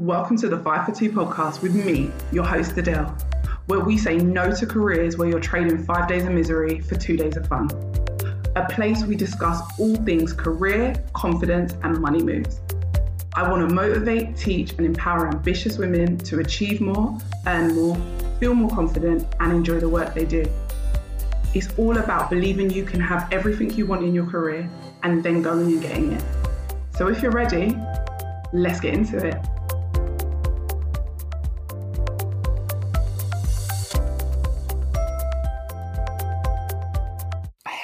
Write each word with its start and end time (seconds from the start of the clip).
Welcome 0.00 0.38
to 0.38 0.48
the 0.48 0.56
5 0.56 0.86
for 0.86 0.92
2 0.92 1.12
podcast 1.12 1.60
with 1.60 1.74
me, 1.74 2.10
your 2.32 2.42
host 2.42 2.74
Adelle, 2.76 3.14
where 3.66 3.80
we 3.80 3.98
say 3.98 4.16
no 4.16 4.50
to 4.50 4.66
careers 4.66 5.18
where 5.18 5.28
you're 5.28 5.40
trading 5.40 5.84
five 5.84 6.08
days 6.08 6.24
of 6.24 6.32
misery 6.32 6.80
for 6.80 6.94
two 6.94 7.18
days 7.18 7.36
of 7.36 7.46
fun. 7.46 7.68
A 8.56 8.66
place 8.70 9.04
we 9.04 9.14
discuss 9.14 9.60
all 9.78 9.94
things 9.96 10.32
career, 10.32 10.94
confidence, 11.12 11.74
and 11.82 12.00
money 12.00 12.22
moves. 12.22 12.60
I 13.34 13.46
want 13.46 13.68
to 13.68 13.74
motivate, 13.74 14.38
teach, 14.38 14.72
and 14.72 14.86
empower 14.86 15.28
ambitious 15.28 15.76
women 15.76 16.16
to 16.20 16.40
achieve 16.40 16.80
more, 16.80 17.18
earn 17.46 17.74
more, 17.74 17.94
feel 18.40 18.54
more 18.54 18.70
confident, 18.70 19.26
and 19.38 19.52
enjoy 19.52 19.80
the 19.80 19.88
work 19.90 20.14
they 20.14 20.24
do. 20.24 20.46
It's 21.52 21.68
all 21.76 21.98
about 21.98 22.30
believing 22.30 22.70
you 22.70 22.84
can 22.84 23.00
have 23.00 23.30
everything 23.30 23.70
you 23.74 23.84
want 23.84 24.02
in 24.02 24.14
your 24.14 24.24
career 24.24 24.66
and 25.02 25.22
then 25.22 25.42
going 25.42 25.72
and 25.72 25.82
getting 25.82 26.12
it. 26.12 26.24
So 26.96 27.08
if 27.08 27.20
you're 27.20 27.32
ready, 27.32 27.76
let's 28.54 28.80
get 28.80 28.94
into 28.94 29.18
it. 29.18 29.36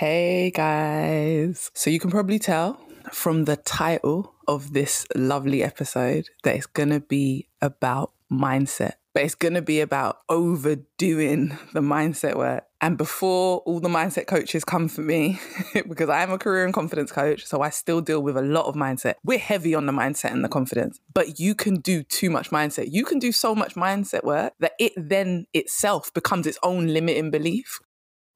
Hey 0.08 0.52
guys. 0.52 1.72
So 1.74 1.90
you 1.90 1.98
can 1.98 2.12
probably 2.12 2.38
tell 2.38 2.78
from 3.10 3.44
the 3.44 3.56
title 3.56 4.34
of 4.46 4.72
this 4.72 5.04
lovely 5.16 5.64
episode 5.64 6.28
that 6.44 6.54
it's 6.54 6.66
going 6.66 6.90
to 6.90 7.00
be 7.00 7.48
about 7.60 8.12
mindset, 8.30 8.92
but 9.14 9.24
it's 9.24 9.34
going 9.34 9.54
to 9.54 9.62
be 9.62 9.80
about 9.80 10.18
overdoing 10.28 11.58
the 11.72 11.80
mindset 11.80 12.36
work. 12.36 12.62
And 12.80 12.96
before 12.96 13.62
all 13.66 13.80
the 13.80 13.88
mindset 13.88 14.28
coaches 14.28 14.64
come 14.64 14.86
for 14.86 15.00
me, 15.00 15.40
because 15.88 16.08
I 16.08 16.22
am 16.22 16.30
a 16.30 16.38
career 16.38 16.64
and 16.64 16.72
confidence 16.72 17.10
coach, 17.10 17.44
so 17.44 17.62
I 17.62 17.70
still 17.70 18.00
deal 18.00 18.22
with 18.22 18.36
a 18.36 18.42
lot 18.42 18.66
of 18.66 18.76
mindset. 18.76 19.14
We're 19.24 19.40
heavy 19.40 19.74
on 19.74 19.86
the 19.86 19.92
mindset 19.92 20.30
and 20.30 20.44
the 20.44 20.48
confidence, 20.48 21.00
but 21.14 21.40
you 21.40 21.56
can 21.56 21.80
do 21.80 22.04
too 22.04 22.30
much 22.30 22.50
mindset. 22.50 22.92
You 22.92 23.04
can 23.04 23.18
do 23.18 23.32
so 23.32 23.56
much 23.56 23.74
mindset 23.74 24.22
work 24.22 24.52
that 24.60 24.74
it 24.78 24.92
then 24.96 25.46
itself 25.52 26.14
becomes 26.14 26.46
its 26.46 26.60
own 26.62 26.86
limiting 26.86 27.32
belief 27.32 27.80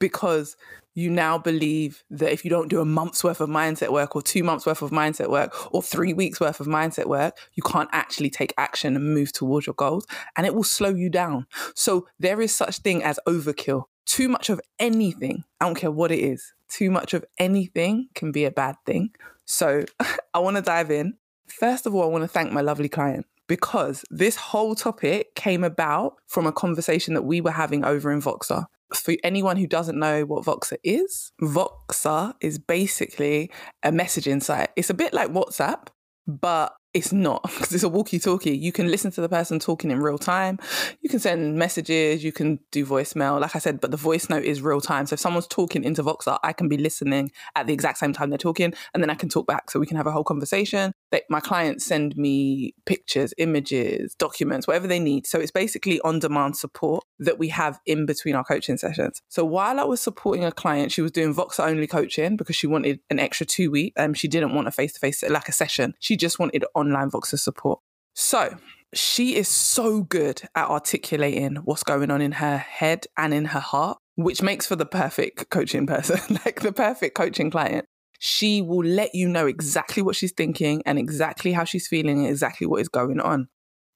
because 0.01 0.57
you 0.95 1.09
now 1.09 1.39
believe 1.39 2.03
that 2.11 2.33
if 2.33 2.45
you 2.45 2.51
don't 2.51 2.69
do 2.69 2.81
a 2.81 2.85
month's 2.85 3.23
worth 3.23 3.41
of 3.41 3.49
mindset 3.49 3.93
work 3.93 4.17
or 4.17 4.23
two 4.23 4.43
months 4.43 4.67
worth 4.67 4.83
of 4.83 4.91
mindset 4.91 5.31
work 5.31 5.73
or 5.73 5.83
three 5.83 6.13
weeks 6.13 6.41
worth 6.41 6.59
of 6.59 6.67
mindset 6.67 7.07
work, 7.07 7.39
you 7.55 7.63
can't 7.63 7.89
actually 7.93 8.31
take 8.31 8.53
action 8.59 8.97
and 8.97 9.15
move 9.15 9.33
towards 9.33 9.67
your 9.67 9.75
goals 9.75 10.07
and 10.37 10.47
it 10.47 10.55
will 10.55 10.65
slow 10.65 10.91
you 10.91 11.09
down. 11.09 11.47
So 11.75 12.09
there 12.19 12.41
is 12.41 12.55
such 12.55 12.79
thing 12.79 13.05
as 13.05 13.21
overkill. 13.29 13.85
Too 14.05 14.29
much 14.29 14.51
of 14.51 14.61
anything, 14.81 15.45
I 15.61 15.67
don't 15.67 15.77
care 15.77 15.93
what 15.93 16.11
it 16.11 16.19
is, 16.19 16.53
too 16.69 16.91
much 16.91 17.15
of 17.15 17.25
anything 17.39 18.09
can 18.15 18.33
be 18.33 18.45
a 18.45 18.51
bad 18.51 18.75
thing. 18.85 19.11
So 19.45 19.85
I 20.35 20.41
want 20.41 20.57
to 20.57 20.63
dive 20.63 20.91
in. 20.91 21.15
First 21.47 21.87
of 21.87 21.95
all, 21.95 22.03
I 22.03 22.07
want 22.07 22.23
to 22.23 22.29
thank 22.29 22.53
my 22.53 22.61
lovely 22.61 22.89
client 22.89 23.27
because 23.47 24.05
this 24.11 24.37
whole 24.37 24.75
topic 24.75 25.35
came 25.35 25.63
about 25.63 26.15
from 26.27 26.47
a 26.47 26.53
conversation 26.53 27.15
that 27.15 27.23
we 27.23 27.41
were 27.41 27.51
having 27.51 27.85
over 27.85 28.11
in 28.11 28.21
Voxer 28.21 28.67
for 28.95 29.15
anyone 29.23 29.57
who 29.57 29.67
doesn't 29.67 29.99
know 29.99 30.25
what 30.25 30.45
Voxer 30.45 30.77
is, 30.83 31.33
Voxer 31.41 32.35
is 32.41 32.59
basically 32.59 33.51
a 33.83 33.91
messaging 33.91 34.43
site. 34.43 34.71
It's 34.77 34.91
a 34.91 34.95
bit 34.95 35.13
like 35.13 35.31
WhatsApp, 35.31 35.89
but 36.27 36.73
it's 36.93 37.13
not 37.13 37.43
because 37.55 37.73
it's 37.73 37.85
a 37.85 37.89
walkie 37.89 38.19
talkie. 38.19 38.57
You 38.57 38.73
can 38.73 38.91
listen 38.91 39.11
to 39.13 39.21
the 39.21 39.29
person 39.29 39.59
talking 39.59 39.91
in 39.91 40.01
real 40.01 40.19
time. 40.19 40.59
You 41.01 41.09
can 41.09 41.21
send 41.21 41.57
messages, 41.57 42.25
you 42.25 42.33
can 42.33 42.59
do 42.73 42.85
voicemail, 42.85 43.41
like 43.41 43.55
I 43.55 43.59
said, 43.59 43.81
but 43.81 43.91
the 43.91 43.97
voice 43.97 44.29
note 44.29 44.45
is 44.45 44.63
real 44.63 44.81
time. 44.81 45.07
So 45.07 45.15
if 45.15 45.21
someone's 45.21 45.47
talking 45.47 45.85
into 45.85 46.03
Voxer, 46.03 46.39
I 46.43 46.53
can 46.53 46.69
be 46.69 46.77
listening 46.77 47.31
at 47.55 47.67
the 47.67 47.73
exact 47.73 47.99
same 47.99 48.13
time 48.13 48.31
they're 48.31 48.39
talking, 48.39 48.75
and 48.95 49.03
then 49.03 49.11
I 49.11 49.15
can 49.15 49.29
talk 49.29 49.47
back 49.47 49.71
so 49.71 49.81
we 49.81 49.87
can 49.87 49.97
have 49.97 50.07
a 50.07 50.13
whole 50.13 50.25
conversation. 50.25 50.93
They, 51.11 51.23
my 51.29 51.41
clients 51.41 51.85
send 51.85 52.17
me 52.17 52.75
pictures, 52.87 53.35
images, 53.39 54.15
documents, 54.15 54.67
whatever 54.67 54.87
they 54.87 55.01
need. 55.01 55.27
So 55.27 55.39
it's 55.39 55.51
basically 55.51 56.01
on 56.01 56.19
demand 56.19 56.57
support 56.57 57.05
that 57.19 57.39
we 57.39 57.49
have 57.49 57.81
in 57.87 58.07
between 58.07 58.35
our 58.35 58.45
coaching 58.45 58.79
sessions. 58.79 59.21
So 59.29 59.45
while 59.45 59.81
I 59.81 59.85
was 59.85 60.01
supporting 60.01 60.45
a 60.45 60.53
client, 60.53 60.93
she 60.93 61.03
was 61.03 61.13
doing 61.13 61.35
Voxer 61.35 61.67
only 61.67 61.87
coaching 61.87 62.37
because 62.37 62.57
she 62.57 62.67
wanted 62.67 63.01
an 63.11 63.19
extra 63.19 63.47
two 63.47 63.71
week. 63.71 63.93
Um, 63.97 64.15
she 64.15 64.29
didn't 64.29 64.55
want 64.55 64.69
a 64.69 64.73
face 64.73 64.93
to 64.95 65.01
face, 65.01 65.23
like 65.29 65.49
a 65.49 65.53
session. 65.53 65.95
She 65.99 66.17
just 66.17 66.39
wanted 66.39 66.65
online 66.75 67.11
Voxer 67.11 67.39
support. 67.39 67.81
So 68.15 68.57
she 68.93 69.37
is 69.37 69.49
so 69.49 70.03
good 70.03 70.43
at 70.55 70.69
articulating 70.69 71.57
what's 71.57 71.83
going 71.83 72.11
on 72.11 72.21
in 72.21 72.33
her 72.33 72.59
head 72.59 73.07
and 73.17 73.33
in 73.33 73.47
her 73.47 73.61
heart, 73.61 73.99
which 74.17 74.43
makes 74.43 74.67
for 74.67 74.77
the 74.77 74.87
perfect 74.87 75.51
coaching 75.51 75.87
person, 75.87 76.39
like 76.45 76.61
the 76.61 76.73
perfect 76.73 77.15
coaching 77.15 77.51
client. 77.51 77.87
She 78.23 78.61
will 78.61 78.85
let 78.85 79.15
you 79.15 79.27
know 79.29 79.47
exactly 79.47 80.03
what 80.03 80.15
she's 80.15 80.33
thinking 80.33 80.83
and 80.85 80.99
exactly 80.99 81.53
how 81.53 81.65
she's 81.65 81.89
feeling 81.89 82.19
and 82.19 82.29
exactly 82.29 82.67
what 82.67 82.83
is 82.83 82.89
going 82.91 83.19
on. 83.19 83.49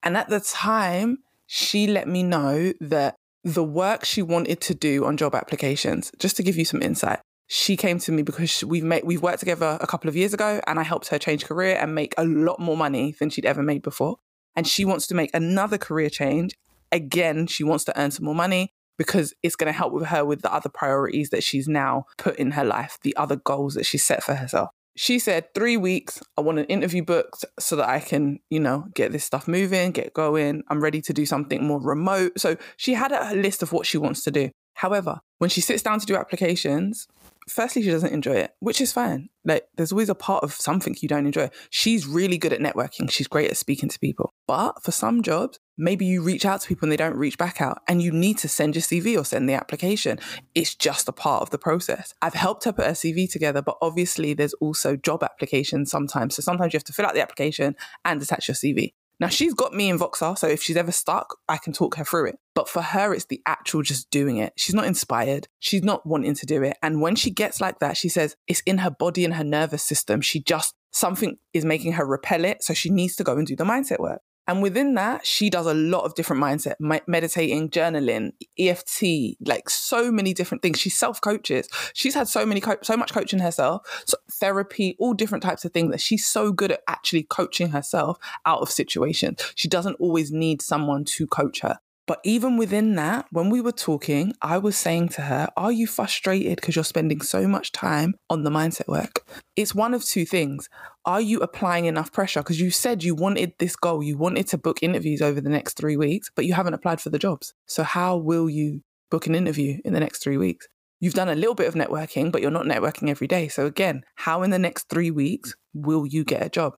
And 0.02 0.16
at 0.16 0.30
the 0.30 0.40
time, 0.40 1.18
she 1.46 1.86
let 1.86 2.08
me 2.08 2.22
know 2.22 2.72
that 2.80 3.16
the 3.44 3.62
work 3.62 4.06
she 4.06 4.22
wanted 4.22 4.62
to 4.62 4.74
do 4.74 5.04
on 5.04 5.18
job 5.18 5.34
applications, 5.34 6.10
just 6.18 6.38
to 6.38 6.42
give 6.42 6.56
you 6.56 6.64
some 6.64 6.80
insight, 6.80 7.20
she 7.48 7.76
came 7.76 7.98
to 7.98 8.12
me 8.12 8.22
because 8.22 8.64
we've 8.64 8.82
made 8.82 9.04
we've 9.04 9.20
worked 9.20 9.40
together 9.40 9.76
a 9.82 9.86
couple 9.86 10.08
of 10.08 10.16
years 10.16 10.32
ago 10.32 10.62
and 10.66 10.80
I 10.80 10.84
helped 10.84 11.08
her 11.08 11.18
change 11.18 11.44
career 11.44 11.76
and 11.78 11.94
make 11.94 12.14
a 12.16 12.24
lot 12.24 12.58
more 12.58 12.78
money 12.78 13.14
than 13.20 13.28
she'd 13.28 13.44
ever 13.44 13.62
made 13.62 13.82
before. 13.82 14.16
And 14.56 14.66
she 14.66 14.86
wants 14.86 15.06
to 15.08 15.14
make 15.14 15.30
another 15.34 15.76
career 15.76 16.08
change. 16.08 16.54
Again, 16.90 17.46
she 17.46 17.62
wants 17.62 17.84
to 17.84 18.00
earn 18.00 18.10
some 18.10 18.24
more 18.24 18.34
money 18.34 18.72
because 18.98 19.34
it's 19.42 19.56
going 19.56 19.72
to 19.72 19.76
help 19.76 19.92
with 19.92 20.06
her 20.06 20.24
with 20.24 20.42
the 20.42 20.52
other 20.52 20.68
priorities 20.68 21.30
that 21.30 21.42
she's 21.42 21.68
now 21.68 22.04
put 22.18 22.36
in 22.36 22.52
her 22.52 22.64
life, 22.64 22.98
the 23.02 23.16
other 23.16 23.36
goals 23.36 23.74
that 23.74 23.86
she's 23.86 24.04
set 24.04 24.22
for 24.22 24.34
herself. 24.34 24.70
She 24.96 25.18
said, 25.18 25.52
three 25.54 25.76
weeks, 25.76 26.22
I 26.38 26.40
want 26.40 26.60
an 26.60 26.66
interview 26.66 27.02
booked 27.02 27.44
so 27.58 27.74
that 27.76 27.88
I 27.88 27.98
can, 27.98 28.38
you 28.48 28.60
know, 28.60 28.86
get 28.94 29.10
this 29.10 29.24
stuff 29.24 29.48
moving, 29.48 29.90
get 29.90 30.14
going. 30.14 30.62
I'm 30.68 30.80
ready 30.80 31.02
to 31.02 31.12
do 31.12 31.26
something 31.26 31.66
more 31.66 31.80
remote. 31.80 32.38
So 32.38 32.56
she 32.76 32.94
had 32.94 33.10
a 33.10 33.34
list 33.34 33.62
of 33.62 33.72
what 33.72 33.86
she 33.86 33.98
wants 33.98 34.22
to 34.22 34.30
do. 34.30 34.50
However, 34.74 35.18
when 35.38 35.50
she 35.50 35.60
sits 35.60 35.82
down 35.82 35.98
to 35.98 36.06
do 36.06 36.16
applications, 36.16 37.08
firstly, 37.48 37.82
she 37.82 37.90
doesn't 37.90 38.12
enjoy 38.12 38.34
it, 38.34 38.52
which 38.60 38.80
is 38.80 38.92
fine. 38.92 39.28
Like, 39.44 39.66
there's 39.76 39.92
always 39.92 40.08
a 40.08 40.14
part 40.14 40.42
of 40.42 40.52
something 40.52 40.96
you 41.00 41.08
don't 41.08 41.26
enjoy. 41.26 41.50
She's 41.70 42.06
really 42.06 42.38
good 42.38 42.52
at 42.52 42.60
networking. 42.60 43.10
She's 43.10 43.28
great 43.28 43.50
at 43.50 43.56
speaking 43.56 43.88
to 43.88 43.98
people. 43.98 44.32
But 44.46 44.82
for 44.82 44.90
some 44.90 45.22
jobs, 45.22 45.58
maybe 45.76 46.06
you 46.06 46.22
reach 46.22 46.46
out 46.46 46.60
to 46.62 46.68
people 46.68 46.86
and 46.86 46.92
they 46.92 46.96
don't 46.96 47.16
reach 47.16 47.36
back 47.36 47.60
out 47.60 47.82
and 47.88 48.02
you 48.02 48.12
need 48.12 48.38
to 48.38 48.48
send 48.48 48.74
your 48.74 48.82
CV 48.82 49.18
or 49.18 49.24
send 49.24 49.48
the 49.48 49.54
application. 49.54 50.18
It's 50.54 50.74
just 50.74 51.08
a 51.08 51.12
part 51.12 51.42
of 51.42 51.50
the 51.50 51.58
process. 51.58 52.14
I've 52.22 52.34
helped 52.34 52.64
her 52.64 52.72
put 52.72 52.86
her 52.86 52.92
CV 52.92 53.30
together, 53.30 53.62
but 53.62 53.76
obviously 53.82 54.34
there's 54.34 54.54
also 54.54 54.96
job 54.96 55.22
applications 55.22 55.90
sometimes. 55.90 56.36
So 56.36 56.42
sometimes 56.42 56.72
you 56.72 56.78
have 56.78 56.84
to 56.84 56.92
fill 56.92 57.06
out 57.06 57.14
the 57.14 57.22
application 57.22 57.76
and 58.04 58.22
attach 58.22 58.48
your 58.48 58.54
CV. 58.54 58.92
Now 59.20 59.28
she's 59.28 59.54
got 59.54 59.72
me 59.72 59.88
in 59.88 59.98
Voxer, 59.98 60.36
so 60.36 60.48
if 60.48 60.62
she's 60.62 60.76
ever 60.76 60.92
stuck, 60.92 61.36
I 61.48 61.56
can 61.56 61.72
talk 61.72 61.96
her 61.96 62.04
through 62.04 62.28
it. 62.28 62.38
But 62.54 62.68
for 62.68 62.82
her, 62.82 63.14
it's 63.14 63.26
the 63.26 63.40
actual 63.46 63.82
just 63.82 64.10
doing 64.10 64.38
it. 64.38 64.52
She's 64.56 64.74
not 64.74 64.86
inspired. 64.86 65.48
She's 65.60 65.82
not 65.82 66.04
wanting 66.04 66.34
to 66.34 66.46
do 66.46 66.62
it. 66.62 66.76
And 66.82 67.00
when 67.00 67.14
she 67.14 67.30
gets 67.30 67.60
like 67.60 67.78
that, 67.78 67.96
she 67.96 68.08
says 68.08 68.36
it's 68.48 68.62
in 68.66 68.78
her 68.78 68.90
body 68.90 69.24
and 69.24 69.34
her 69.34 69.44
nervous 69.44 69.82
system. 69.82 70.20
She 70.20 70.40
just, 70.40 70.74
something 70.92 71.38
is 71.52 71.64
making 71.64 71.92
her 71.92 72.04
repel 72.04 72.44
it. 72.44 72.62
So 72.64 72.74
she 72.74 72.90
needs 72.90 73.16
to 73.16 73.24
go 73.24 73.36
and 73.36 73.46
do 73.46 73.56
the 73.56 73.64
mindset 73.64 74.00
work. 74.00 74.20
And 74.46 74.62
within 74.62 74.94
that, 74.94 75.26
she 75.26 75.48
does 75.48 75.66
a 75.66 75.74
lot 75.74 76.04
of 76.04 76.14
different 76.14 76.42
mindset, 76.42 76.74
meditating, 77.06 77.70
journaling, 77.70 78.32
EFT, 78.58 79.38
like 79.46 79.70
so 79.70 80.12
many 80.12 80.34
different 80.34 80.62
things. 80.62 80.78
She 80.78 80.90
self 80.90 81.20
coaches. 81.20 81.68
She's 81.94 82.14
had 82.14 82.28
so 82.28 82.44
many, 82.44 82.60
co- 82.60 82.76
so 82.82 82.96
much 82.96 83.12
coaching 83.12 83.38
herself, 83.38 84.02
so 84.06 84.18
therapy, 84.30 84.96
all 84.98 85.14
different 85.14 85.42
types 85.42 85.64
of 85.64 85.72
things 85.72 85.90
that 85.92 86.00
she's 86.00 86.26
so 86.26 86.52
good 86.52 86.72
at 86.72 86.82
actually 86.88 87.22
coaching 87.22 87.70
herself 87.70 88.18
out 88.44 88.60
of 88.60 88.70
situations. 88.70 89.40
She 89.54 89.68
doesn't 89.68 89.94
always 89.94 90.30
need 90.30 90.60
someone 90.60 91.04
to 91.06 91.26
coach 91.26 91.60
her. 91.60 91.78
But 92.06 92.20
even 92.22 92.58
within 92.58 92.96
that, 92.96 93.26
when 93.30 93.48
we 93.48 93.62
were 93.62 93.72
talking, 93.72 94.34
I 94.42 94.58
was 94.58 94.76
saying 94.76 95.08
to 95.10 95.22
her, 95.22 95.48
Are 95.56 95.72
you 95.72 95.86
frustrated 95.86 96.56
because 96.56 96.76
you're 96.76 96.84
spending 96.84 97.22
so 97.22 97.48
much 97.48 97.72
time 97.72 98.14
on 98.28 98.42
the 98.42 98.50
mindset 98.50 98.88
work? 98.88 99.26
It's 99.56 99.74
one 99.74 99.94
of 99.94 100.04
two 100.04 100.26
things. 100.26 100.68
Are 101.06 101.20
you 101.20 101.40
applying 101.40 101.86
enough 101.86 102.12
pressure? 102.12 102.40
Because 102.40 102.60
you 102.60 102.70
said 102.70 103.02
you 103.02 103.14
wanted 103.14 103.54
this 103.58 103.74
goal, 103.74 104.02
you 104.02 104.18
wanted 104.18 104.46
to 104.48 104.58
book 104.58 104.82
interviews 104.82 105.22
over 105.22 105.40
the 105.40 105.48
next 105.48 105.78
three 105.78 105.96
weeks, 105.96 106.30
but 106.34 106.44
you 106.44 106.52
haven't 106.52 106.74
applied 106.74 107.00
for 107.00 107.10
the 107.10 107.18
jobs. 107.18 107.54
So, 107.66 107.82
how 107.82 108.16
will 108.16 108.50
you 108.50 108.82
book 109.10 109.26
an 109.26 109.34
interview 109.34 109.80
in 109.84 109.94
the 109.94 110.00
next 110.00 110.22
three 110.22 110.36
weeks? 110.36 110.68
You've 111.00 111.14
done 111.14 111.28
a 111.28 111.34
little 111.34 111.54
bit 111.54 111.68
of 111.68 111.74
networking, 111.74 112.30
but 112.30 112.42
you're 112.42 112.50
not 112.50 112.66
networking 112.66 113.08
every 113.08 113.26
day. 113.26 113.48
So, 113.48 113.64
again, 113.64 114.04
how 114.16 114.42
in 114.42 114.50
the 114.50 114.58
next 114.58 114.90
three 114.90 115.10
weeks 115.10 115.54
will 115.72 116.06
you 116.06 116.24
get 116.24 116.44
a 116.44 116.50
job? 116.50 116.74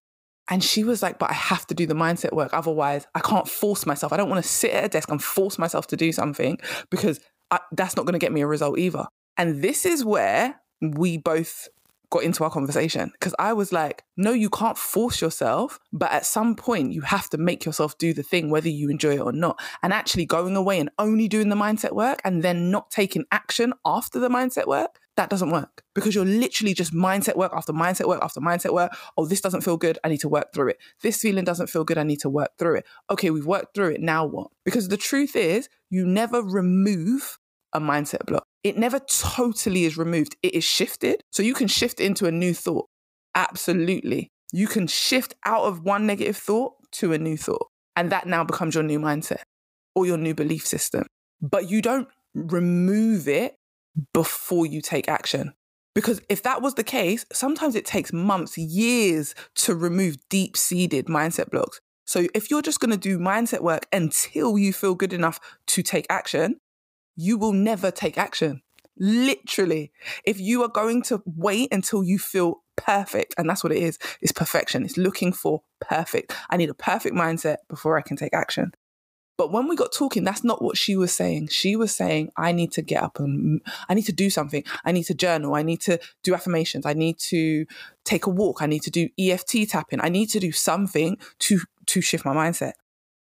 And 0.48 0.62
she 0.62 0.84
was 0.84 1.02
like, 1.02 1.18
but 1.18 1.30
I 1.30 1.34
have 1.34 1.66
to 1.68 1.74
do 1.74 1.86
the 1.86 1.94
mindset 1.94 2.32
work. 2.32 2.50
Otherwise, 2.52 3.06
I 3.14 3.20
can't 3.20 3.48
force 3.48 3.84
myself. 3.84 4.12
I 4.12 4.16
don't 4.16 4.30
want 4.30 4.42
to 4.42 4.48
sit 4.48 4.72
at 4.72 4.84
a 4.84 4.88
desk 4.88 5.10
and 5.10 5.22
force 5.22 5.58
myself 5.58 5.86
to 5.88 5.96
do 5.96 6.12
something 6.12 6.58
because 6.90 7.20
I, 7.50 7.60
that's 7.72 7.96
not 7.96 8.06
going 8.06 8.12
to 8.12 8.18
get 8.18 8.32
me 8.32 8.42
a 8.42 8.46
result 8.46 8.78
either. 8.78 9.06
And 9.36 9.62
this 9.62 9.84
is 9.84 10.04
where 10.04 10.60
we 10.80 11.18
both 11.18 11.68
got 12.10 12.22
into 12.22 12.44
our 12.44 12.50
conversation 12.50 13.10
because 13.12 13.34
I 13.38 13.52
was 13.52 13.72
like, 13.72 14.04
no, 14.16 14.32
you 14.32 14.48
can't 14.48 14.78
force 14.78 15.20
yourself, 15.20 15.78
but 15.92 16.12
at 16.12 16.24
some 16.24 16.54
point 16.54 16.92
you 16.92 17.00
have 17.02 17.28
to 17.30 17.38
make 17.38 17.64
yourself 17.64 17.98
do 17.98 18.14
the 18.14 18.22
thing, 18.22 18.50
whether 18.50 18.68
you 18.68 18.88
enjoy 18.88 19.14
it 19.14 19.20
or 19.20 19.32
not. 19.32 19.60
And 19.82 19.92
actually 19.92 20.26
going 20.26 20.56
away 20.56 20.78
and 20.78 20.90
only 20.98 21.28
doing 21.28 21.48
the 21.48 21.56
mindset 21.56 21.92
work 21.92 22.20
and 22.24 22.42
then 22.42 22.70
not 22.70 22.90
taking 22.90 23.24
action 23.32 23.72
after 23.84 24.18
the 24.18 24.28
mindset 24.28 24.66
work, 24.66 25.00
that 25.16 25.30
doesn't 25.30 25.50
work 25.50 25.82
because 25.94 26.14
you're 26.14 26.24
literally 26.24 26.74
just 26.74 26.92
mindset 26.92 27.36
work 27.36 27.52
after 27.54 27.72
mindset 27.72 28.06
work 28.06 28.22
after 28.22 28.40
mindset 28.40 28.72
work. 28.72 28.92
Oh, 29.16 29.26
this 29.26 29.40
doesn't 29.40 29.62
feel 29.62 29.76
good. 29.76 29.98
I 30.04 30.08
need 30.08 30.20
to 30.20 30.28
work 30.28 30.52
through 30.52 30.68
it. 30.68 30.78
This 31.02 31.20
feeling 31.20 31.44
doesn't 31.44 31.68
feel 31.68 31.84
good. 31.84 31.98
I 31.98 32.02
need 32.02 32.20
to 32.20 32.28
work 32.28 32.50
through 32.58 32.76
it. 32.76 32.86
Okay, 33.10 33.30
we've 33.30 33.46
worked 33.46 33.74
through 33.74 33.92
it. 33.92 34.00
Now 34.00 34.26
what? 34.26 34.48
Because 34.64 34.88
the 34.88 34.96
truth 34.96 35.34
is, 35.34 35.68
you 35.90 36.06
never 36.06 36.42
remove 36.42 37.38
a 37.72 37.80
mindset 37.80 38.26
block. 38.26 38.44
It 38.62 38.76
never 38.76 38.98
totally 38.98 39.84
is 39.84 39.96
removed. 39.96 40.36
It 40.42 40.54
is 40.54 40.64
shifted. 40.64 41.22
So 41.30 41.42
you 41.42 41.54
can 41.54 41.68
shift 41.68 42.00
into 42.00 42.26
a 42.26 42.32
new 42.32 42.52
thought. 42.52 42.88
Absolutely. 43.34 44.28
You 44.52 44.66
can 44.66 44.86
shift 44.86 45.34
out 45.44 45.64
of 45.64 45.82
one 45.82 46.06
negative 46.06 46.36
thought 46.36 46.74
to 46.92 47.12
a 47.12 47.18
new 47.18 47.36
thought. 47.36 47.68
And 47.94 48.10
that 48.10 48.26
now 48.26 48.44
becomes 48.44 48.74
your 48.74 48.84
new 48.84 48.98
mindset 48.98 49.42
or 49.94 50.06
your 50.06 50.18
new 50.18 50.34
belief 50.34 50.66
system. 50.66 51.06
But 51.40 51.70
you 51.70 51.80
don't 51.80 52.08
remove 52.34 53.28
it 53.28 53.56
before 54.12 54.66
you 54.66 54.80
take 54.80 55.08
action. 55.08 55.54
Because 55.94 56.20
if 56.28 56.42
that 56.42 56.60
was 56.60 56.74
the 56.74 56.84
case, 56.84 57.24
sometimes 57.32 57.74
it 57.74 57.86
takes 57.86 58.12
months, 58.12 58.58
years 58.58 59.34
to 59.54 59.74
remove 59.74 60.16
deep 60.28 60.56
seated 60.56 61.06
mindset 61.06 61.50
blocks. 61.50 61.80
So 62.04 62.26
if 62.34 62.50
you're 62.50 62.62
just 62.62 62.80
going 62.80 62.90
to 62.90 62.96
do 62.96 63.18
mindset 63.18 63.60
work 63.60 63.86
until 63.92 64.58
you 64.58 64.72
feel 64.72 64.94
good 64.94 65.12
enough 65.12 65.40
to 65.68 65.82
take 65.82 66.06
action, 66.10 66.60
you 67.16 67.38
will 67.38 67.52
never 67.52 67.90
take 67.90 68.18
action. 68.18 68.62
Literally. 68.98 69.90
If 70.24 70.38
you 70.38 70.62
are 70.62 70.68
going 70.68 71.02
to 71.04 71.22
wait 71.24 71.72
until 71.72 72.04
you 72.04 72.18
feel 72.18 72.62
perfect, 72.76 73.34
and 73.38 73.48
that's 73.48 73.64
what 73.64 73.72
it 73.72 73.82
is, 73.82 73.98
it's 74.20 74.32
perfection. 74.32 74.84
It's 74.84 74.96
looking 74.96 75.32
for 75.32 75.62
perfect. 75.80 76.34
I 76.50 76.56
need 76.56 76.70
a 76.70 76.74
perfect 76.74 77.14
mindset 77.14 77.56
before 77.68 77.98
I 77.98 78.02
can 78.02 78.16
take 78.16 78.34
action. 78.34 78.72
But 79.38 79.52
when 79.52 79.68
we 79.68 79.76
got 79.76 79.92
talking, 79.92 80.24
that's 80.24 80.44
not 80.44 80.62
what 80.62 80.78
she 80.78 80.96
was 80.96 81.12
saying. 81.12 81.48
She 81.48 81.76
was 81.76 81.94
saying, 81.94 82.30
I 82.36 82.52
need 82.52 82.72
to 82.72 82.82
get 82.82 83.02
up 83.02 83.18
and 83.18 83.60
I 83.88 83.94
need 83.94 84.06
to 84.06 84.12
do 84.12 84.30
something. 84.30 84.64
I 84.84 84.92
need 84.92 85.04
to 85.04 85.14
journal. 85.14 85.54
I 85.54 85.62
need 85.62 85.80
to 85.82 85.98
do 86.22 86.34
affirmations. 86.34 86.86
I 86.86 86.94
need 86.94 87.18
to 87.18 87.66
take 88.04 88.26
a 88.26 88.30
walk. 88.30 88.62
I 88.62 88.66
need 88.66 88.82
to 88.82 88.90
do 88.90 89.08
EFT 89.18 89.68
tapping. 89.68 90.00
I 90.00 90.08
need 90.08 90.30
to 90.30 90.40
do 90.40 90.52
something 90.52 91.18
to, 91.40 91.60
to 91.86 92.00
shift 92.00 92.24
my 92.24 92.34
mindset. 92.34 92.72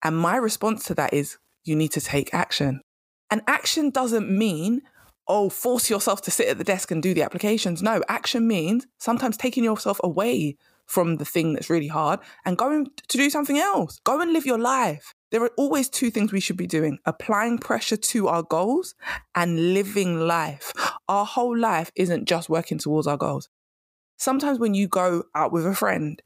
And 0.03 0.17
my 0.17 0.37
response 0.37 0.85
to 0.87 0.95
that 0.95 1.15
is, 1.15 1.39
you 1.65 1.77
need 1.77 1.93
to 1.93 2.01
take 2.01 2.35
action. 2.35 2.83
And 3.31 3.41
action 3.47 3.91
doesn't 3.91 4.29
mean, 4.29 4.83
oh, 5.29 5.49
force 5.49 5.89
yourself 5.89 6.21
to 6.23 6.31
sit 6.31 6.49
at 6.49 6.59
the 6.59 6.65
desk 6.65 6.91
and 6.91 7.03
do 7.03 7.15
the 7.15 7.23
applications. 7.23 7.83
No, 7.83 8.03
action 8.09 8.47
means 8.47 8.87
sometimes 8.99 9.37
taking 9.37 9.65
yourself 9.65 10.01
away 10.03 10.57
from 10.87 11.17
the 11.17 11.25
thing 11.25 11.55
that's 11.55 11.71
really 11.71 11.89
hard 11.89 12.21
and 12.45 12.59
going 12.59 12.87
to 13.09 13.17
do 13.17 13.31
something 13.31 13.59
else. 13.59 14.01
Go 14.05 14.21
and 14.21 14.33
live 14.33 14.45
your 14.45 14.59
life. 14.59 15.15
There 15.33 15.43
are 15.43 15.51
always 15.57 15.89
two 15.89 16.11
things 16.11 16.31
we 16.31 16.41
should 16.41 16.59
be 16.59 16.67
doing 16.67 16.99
applying 17.07 17.57
pressure 17.57 17.97
to 17.97 18.29
our 18.29 18.43
goals 18.43 18.95
and 19.35 19.73
living 19.73 20.21
life. 20.21 20.73
Our 21.09 21.25
whole 21.25 21.57
life 21.59 21.91
isn't 21.97 22.29
just 22.29 22.51
working 22.51 22.79
towards 22.79 23.07
our 23.07 23.17
goals. 23.17 23.49
Sometimes 24.19 24.59
when 24.59 24.75
you 24.75 24.87
go 24.87 25.25
out 25.35 25.51
with 25.51 25.67
a 25.67 25.75
friend, 25.75 26.21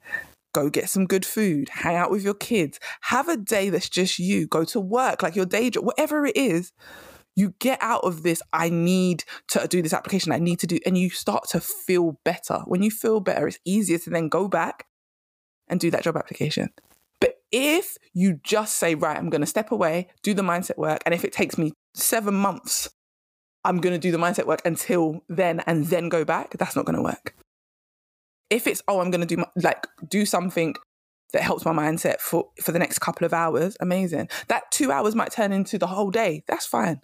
go 0.53 0.69
get 0.69 0.91
some 0.91 1.07
good 1.07 1.25
food, 1.25 1.69
hang 1.69 1.95
out 1.95 2.11
with 2.11 2.25
your 2.25 2.35
kids, 2.35 2.81
have 3.03 3.29
a 3.29 3.37
day 3.37 3.71
that's 3.71 3.89
just 3.89 4.19
you, 4.19 4.49
go 4.49 4.65
to 4.65 4.81
work, 4.81 5.23
like 5.23 5.37
your 5.37 5.47
day 5.47 5.71
job, 5.71 5.85
whatever 5.85 6.27
it 6.27 6.37
is, 6.37 6.73
you 7.37 7.55
get 7.61 7.79
out 7.81 8.03
of 8.03 8.25
this, 8.25 8.43
I 8.53 8.71
need 8.71 9.23
to 9.49 9.69
do 9.69 9.83
this 9.83 9.93
application, 9.93 10.33
I 10.33 10.39
need 10.39 10.59
to 10.61 10.67
do, 10.67 10.81
and 10.85 10.99
you 10.99 11.11
start 11.11 11.49
to 11.51 11.61
feel 11.61 12.19
better. 12.25 12.63
When 12.65 12.83
you 12.83 12.91
feel 12.91 13.21
better, 13.21 13.47
it's 13.47 13.59
easier 13.65 13.99
to 13.99 14.11
then 14.11 14.29
go 14.29 14.49
back 14.49 14.87
and 15.69 15.79
do 15.79 15.91
that 15.93 16.03
job 16.03 16.17
application. 16.17 16.71
But 17.21 17.37
if 17.51 17.97
you 18.13 18.41
just 18.43 18.77
say, 18.77 18.95
right, 18.95 19.17
I'm 19.17 19.31
going 19.31 19.41
to 19.41 19.47
step 19.47 19.71
away, 19.71 20.09
do 20.23 20.35
the 20.35 20.43
mindset 20.43 20.77
work, 20.77 21.01
and 21.05 21.15
if 21.15 21.25
it 21.25 21.33
takes 21.33 21.57
me 21.57 21.73
seven 21.95 22.35
months, 22.35 22.91
I'm 23.65 23.79
going 23.79 23.95
to 23.95 23.99
do 23.99 24.13
the 24.13 24.19
mindset 24.19 24.47
work 24.47 24.63
until 24.65 25.25
then 25.29 25.61
and 25.67 25.87
then 25.87 26.09
go 26.09 26.25
back, 26.25 26.57
that's 26.57 26.77
not 26.77 26.85
going 26.85 26.97
to 26.97 27.03
work. 27.03 27.35
If 28.49 28.67
it's, 28.69 28.83
oh, 28.87 29.01
I'm 29.01 29.11
going 29.11 29.23
to 29.23 29.27
do 29.27 29.39
my, 29.39 29.47
like 29.57 29.87
do 30.09 30.25
something 30.25 30.77
that 31.33 31.43
helps 31.43 31.65
my 31.65 31.73
mindset 31.73 32.21
for, 32.21 32.51
for 32.63 32.71
the 32.71 32.79
next 32.79 33.01
couple 33.01 33.25
of 33.25 33.35
hours, 33.35 33.77
amazing. 33.81 34.29
That 34.47 34.71
two 34.71 34.93
hours 34.93 35.17
might 35.17 35.33
turn 35.33 35.53
into 35.53 35.79
the 35.79 35.89
whole 35.89 36.13
day. 36.13 36.45
That's 36.47 36.67
fine. 36.67 37.01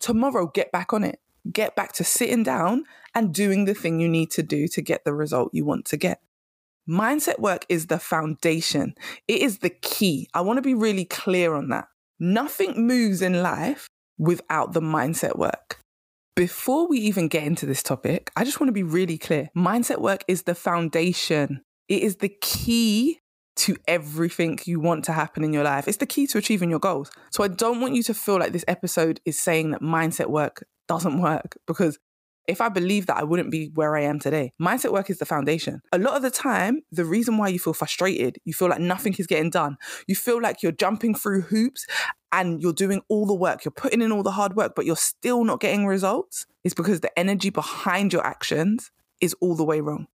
Tomorrow, 0.00 0.50
get 0.52 0.72
back 0.72 0.92
on 0.92 1.04
it. 1.04 1.20
Get 1.52 1.76
back 1.76 1.92
to 1.94 2.04
sitting 2.04 2.42
down 2.42 2.84
and 3.14 3.32
doing 3.32 3.64
the 3.64 3.74
thing 3.74 4.00
you 4.00 4.08
need 4.08 4.30
to 4.32 4.42
do 4.42 4.66
to 4.68 4.82
get 4.82 5.04
the 5.04 5.14
result 5.14 5.50
you 5.54 5.64
want 5.64 5.84
to 5.86 5.96
get. 5.96 6.20
Mindset 6.88 7.38
work 7.38 7.66
is 7.68 7.86
the 7.86 7.98
foundation, 7.98 8.94
it 9.28 9.42
is 9.42 9.58
the 9.58 9.70
key. 9.70 10.28
I 10.34 10.40
want 10.40 10.58
to 10.58 10.62
be 10.62 10.74
really 10.74 11.04
clear 11.04 11.54
on 11.54 11.68
that. 11.68 11.88
Nothing 12.18 12.86
moves 12.86 13.22
in 13.22 13.42
life 13.42 13.88
without 14.18 14.72
the 14.72 14.80
mindset 14.80 15.36
work. 15.36 15.78
Before 16.36 16.88
we 16.88 16.98
even 16.98 17.28
get 17.28 17.44
into 17.44 17.66
this 17.66 17.82
topic, 17.82 18.30
I 18.36 18.44
just 18.44 18.60
want 18.60 18.68
to 18.68 18.72
be 18.72 18.82
really 18.82 19.18
clear. 19.18 19.50
Mindset 19.56 20.00
work 20.00 20.24
is 20.28 20.42
the 20.42 20.54
foundation, 20.54 21.62
it 21.88 22.02
is 22.02 22.16
the 22.16 22.34
key 22.40 23.20
to 23.56 23.76
everything 23.86 24.58
you 24.64 24.80
want 24.80 25.04
to 25.04 25.12
happen 25.12 25.44
in 25.44 25.52
your 25.52 25.64
life. 25.64 25.86
It's 25.86 25.98
the 25.98 26.06
key 26.06 26.26
to 26.28 26.38
achieving 26.38 26.70
your 26.70 26.78
goals. 26.78 27.10
So 27.30 27.44
I 27.44 27.48
don't 27.48 27.80
want 27.80 27.94
you 27.94 28.02
to 28.04 28.14
feel 28.14 28.38
like 28.38 28.52
this 28.52 28.64
episode 28.68 29.20
is 29.26 29.38
saying 29.38 29.72
that 29.72 29.82
mindset 29.82 30.28
work 30.28 30.64
doesn't 30.88 31.20
work 31.20 31.58
because 31.66 31.98
if 32.46 32.60
I 32.60 32.68
believe 32.68 33.06
that, 33.06 33.16
I 33.16 33.22
wouldn't 33.22 33.50
be 33.50 33.70
where 33.74 33.96
I 33.96 34.02
am 34.02 34.18
today. 34.18 34.52
Mindset 34.60 34.92
work 34.92 35.10
is 35.10 35.18
the 35.18 35.26
foundation. 35.26 35.82
A 35.92 35.98
lot 35.98 36.16
of 36.16 36.22
the 36.22 36.30
time, 36.30 36.82
the 36.90 37.04
reason 37.04 37.36
why 37.36 37.48
you 37.48 37.58
feel 37.58 37.72
frustrated, 37.72 38.38
you 38.44 38.52
feel 38.52 38.68
like 38.68 38.80
nothing 38.80 39.14
is 39.18 39.26
getting 39.26 39.50
done, 39.50 39.76
you 40.06 40.14
feel 40.14 40.40
like 40.40 40.62
you're 40.62 40.72
jumping 40.72 41.14
through 41.14 41.42
hoops 41.42 41.86
and 42.32 42.62
you're 42.62 42.72
doing 42.72 43.02
all 43.08 43.26
the 43.26 43.34
work, 43.34 43.64
you're 43.64 43.72
putting 43.72 44.02
in 44.02 44.12
all 44.12 44.22
the 44.22 44.32
hard 44.32 44.56
work, 44.56 44.72
but 44.74 44.86
you're 44.86 44.96
still 44.96 45.44
not 45.44 45.60
getting 45.60 45.86
results, 45.86 46.46
is 46.64 46.74
because 46.74 47.00
the 47.00 47.18
energy 47.18 47.50
behind 47.50 48.12
your 48.12 48.26
actions 48.26 48.90
is 49.20 49.34
all 49.40 49.54
the 49.54 49.64
way 49.64 49.80
wrong. 49.80 50.06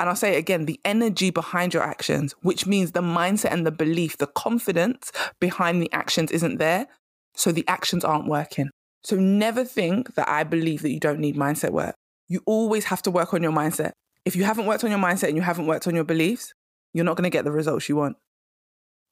And 0.00 0.08
I'll 0.08 0.16
say 0.16 0.34
it 0.34 0.38
again 0.38 0.66
the 0.66 0.80
energy 0.84 1.30
behind 1.30 1.72
your 1.72 1.82
actions, 1.82 2.34
which 2.42 2.66
means 2.66 2.92
the 2.92 3.00
mindset 3.00 3.52
and 3.52 3.66
the 3.66 3.70
belief, 3.70 4.18
the 4.18 4.26
confidence 4.26 5.12
behind 5.40 5.80
the 5.80 5.92
actions 5.92 6.30
isn't 6.30 6.58
there. 6.58 6.88
So 7.36 7.52
the 7.52 7.66
actions 7.68 8.04
aren't 8.04 8.28
working. 8.28 8.70
So 9.04 9.16
never 9.16 9.64
think 9.64 10.14
that 10.14 10.28
I 10.28 10.44
believe 10.44 10.82
that 10.82 10.90
you 10.90 10.98
don't 10.98 11.20
need 11.20 11.36
mindset 11.36 11.70
work. 11.70 11.94
You 12.26 12.40
always 12.46 12.86
have 12.86 13.02
to 13.02 13.10
work 13.10 13.34
on 13.34 13.42
your 13.42 13.52
mindset. 13.52 13.92
If 14.24 14.34
you 14.34 14.44
haven't 14.44 14.64
worked 14.64 14.82
on 14.82 14.90
your 14.90 14.98
mindset 14.98 15.28
and 15.28 15.36
you 15.36 15.42
haven't 15.42 15.66
worked 15.66 15.86
on 15.86 15.94
your 15.94 16.04
beliefs, 16.04 16.54
you're 16.94 17.04
not 17.04 17.16
going 17.16 17.24
to 17.24 17.30
get 17.30 17.44
the 17.44 17.52
results 17.52 17.88
you 17.88 17.96
want. 17.96 18.16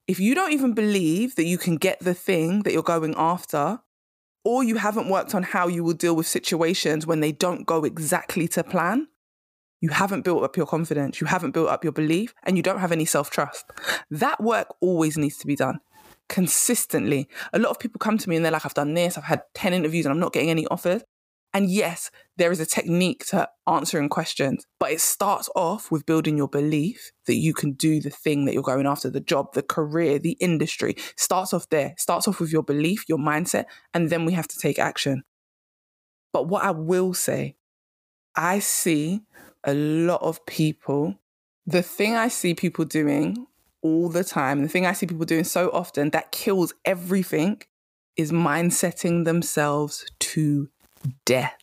If 0.07 0.19
you 0.19 0.33
don't 0.33 0.51
even 0.51 0.73
believe 0.73 1.35
that 1.35 1.45
you 1.45 1.59
can 1.59 1.77
get 1.77 1.99
the 1.99 2.15
thing 2.15 2.63
that 2.63 2.73
you're 2.73 2.81
going 2.81 3.13
after, 3.15 3.79
or 4.43 4.63
you 4.63 4.75
haven't 4.77 5.09
worked 5.09 5.35
on 5.35 5.43
how 5.43 5.67
you 5.67 5.83
will 5.83 5.93
deal 5.93 6.15
with 6.15 6.27
situations 6.27 7.05
when 7.07 7.19
they 7.19 7.31
don't 7.31 7.65
go 7.65 7.85
exactly 7.85 8.47
to 8.49 8.63
plan, 8.63 9.07
you 9.79 9.89
haven't 9.89 10.23
built 10.23 10.43
up 10.43 10.57
your 10.57 10.65
confidence, 10.65 11.21
you 11.21 11.27
haven't 11.27 11.51
built 11.51 11.69
up 11.69 11.83
your 11.83 11.93
belief, 11.93 12.33
and 12.43 12.57
you 12.57 12.63
don't 12.63 12.79
have 12.79 12.91
any 12.91 13.05
self 13.05 13.29
trust. 13.29 13.65
That 14.09 14.41
work 14.41 14.67
always 14.81 15.17
needs 15.17 15.37
to 15.37 15.47
be 15.47 15.55
done 15.55 15.79
consistently. 16.33 17.29
A 17.53 17.59
lot 17.59 17.69
of 17.69 17.79
people 17.79 17.99
come 17.99 18.17
to 18.17 18.27
me 18.27 18.35
and 18.35 18.43
they're 18.43 18.51
like, 18.51 18.65
I've 18.65 18.73
done 18.73 18.95
this, 18.95 19.19
I've 19.19 19.23
had 19.23 19.43
10 19.53 19.71
interviews 19.71 20.05
and 20.05 20.11
I'm 20.11 20.19
not 20.19 20.33
getting 20.33 20.49
any 20.49 20.65
offers. 20.65 21.03
And 21.53 21.69
yes, 21.69 22.09
there 22.37 22.51
is 22.51 22.59
a 22.59 22.65
technique 22.65 23.27
to 23.27 23.47
answering 23.67 24.09
questions, 24.09 24.65
but 24.79 24.91
it 24.91 24.99
starts 24.99 25.47
off 25.55 25.91
with 25.91 26.07
building 26.07 26.35
your 26.35 26.47
belief 26.47 27.11
that 27.27 27.35
you 27.35 27.53
can 27.53 27.73
do 27.73 28.01
the 28.01 28.09
thing 28.09 28.45
that 28.45 28.55
you're 28.55 28.63
going 28.63 28.87
after, 28.87 29.11
the 29.11 29.19
job, 29.19 29.53
the 29.53 29.61
career, 29.61 30.17
the 30.17 30.35
industry. 30.39 30.95
Starts 31.15 31.53
off 31.53 31.69
there, 31.69 31.93
starts 31.99 32.27
off 32.27 32.39
with 32.39 32.51
your 32.51 32.63
belief, 32.63 33.05
your 33.07 33.19
mindset, 33.19 33.65
and 33.93 34.09
then 34.09 34.25
we 34.25 34.33
have 34.33 34.47
to 34.47 34.57
take 34.57 34.79
action. 34.79 35.21
But 36.31 36.47
what 36.47 36.63
I 36.63 36.71
will 36.71 37.13
say, 37.13 37.57
I 38.35 38.57
see 38.57 39.21
a 39.63 39.75
lot 39.75 40.23
of 40.23 40.43
people, 40.47 41.19
the 41.67 41.83
thing 41.83 42.15
I 42.15 42.29
see 42.29 42.55
people 42.55 42.85
doing 42.85 43.45
all 43.83 44.09
the 44.09 44.23
time. 44.23 44.63
The 44.63 44.69
thing 44.69 44.85
I 44.85 44.93
see 44.93 45.05
people 45.05 45.25
doing 45.25 45.43
so 45.43 45.69
often 45.71 46.09
that 46.11 46.31
kills 46.31 46.73
everything 46.85 47.61
is 48.15 48.31
mindsetting 48.31 49.25
themselves 49.25 50.05
to 50.19 50.69
death. 51.25 51.57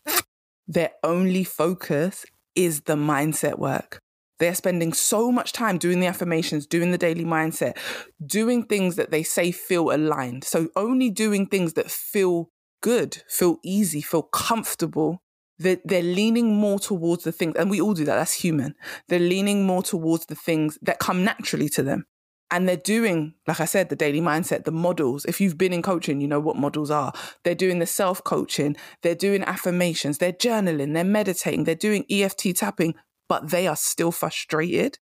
Their 0.69 0.91
only 1.03 1.45
focus 1.45 2.27
is 2.55 2.83
the 2.83 2.95
mindset 2.95 3.59
work. 3.59 4.01
They're 4.39 4.55
spending 4.55 4.93
so 4.95 5.31
much 5.31 5.53
time 5.53 5.77
doing 5.77 6.01
the 6.01 6.07
affirmations, 6.07 6.67
doing 6.67 6.93
the 6.93 6.99
daily 6.99 7.25
mindset, 7.25 7.77
doing 8.25 8.65
things 8.65 8.97
that 8.97 9.11
they 9.11 9.23
say 9.23 9.53
feel 9.53 9.93
aligned. 9.93 10.45
So, 10.45 10.69
only 10.75 11.11
doing 11.11 11.47
things 11.47 11.75
that 11.75 11.91
feel 11.91 12.49
good, 12.81 13.23
feel 13.29 13.59
easy, 13.63 14.01
feel 14.01 14.23
comfortable. 14.23 15.23
They're, 15.59 15.77
they're 15.85 16.03
leaning 16.03 16.57
more 16.57 16.79
towards 16.79 17.25
the 17.25 17.33
things, 17.33 17.55
and 17.57 17.69
we 17.69 17.83
all 17.83 17.93
do 17.93 18.07
that, 18.07 18.15
that's 18.15 18.33
human. 18.33 18.75
They're 19.09 19.19
leaning 19.19 19.67
more 19.67 19.83
towards 19.83 20.25
the 20.25 20.35
things 20.35 20.79
that 20.81 20.99
come 20.99 21.23
naturally 21.23 21.69
to 21.71 21.83
them. 21.83 22.07
And 22.51 22.69
they're 22.69 22.77
doing, 22.77 23.35
like 23.47 23.61
I 23.61 23.65
said, 23.65 23.89
the 23.89 23.97
daily 23.97 24.21
mindset, 24.21 24.65
the 24.65 24.73
models. 24.73 25.25
If 25.25 25.41
you've 25.41 25.57
been 25.57 25.73
in 25.73 25.83
coaching, 25.83 26.21
you 26.21 26.27
know 26.27 26.41
what 26.41 26.57
models 26.57 26.91
are. 26.91 27.13
They're 27.45 27.55
doing 27.55 27.79
the 27.79 27.87
self 27.87 28.25
coaching, 28.25 28.77
they're 29.03 29.15
doing 29.15 29.43
affirmations, 29.45 30.19
they're 30.19 30.33
journaling, 30.33 30.95
they're 30.95 31.05
meditating, 31.05 31.65
they're 31.65 31.75
doing 31.75 32.05
EFT 32.11 32.57
tapping, 32.57 32.95
but 33.29 33.51
they 33.51 33.67
are 33.69 33.77
still 33.77 34.11
frustrated. 34.11 34.99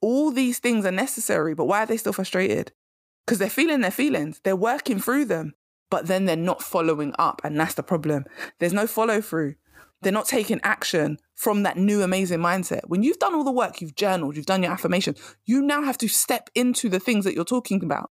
All 0.00 0.30
these 0.30 0.60
things 0.60 0.86
are 0.86 0.92
necessary, 0.92 1.54
but 1.54 1.64
why 1.64 1.82
are 1.82 1.86
they 1.86 1.96
still 1.96 2.12
frustrated? 2.12 2.72
Because 3.26 3.38
they're 3.38 3.50
feeling 3.50 3.80
their 3.80 3.90
feelings, 3.90 4.40
they're 4.44 4.54
working 4.54 5.00
through 5.00 5.24
them, 5.24 5.54
but 5.90 6.06
then 6.06 6.26
they're 6.26 6.36
not 6.36 6.62
following 6.62 7.14
up. 7.18 7.40
And 7.42 7.58
that's 7.58 7.74
the 7.74 7.82
problem. 7.82 8.24
There's 8.60 8.72
no 8.72 8.86
follow 8.86 9.20
through. 9.20 9.54
They're 10.04 10.12
not 10.12 10.26
taking 10.26 10.60
action 10.62 11.18
from 11.34 11.64
that 11.64 11.76
new 11.76 12.02
amazing 12.02 12.38
mindset. 12.38 12.82
When 12.86 13.02
you've 13.02 13.18
done 13.18 13.34
all 13.34 13.42
the 13.42 13.50
work, 13.50 13.80
you've 13.80 13.96
journaled, 13.96 14.36
you've 14.36 14.46
done 14.46 14.62
your 14.62 14.72
affirmation, 14.72 15.16
you 15.44 15.60
now 15.60 15.82
have 15.82 15.98
to 15.98 16.08
step 16.08 16.50
into 16.54 16.88
the 16.88 17.00
things 17.00 17.24
that 17.24 17.34
you're 17.34 17.44
talking 17.44 17.82
about. 17.82 18.10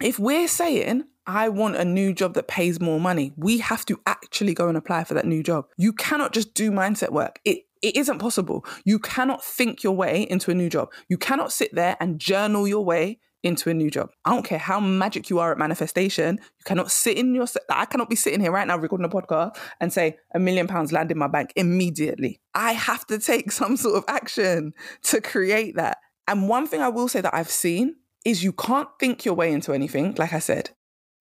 If 0.00 0.18
we're 0.18 0.48
saying, 0.48 1.04
I 1.26 1.48
want 1.48 1.76
a 1.76 1.84
new 1.84 2.12
job 2.12 2.34
that 2.34 2.48
pays 2.48 2.80
more 2.80 2.98
money, 2.98 3.32
we 3.36 3.58
have 3.58 3.84
to 3.86 4.00
actually 4.06 4.54
go 4.54 4.68
and 4.68 4.76
apply 4.76 5.04
for 5.04 5.14
that 5.14 5.26
new 5.26 5.42
job. 5.42 5.66
You 5.76 5.92
cannot 5.92 6.32
just 6.32 6.54
do 6.54 6.70
mindset 6.70 7.10
work. 7.10 7.40
It 7.44 7.64
it 7.82 7.96
isn't 7.96 8.20
possible. 8.20 8.64
You 8.84 9.00
cannot 9.00 9.44
think 9.44 9.82
your 9.82 9.96
way 9.96 10.22
into 10.22 10.52
a 10.52 10.54
new 10.54 10.68
job. 10.68 10.92
You 11.08 11.18
cannot 11.18 11.52
sit 11.52 11.74
there 11.74 11.96
and 11.98 12.20
journal 12.20 12.68
your 12.68 12.84
way 12.84 13.18
into 13.42 13.70
a 13.70 13.74
new 13.74 13.90
job. 13.90 14.10
I 14.24 14.30
don't 14.30 14.44
care 14.44 14.58
how 14.58 14.80
magic 14.80 15.30
you 15.30 15.38
are 15.38 15.52
at 15.52 15.58
manifestation. 15.58 16.38
You 16.40 16.64
cannot 16.64 16.90
sit 16.90 17.18
in 17.18 17.34
your. 17.34 17.46
I 17.68 17.84
cannot 17.84 18.08
be 18.08 18.16
sitting 18.16 18.40
here 18.40 18.52
right 18.52 18.66
now 18.66 18.76
recording 18.78 19.04
a 19.04 19.08
podcast 19.08 19.56
and 19.80 19.92
say 19.92 20.16
a 20.34 20.38
million 20.38 20.66
pounds 20.66 20.92
land 20.92 21.10
in 21.10 21.18
my 21.18 21.28
bank 21.28 21.52
immediately. 21.56 22.40
I 22.54 22.72
have 22.72 23.06
to 23.06 23.18
take 23.18 23.52
some 23.52 23.76
sort 23.76 23.96
of 23.96 24.04
action 24.08 24.74
to 25.04 25.20
create 25.20 25.76
that. 25.76 25.98
And 26.28 26.48
one 26.48 26.66
thing 26.66 26.80
I 26.80 26.88
will 26.88 27.08
say 27.08 27.20
that 27.20 27.34
I've 27.34 27.50
seen 27.50 27.96
is 28.24 28.44
you 28.44 28.52
can't 28.52 28.88
think 29.00 29.24
your 29.24 29.34
way 29.34 29.52
into 29.52 29.72
anything. 29.72 30.14
Like 30.14 30.32
I 30.32 30.38
said, 30.38 30.70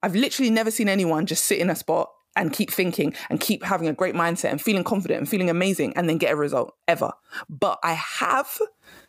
I've 0.03 0.15
literally 0.15 0.51
never 0.51 0.71
seen 0.71 0.87
anyone 0.87 1.25
just 1.25 1.45
sit 1.45 1.59
in 1.59 1.69
a 1.69 1.75
spot 1.75 2.09
and 2.35 2.53
keep 2.53 2.71
thinking 2.71 3.13
and 3.29 3.39
keep 3.39 3.63
having 3.63 3.87
a 3.87 3.93
great 3.93 4.15
mindset 4.15 4.51
and 4.51 4.61
feeling 4.61 4.83
confident 4.83 5.19
and 5.19 5.29
feeling 5.29 5.49
amazing 5.49 5.93
and 5.97 6.07
then 6.07 6.17
get 6.17 6.31
a 6.31 6.35
result 6.35 6.73
ever. 6.87 7.11
But 7.49 7.79
I 7.83 7.93
have 7.93 8.57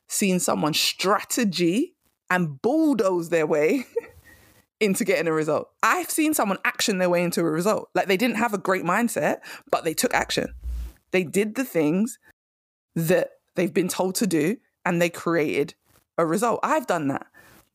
seen 0.09 0.40
someone 0.40 0.75
strategy 0.75 1.95
and 2.33 2.62
bulldoze 2.62 3.29
their 3.29 3.47
way 3.47 3.85
into 4.81 5.05
getting 5.05 5.29
a 5.29 5.33
result. 5.33 5.69
I've 5.83 6.11
seen 6.11 6.33
someone 6.33 6.57
action 6.65 6.97
their 6.97 7.11
way 7.11 7.23
into 7.23 7.43
a 7.43 7.51
result. 7.51 7.91
Like 7.95 8.07
they 8.07 8.17
didn't 8.17 8.37
have 8.37 8.55
a 8.55 8.59
great 8.59 8.85
mindset, 8.85 9.41
but 9.71 9.85
they 9.85 9.93
took 9.93 10.15
action. 10.15 10.55
They 11.11 11.25
did 11.25 11.57
the 11.57 11.65
things 11.65 12.19
that 12.97 13.33
they've 13.55 13.73
been 13.73 13.89
told 13.89 14.15
to 14.17 14.27
do 14.27 14.57
and 14.87 15.01
they 15.01 15.11
created 15.11 15.75
a 16.17 16.25
result. 16.25 16.61
I've 16.62 16.87
done 16.87 17.09
that. 17.09 17.27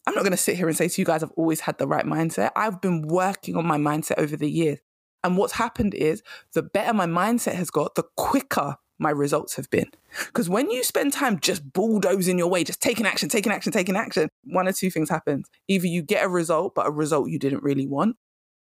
I'm 0.07 0.15
not 0.15 0.23
going 0.23 0.31
to 0.31 0.37
sit 0.37 0.55
here 0.55 0.67
and 0.67 0.75
say 0.75 0.87
to 0.87 1.01
you 1.01 1.05
guys, 1.05 1.21
I've 1.21 1.31
always 1.31 1.59
had 1.59 1.77
the 1.77 1.87
right 1.87 2.05
mindset. 2.05 2.51
I've 2.55 2.81
been 2.81 3.03
working 3.03 3.55
on 3.57 3.67
my 3.67 3.77
mindset 3.77 4.17
over 4.17 4.35
the 4.35 4.49
years. 4.49 4.79
And 5.23 5.37
what's 5.37 5.53
happened 5.53 5.93
is 5.93 6.23
the 6.53 6.63
better 6.63 6.93
my 6.93 7.05
mindset 7.05 7.53
has 7.53 7.69
got, 7.69 7.93
the 7.93 8.05
quicker 8.15 8.77
my 8.99 9.09
results 9.09 9.55
have 9.55 9.69
been. 9.69 9.89
Because 10.27 10.49
when 10.49 10.71
you 10.71 10.83
spend 10.83 11.13
time 11.13 11.39
just 11.39 11.73
bulldozing 11.73 12.37
your 12.37 12.47
way, 12.47 12.63
just 12.63 12.81
taking 12.81 13.05
action, 13.05 13.29
taking 13.29 13.51
action, 13.51 13.71
taking 13.71 13.95
action, 13.95 14.29
one 14.43 14.67
or 14.67 14.73
two 14.73 14.89
things 14.89 15.09
happens. 15.09 15.47
Either 15.67 15.87
you 15.87 16.01
get 16.01 16.25
a 16.25 16.29
result, 16.29 16.73
but 16.75 16.87
a 16.87 16.91
result 16.91 17.29
you 17.29 17.39
didn't 17.39 17.63
really 17.63 17.87
want, 17.87 18.15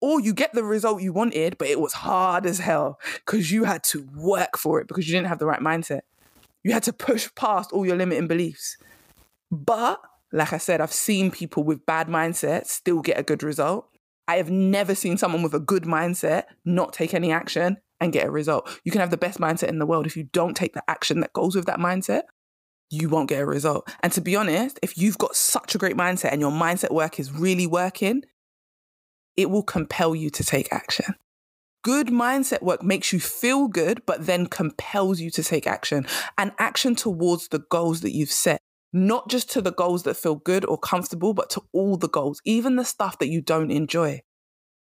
or 0.00 0.20
you 0.20 0.34
get 0.34 0.52
the 0.52 0.64
result 0.64 1.02
you 1.02 1.12
wanted, 1.12 1.56
but 1.58 1.68
it 1.68 1.80
was 1.80 1.92
hard 1.92 2.44
as 2.44 2.58
hell 2.58 2.98
because 3.24 3.50
you 3.50 3.64
had 3.64 3.84
to 3.84 4.06
work 4.16 4.58
for 4.58 4.80
it 4.80 4.88
because 4.88 5.08
you 5.08 5.14
didn't 5.14 5.28
have 5.28 5.38
the 5.38 5.46
right 5.46 5.60
mindset. 5.60 6.00
You 6.64 6.72
had 6.72 6.82
to 6.84 6.92
push 6.92 7.28
past 7.34 7.72
all 7.72 7.86
your 7.86 7.96
limiting 7.96 8.28
beliefs. 8.28 8.76
But 9.50 10.00
like 10.32 10.52
I 10.52 10.58
said, 10.58 10.80
I've 10.80 10.92
seen 10.92 11.30
people 11.30 11.62
with 11.62 11.86
bad 11.86 12.08
mindsets 12.08 12.68
still 12.68 13.00
get 13.00 13.18
a 13.18 13.22
good 13.22 13.42
result. 13.42 13.88
I 14.26 14.36
have 14.36 14.50
never 14.50 14.94
seen 14.94 15.18
someone 15.18 15.42
with 15.42 15.54
a 15.54 15.60
good 15.60 15.82
mindset 15.82 16.44
not 16.64 16.92
take 16.92 17.12
any 17.12 17.32
action 17.32 17.78
and 18.02 18.12
get 18.12 18.26
a 18.26 18.30
result. 18.30 18.68
You 18.84 18.92
can 18.92 19.00
have 19.00 19.10
the 19.10 19.16
best 19.16 19.38
mindset 19.38 19.68
in 19.68 19.78
the 19.78 19.86
world. 19.86 20.06
If 20.06 20.16
you 20.16 20.24
don't 20.24 20.56
take 20.56 20.74
the 20.74 20.88
action 20.88 21.20
that 21.20 21.32
goes 21.32 21.54
with 21.54 21.66
that 21.66 21.78
mindset, 21.78 22.22
you 22.90 23.08
won't 23.08 23.28
get 23.28 23.40
a 23.40 23.46
result. 23.46 23.90
And 24.00 24.12
to 24.12 24.20
be 24.20 24.36
honest, 24.36 24.78
if 24.82 24.98
you've 24.98 25.18
got 25.18 25.36
such 25.36 25.74
a 25.74 25.78
great 25.78 25.96
mindset 25.96 26.32
and 26.32 26.40
your 26.40 26.50
mindset 26.50 26.90
work 26.90 27.18
is 27.18 27.32
really 27.32 27.66
working, 27.66 28.22
it 29.36 29.50
will 29.50 29.62
compel 29.62 30.14
you 30.14 30.30
to 30.30 30.44
take 30.44 30.72
action. 30.72 31.14
Good 31.82 32.08
mindset 32.08 32.62
work 32.62 32.82
makes 32.82 33.12
you 33.12 33.18
feel 33.18 33.66
good, 33.66 34.02
but 34.06 34.26
then 34.26 34.46
compels 34.46 35.20
you 35.20 35.30
to 35.30 35.42
take 35.42 35.66
action 35.66 36.06
and 36.38 36.52
action 36.58 36.94
towards 36.94 37.48
the 37.48 37.60
goals 37.70 38.02
that 38.02 38.14
you've 38.14 38.30
set 38.30 38.60
not 38.92 39.28
just 39.28 39.50
to 39.50 39.62
the 39.62 39.72
goals 39.72 40.02
that 40.02 40.16
feel 40.16 40.34
good 40.34 40.64
or 40.66 40.76
comfortable, 40.76 41.32
but 41.32 41.50
to 41.50 41.62
all 41.72 41.96
the 41.96 42.08
goals, 42.08 42.40
even 42.44 42.76
the 42.76 42.84
stuff 42.84 43.18
that 43.18 43.28
you 43.28 43.40
don't 43.40 43.70
enjoy. 43.70 44.20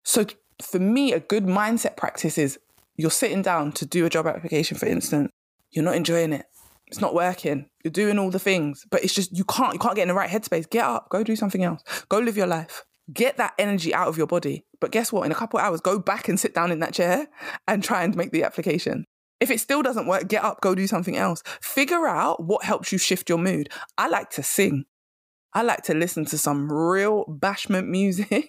So, 0.03 0.25
for 0.61 0.79
me, 0.79 1.11
a 1.11 1.19
good 1.19 1.45
mindset 1.45 1.97
practice 1.97 2.37
is 2.37 2.59
you're 2.97 3.11
sitting 3.11 3.41
down 3.41 3.71
to 3.73 3.85
do 3.85 4.05
a 4.05 4.09
job 4.09 4.27
application, 4.27 4.77
for 4.77 4.85
instance, 4.85 5.31
you're 5.71 5.83
not 5.83 5.95
enjoying 5.95 6.33
it. 6.33 6.45
It's 6.87 7.01
not 7.01 7.13
working. 7.13 7.69
You're 7.83 7.91
doing 7.91 8.19
all 8.19 8.29
the 8.29 8.39
things, 8.39 8.85
but 8.89 9.03
it's 9.03 9.13
just 9.13 9.35
you 9.35 9.43
can't 9.43 9.73
you 9.73 9.79
can't 9.79 9.95
get 9.95 10.03
in 10.03 10.07
the 10.07 10.13
right 10.13 10.29
headspace. 10.29 10.69
Get 10.69 10.85
up, 10.85 11.09
go 11.09 11.23
do 11.23 11.35
something 11.35 11.63
else. 11.63 11.81
Go 12.09 12.19
live 12.19 12.37
your 12.37 12.47
life. 12.47 12.83
Get 13.11 13.37
that 13.37 13.53
energy 13.59 13.93
out 13.93 14.07
of 14.07 14.17
your 14.17 14.27
body. 14.27 14.65
But 14.79 14.91
guess 14.91 15.11
what? 15.11 15.25
In 15.25 15.31
a 15.31 15.35
couple 15.35 15.59
of 15.59 15.65
hours, 15.65 15.81
go 15.81 15.99
back 15.99 16.27
and 16.27 16.39
sit 16.39 16.53
down 16.53 16.71
in 16.71 16.79
that 16.79 16.93
chair 16.93 17.27
and 17.67 17.83
try 17.83 18.03
and 18.03 18.15
make 18.15 18.31
the 18.31 18.43
application. 18.43 19.05
If 19.39 19.51
it 19.51 19.59
still 19.59 19.81
doesn't 19.81 20.07
work, 20.07 20.27
get 20.27 20.43
up, 20.43 20.61
go 20.61 20.75
do 20.75 20.87
something 20.87 21.17
else. 21.17 21.43
Figure 21.61 22.07
out 22.07 22.43
what 22.43 22.63
helps 22.63 22.91
you 22.91 22.97
shift 22.97 23.29
your 23.29 23.37
mood. 23.37 23.69
I 23.97 24.07
like 24.07 24.29
to 24.31 24.43
sing. 24.43 24.85
I 25.55 25.63
like 25.63 25.83
to 25.83 25.95
listen 25.95 26.25
to 26.25 26.37
some 26.37 26.71
real 26.71 27.25
bashment 27.25 27.87
music, 27.87 28.47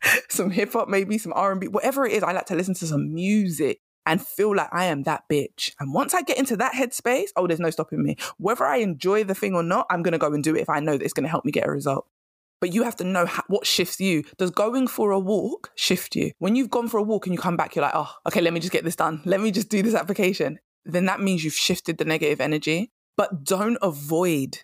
some 0.28 0.50
hip 0.50 0.74
hop, 0.74 0.88
maybe 0.88 1.18
some 1.18 1.32
R&B, 1.34 1.68
whatever 1.68 2.06
it 2.06 2.12
is. 2.12 2.22
I 2.22 2.32
like 2.32 2.46
to 2.46 2.54
listen 2.54 2.74
to 2.74 2.86
some 2.86 3.12
music 3.12 3.80
and 4.04 4.24
feel 4.24 4.54
like 4.54 4.68
I 4.70 4.84
am 4.84 5.02
that 5.02 5.24
bitch. 5.28 5.72
And 5.80 5.92
once 5.92 6.14
I 6.14 6.22
get 6.22 6.38
into 6.38 6.56
that 6.58 6.74
headspace, 6.74 7.30
oh, 7.34 7.48
there's 7.48 7.58
no 7.58 7.70
stopping 7.70 8.02
me. 8.02 8.16
Whether 8.36 8.64
I 8.64 8.76
enjoy 8.76 9.24
the 9.24 9.34
thing 9.34 9.54
or 9.54 9.64
not, 9.64 9.86
I'm 9.90 10.02
to 10.12 10.18
go 10.18 10.32
and 10.32 10.44
do 10.44 10.54
it 10.54 10.60
if 10.60 10.68
I 10.68 10.78
know 10.78 10.96
that 10.96 11.02
it's 11.02 11.14
to 11.24 11.30
help 11.30 11.44
me 11.44 11.50
get 11.50 11.66
a 11.66 11.70
result 11.70 12.06
but 12.60 12.72
you 12.72 12.82
have 12.82 12.96
to 12.96 13.04
know 13.04 13.26
what 13.48 13.66
shifts 13.66 14.00
you. 14.00 14.24
Does 14.38 14.50
going 14.50 14.86
for 14.86 15.10
a 15.10 15.18
walk 15.18 15.72
shift 15.74 16.16
you? 16.16 16.32
When 16.38 16.56
you've 16.56 16.70
gone 16.70 16.88
for 16.88 16.98
a 16.98 17.02
walk 17.02 17.26
and 17.26 17.34
you 17.34 17.38
come 17.38 17.56
back, 17.56 17.74
you're 17.74 17.84
like, 17.84 17.94
oh, 17.94 18.12
okay, 18.26 18.40
let 18.40 18.52
me 18.52 18.60
just 18.60 18.72
get 18.72 18.84
this 18.84 18.96
done. 18.96 19.20
Let 19.24 19.40
me 19.40 19.50
just 19.50 19.68
do 19.68 19.82
this 19.82 19.94
application. 19.94 20.58
Then 20.84 21.06
that 21.06 21.20
means 21.20 21.44
you've 21.44 21.54
shifted 21.54 21.98
the 21.98 22.04
negative 22.04 22.40
energy. 22.40 22.90
But 23.16 23.44
don't 23.44 23.78
avoid. 23.82 24.58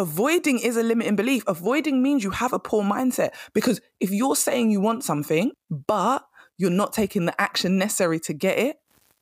Avoiding 0.00 0.60
is 0.60 0.78
a 0.78 0.82
limiting 0.82 1.14
belief. 1.14 1.44
Avoiding 1.46 2.02
means 2.02 2.24
you 2.24 2.30
have 2.30 2.54
a 2.54 2.58
poor 2.58 2.82
mindset 2.82 3.34
because 3.52 3.82
if 4.00 4.10
you're 4.10 4.34
saying 4.34 4.70
you 4.70 4.80
want 4.80 5.04
something, 5.04 5.52
but 5.68 6.24
you're 6.56 6.70
not 6.70 6.94
taking 6.94 7.26
the 7.26 7.38
action 7.38 7.76
necessary 7.76 8.18
to 8.20 8.32
get 8.32 8.58
it, 8.58 8.76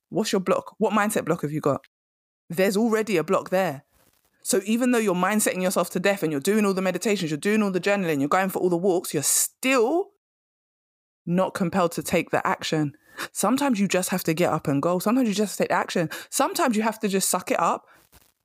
what's 0.07 0.31
your 0.31 0.39
block? 0.39 0.75
What 0.77 0.93
mindset 0.93 1.25
block 1.25 1.41
have 1.41 1.51
you 1.51 1.59
got? 1.59 1.81
There's 2.49 2.77
already 2.77 3.17
a 3.17 3.25
block 3.25 3.49
there. 3.49 3.83
So 4.41 4.61
even 4.63 4.91
though 4.91 4.99
you're 4.99 5.15
mindsetting 5.15 5.61
yourself 5.61 5.89
to 5.89 5.99
death 5.99 6.23
and 6.23 6.31
you're 6.31 6.39
doing 6.39 6.65
all 6.65 6.73
the 6.73 6.81
meditations, 6.81 7.29
you're 7.29 7.37
doing 7.37 7.61
all 7.61 7.71
the 7.71 7.81
journaling, 7.81 8.21
you're 8.21 8.29
going 8.29 8.47
for 8.47 8.59
all 8.59 8.69
the 8.69 8.77
walks, 8.77 9.13
you're 9.13 9.21
still 9.21 10.11
not 11.25 11.53
compelled 11.53 11.91
to 11.91 12.03
take 12.03 12.29
the 12.29 12.45
action. 12.47 12.93
Sometimes 13.33 13.81
you 13.81 13.89
just 13.89 14.11
have 14.11 14.23
to 14.23 14.33
get 14.33 14.53
up 14.53 14.69
and 14.69 14.81
go. 14.81 14.99
Sometimes 14.99 15.27
you 15.27 15.35
just 15.35 15.57
take 15.57 15.71
action. 15.71 16.09
Sometimes 16.29 16.77
you 16.77 16.83
have 16.83 16.99
to 17.01 17.09
just 17.09 17.27
suck 17.27 17.51
it 17.51 17.59
up 17.59 17.85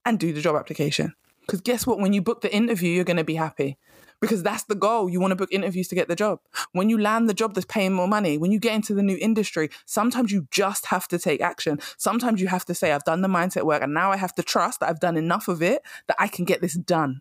and 0.04 0.18
do 0.18 0.32
the 0.32 0.40
job 0.40 0.56
application. 0.56 1.14
Because 1.46 1.60
guess 1.60 1.86
what? 1.86 1.98
When 1.98 2.12
you 2.12 2.22
book 2.22 2.40
the 2.40 2.54
interview, 2.54 2.90
you're 2.90 3.04
going 3.04 3.18
to 3.18 3.24
be 3.24 3.34
happy 3.34 3.78
because 4.20 4.42
that's 4.42 4.64
the 4.64 4.74
goal. 4.74 5.08
You 5.08 5.20
want 5.20 5.32
to 5.32 5.36
book 5.36 5.52
interviews 5.52 5.88
to 5.88 5.94
get 5.94 6.08
the 6.08 6.16
job. 6.16 6.40
When 6.72 6.88
you 6.88 6.98
land 6.98 7.28
the 7.28 7.34
job 7.34 7.54
that's 7.54 7.66
paying 7.66 7.92
more 7.92 8.08
money, 8.08 8.38
when 8.38 8.52
you 8.52 8.58
get 8.58 8.74
into 8.74 8.94
the 8.94 9.02
new 9.02 9.18
industry, 9.20 9.68
sometimes 9.84 10.32
you 10.32 10.48
just 10.50 10.86
have 10.86 11.06
to 11.08 11.18
take 11.18 11.40
action. 11.40 11.78
Sometimes 11.98 12.40
you 12.40 12.48
have 12.48 12.64
to 12.66 12.74
say, 12.74 12.92
I've 12.92 13.04
done 13.04 13.20
the 13.20 13.28
mindset 13.28 13.64
work 13.64 13.82
and 13.82 13.92
now 13.92 14.10
I 14.10 14.16
have 14.16 14.34
to 14.36 14.42
trust 14.42 14.80
that 14.80 14.88
I've 14.88 15.00
done 15.00 15.16
enough 15.16 15.48
of 15.48 15.62
it 15.62 15.82
that 16.08 16.16
I 16.18 16.28
can 16.28 16.44
get 16.44 16.62
this 16.62 16.74
done. 16.74 17.20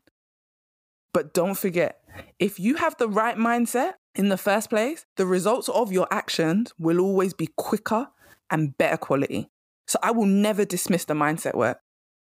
But 1.14 1.34
don't 1.34 1.58
forget, 1.58 2.00
if 2.40 2.60
you 2.60 2.76
have 2.76 2.98
the 2.98 3.10
right 3.10 3.38
mindset 3.38 3.94
in 4.16 4.30
the 4.30 4.38
first 4.38 4.70
place, 4.70 5.06
the 5.18 5.26
results 5.26 5.70
of 5.70 5.92
your 5.92 6.08
actions 6.10 6.74
will 6.80 7.00
always 7.00 7.34
be 7.34 7.50
quicker 7.56 8.08
and 8.50 8.78
better 8.78 8.98
quality. 8.98 9.50
So 9.88 10.00
I 10.02 10.12
will 10.12 10.26
never 10.26 10.66
dismiss 10.66 11.06
the 11.06 11.14
mindset 11.14 11.56
work 11.56 11.80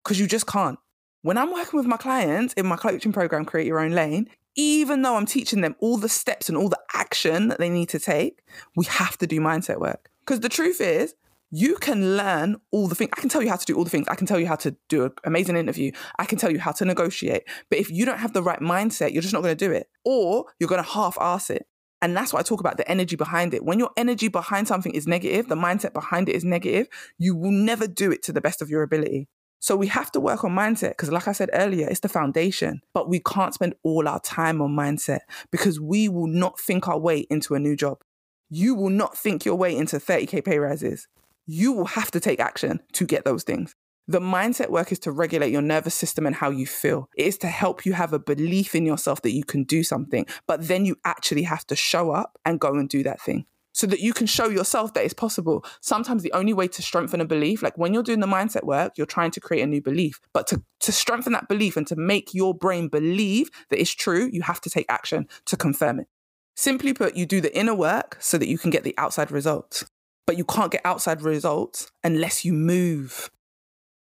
because 0.03 0.19
you 0.19 0.27
just 0.27 0.47
can't. 0.47 0.79
When 1.23 1.37
I'm 1.37 1.53
working 1.53 1.77
with 1.77 1.85
my 1.85 1.97
clients 1.97 2.55
in 2.55 2.65
my 2.65 2.77
coaching 2.77 3.11
program, 3.11 3.45
Create 3.45 3.67
Your 3.67 3.79
Own 3.79 3.91
Lane, 3.91 4.27
even 4.55 5.03
though 5.03 5.15
I'm 5.15 5.27
teaching 5.27 5.61
them 5.61 5.75
all 5.79 5.97
the 5.97 6.09
steps 6.09 6.49
and 6.49 6.57
all 6.57 6.67
the 6.67 6.79
action 6.95 7.47
that 7.49 7.59
they 7.59 7.69
need 7.69 7.89
to 7.89 7.99
take, 7.99 8.41
we 8.75 8.85
have 8.85 9.19
to 9.19 9.27
do 9.27 9.39
mindset 9.39 9.79
work. 9.79 10.09
Because 10.21 10.39
the 10.39 10.49
truth 10.49 10.81
is, 10.81 11.13
you 11.51 11.75
can 11.75 12.17
learn 12.17 12.55
all 12.71 12.87
the 12.87 12.95
things. 12.95 13.11
I 13.15 13.21
can 13.21 13.29
tell 13.29 13.43
you 13.43 13.49
how 13.49 13.57
to 13.57 13.65
do 13.65 13.75
all 13.75 13.83
the 13.83 13.89
things. 13.91 14.07
I 14.07 14.15
can 14.15 14.25
tell 14.25 14.39
you 14.39 14.47
how 14.47 14.55
to 14.55 14.75
do 14.89 15.03
an 15.03 15.11
amazing 15.23 15.57
interview. 15.57 15.91
I 16.17 16.25
can 16.25 16.39
tell 16.39 16.51
you 16.51 16.59
how 16.59 16.71
to 16.71 16.85
negotiate. 16.85 17.43
But 17.69 17.77
if 17.77 17.91
you 17.91 18.03
don't 18.03 18.17
have 18.17 18.33
the 18.33 18.41
right 18.41 18.59
mindset, 18.59 19.13
you're 19.13 19.21
just 19.21 19.33
not 19.33 19.43
going 19.43 19.55
to 19.55 19.65
do 19.67 19.71
it. 19.71 19.89
Or 20.03 20.45
you're 20.59 20.69
going 20.69 20.83
to 20.83 20.89
half 20.89 21.17
ass 21.21 21.51
it. 21.51 21.67
And 22.01 22.17
that's 22.17 22.33
why 22.33 22.39
I 22.39 22.43
talk 22.43 22.61
about 22.61 22.77
the 22.77 22.89
energy 22.89 23.15
behind 23.15 23.53
it. 23.53 23.63
When 23.63 23.77
your 23.77 23.91
energy 23.95 24.27
behind 24.27 24.67
something 24.67 24.93
is 24.93 25.05
negative, 25.05 25.49
the 25.49 25.55
mindset 25.55 25.93
behind 25.93 26.29
it 26.29 26.35
is 26.35 26.43
negative, 26.43 26.87
you 27.19 27.35
will 27.35 27.51
never 27.51 27.85
do 27.85 28.11
it 28.11 28.23
to 28.23 28.31
the 28.31 28.41
best 28.41 28.63
of 28.63 28.71
your 28.71 28.81
ability. 28.81 29.27
So 29.61 29.75
we 29.75 29.87
have 29.87 30.11
to 30.13 30.19
work 30.19 30.43
on 30.43 30.51
mindset 30.51 30.89
because, 30.89 31.11
like 31.11 31.27
I 31.27 31.33
said 31.33 31.51
earlier, 31.53 31.87
it's 31.87 31.99
the 31.99 32.09
foundation. 32.09 32.81
But 32.95 33.07
we 33.07 33.19
can't 33.19 33.53
spend 33.53 33.75
all 33.83 34.07
our 34.07 34.19
time 34.19 34.59
on 34.59 34.75
mindset 34.75 35.19
because 35.51 35.79
we 35.79 36.09
will 36.09 36.27
not 36.27 36.59
think 36.59 36.87
our 36.87 36.97
way 36.97 37.19
into 37.29 37.53
a 37.53 37.59
new 37.59 37.75
job. 37.75 38.01
You 38.49 38.73
will 38.73 38.89
not 38.89 39.15
think 39.15 39.45
your 39.45 39.55
way 39.55 39.77
into 39.77 39.97
30K 39.97 40.43
pay 40.43 40.57
rises. 40.57 41.07
You 41.45 41.73
will 41.73 41.85
have 41.85 42.09
to 42.11 42.19
take 42.19 42.39
action 42.39 42.81
to 42.93 43.05
get 43.05 43.23
those 43.23 43.43
things. 43.43 43.75
The 44.07 44.19
mindset 44.19 44.71
work 44.71 44.91
is 44.91 44.97
to 44.99 45.11
regulate 45.11 45.51
your 45.51 45.61
nervous 45.61 45.93
system 45.93 46.25
and 46.25 46.35
how 46.35 46.49
you 46.49 46.65
feel. 46.65 47.07
It 47.15 47.27
is 47.27 47.37
to 47.37 47.47
help 47.47 47.85
you 47.85 47.93
have 47.93 48.13
a 48.13 48.19
belief 48.19 48.73
in 48.73 48.85
yourself 48.85 49.21
that 49.21 49.31
you 49.31 49.43
can 49.43 49.63
do 49.63 49.83
something, 49.83 50.25
but 50.47 50.67
then 50.67 50.85
you 50.85 50.97
actually 51.05 51.43
have 51.43 51.65
to 51.67 51.75
show 51.75 52.09
up 52.11 52.37
and 52.45 52.59
go 52.59 52.73
and 52.73 52.89
do 52.89 53.03
that 53.03 53.21
thing. 53.21 53.45
So 53.73 53.87
that 53.87 53.99
you 53.99 54.13
can 54.13 54.27
show 54.27 54.49
yourself 54.49 54.93
that 54.93 55.03
it's 55.03 55.13
possible. 55.13 55.65
Sometimes 55.81 56.23
the 56.23 56.33
only 56.33 56.53
way 56.53 56.67
to 56.67 56.81
strengthen 56.81 57.21
a 57.21 57.25
belief, 57.25 57.61
like 57.63 57.77
when 57.77 57.93
you're 57.93 58.03
doing 58.03 58.19
the 58.19 58.27
mindset 58.27 58.63
work, 58.63 58.93
you're 58.97 59.07
trying 59.07 59.31
to 59.31 59.39
create 59.39 59.61
a 59.61 59.67
new 59.67 59.81
belief. 59.81 60.19
But 60.33 60.47
to, 60.47 60.61
to 60.81 60.91
strengthen 60.91 61.33
that 61.33 61.47
belief 61.47 61.77
and 61.77 61.87
to 61.87 61.95
make 61.95 62.33
your 62.33 62.53
brain 62.53 62.89
believe 62.89 63.49
that 63.69 63.79
it's 63.79 63.93
true, 63.93 64.29
you 64.31 64.41
have 64.41 64.61
to 64.61 64.69
take 64.69 64.85
action 64.89 65.27
to 65.45 65.57
confirm 65.57 65.99
it. 66.01 66.07
Simply 66.55 66.93
put, 66.93 67.15
you 67.15 67.25
do 67.25 67.41
the 67.41 67.55
inner 67.57 67.73
work 67.73 68.17
so 68.19 68.37
that 68.37 68.47
you 68.47 68.57
can 68.57 68.71
get 68.71 68.83
the 68.83 68.95
outside 68.97 69.31
results. 69.31 69.85
But 70.27 70.37
you 70.37 70.45
can't 70.45 70.71
get 70.71 70.81
outside 70.85 71.21
results 71.21 71.91
unless 72.03 72.45
you 72.45 72.53
move, 72.53 73.31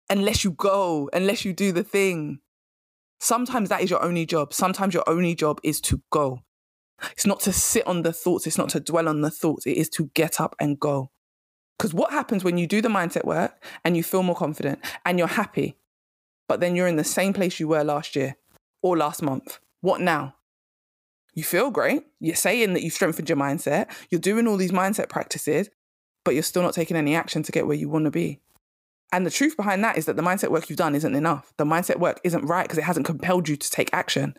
unless 0.09 0.45
you 0.45 0.53
go, 0.53 1.11
unless 1.13 1.45
you 1.45 1.53
do 1.53 1.73
the 1.73 1.85
thing. 1.85 2.39
Sometimes 3.21 3.69
that 3.69 3.83
is 3.83 3.91
your 3.91 4.03
only 4.03 4.27
job. 4.27 4.55
Sometimes 4.55 4.95
your 4.95 5.05
only 5.09 5.35
job 5.35 5.61
is 5.63 5.81
to 5.83 6.01
go. 6.11 6.43
It's 7.13 7.27
not 7.27 7.41
to 7.41 7.53
sit 7.53 7.87
on 7.87 8.03
the 8.03 8.13
thoughts, 8.13 8.47
it's 8.47 8.59
not 8.59 8.71
to 8.71 8.81
dwell 8.81 9.09
on 9.09 9.21
the 9.21 9.31
thoughts, 9.31 9.67
it 9.67 9.77
is 9.77 9.89
to 9.91 10.11
get 10.15 10.41
up 10.41 10.57
and 10.59 10.81
go. 10.81 11.11
Because 11.79 11.93
what 11.93 12.11
happens 12.11 12.43
when 12.43 12.57
you 12.57 12.67
do 12.67 12.81
the 12.81 12.89
mindset 12.89 13.25
work 13.25 13.63
and 13.85 13.97
you 13.97 14.03
feel 14.03 14.23
more 14.23 14.37
confident 14.37 14.79
and 15.05 15.19
you're 15.19 15.29
happy, 15.29 15.77
but 16.49 16.61
then 16.61 16.75
you're 16.75 16.87
in 16.87 16.97
the 16.97 17.05
same 17.05 17.33
place 17.33 17.61
you 17.61 17.69
were 17.69 17.85
last 17.85 18.17
year 18.17 18.37
or 18.83 18.97
last 18.97 19.23
month? 19.23 19.59
What 19.83 20.01
now? 20.01 20.35
You 21.35 21.45
feel 21.45 21.71
great. 21.71 22.03
You're 22.19 22.35
saying 22.35 22.73
that 22.73 22.83
you've 22.83 22.95
strengthened 22.95 23.29
your 23.29 23.37
mindset. 23.37 23.89
You're 24.11 24.21
doing 24.21 24.47
all 24.47 24.57
these 24.57 24.73
mindset 24.73 25.11
practices, 25.11 25.69
but 26.25 26.33
you're 26.33 26.43
still 26.43 26.63
not 26.63 26.73
taking 26.73 26.97
any 26.97 27.15
action 27.15 27.43
to 27.43 27.53
get 27.53 27.67
where 27.67 27.77
you 27.77 27.91
want 27.91 28.07
to 28.07 28.11
be. 28.11 28.41
And 29.13 29.27
the 29.27 29.31
truth 29.31 29.57
behind 29.57 29.85
that 29.85 29.99
is 29.99 30.07
that 30.07 30.17
the 30.17 30.23
mindset 30.23 30.51
work 30.51 30.69
you've 30.71 30.79
done 30.79 30.95
isn't 30.95 31.15
enough. 31.15 31.53
The 31.59 31.65
mindset 31.65 31.99
work 31.99 32.21
isn't 32.25 32.47
right 32.47 32.65
because 32.65 32.79
it 32.79 32.85
hasn't 32.85 33.07
compelled 33.07 33.49
you 33.49 33.57
to 33.57 33.71
take 33.71 33.91
action. 33.93 34.37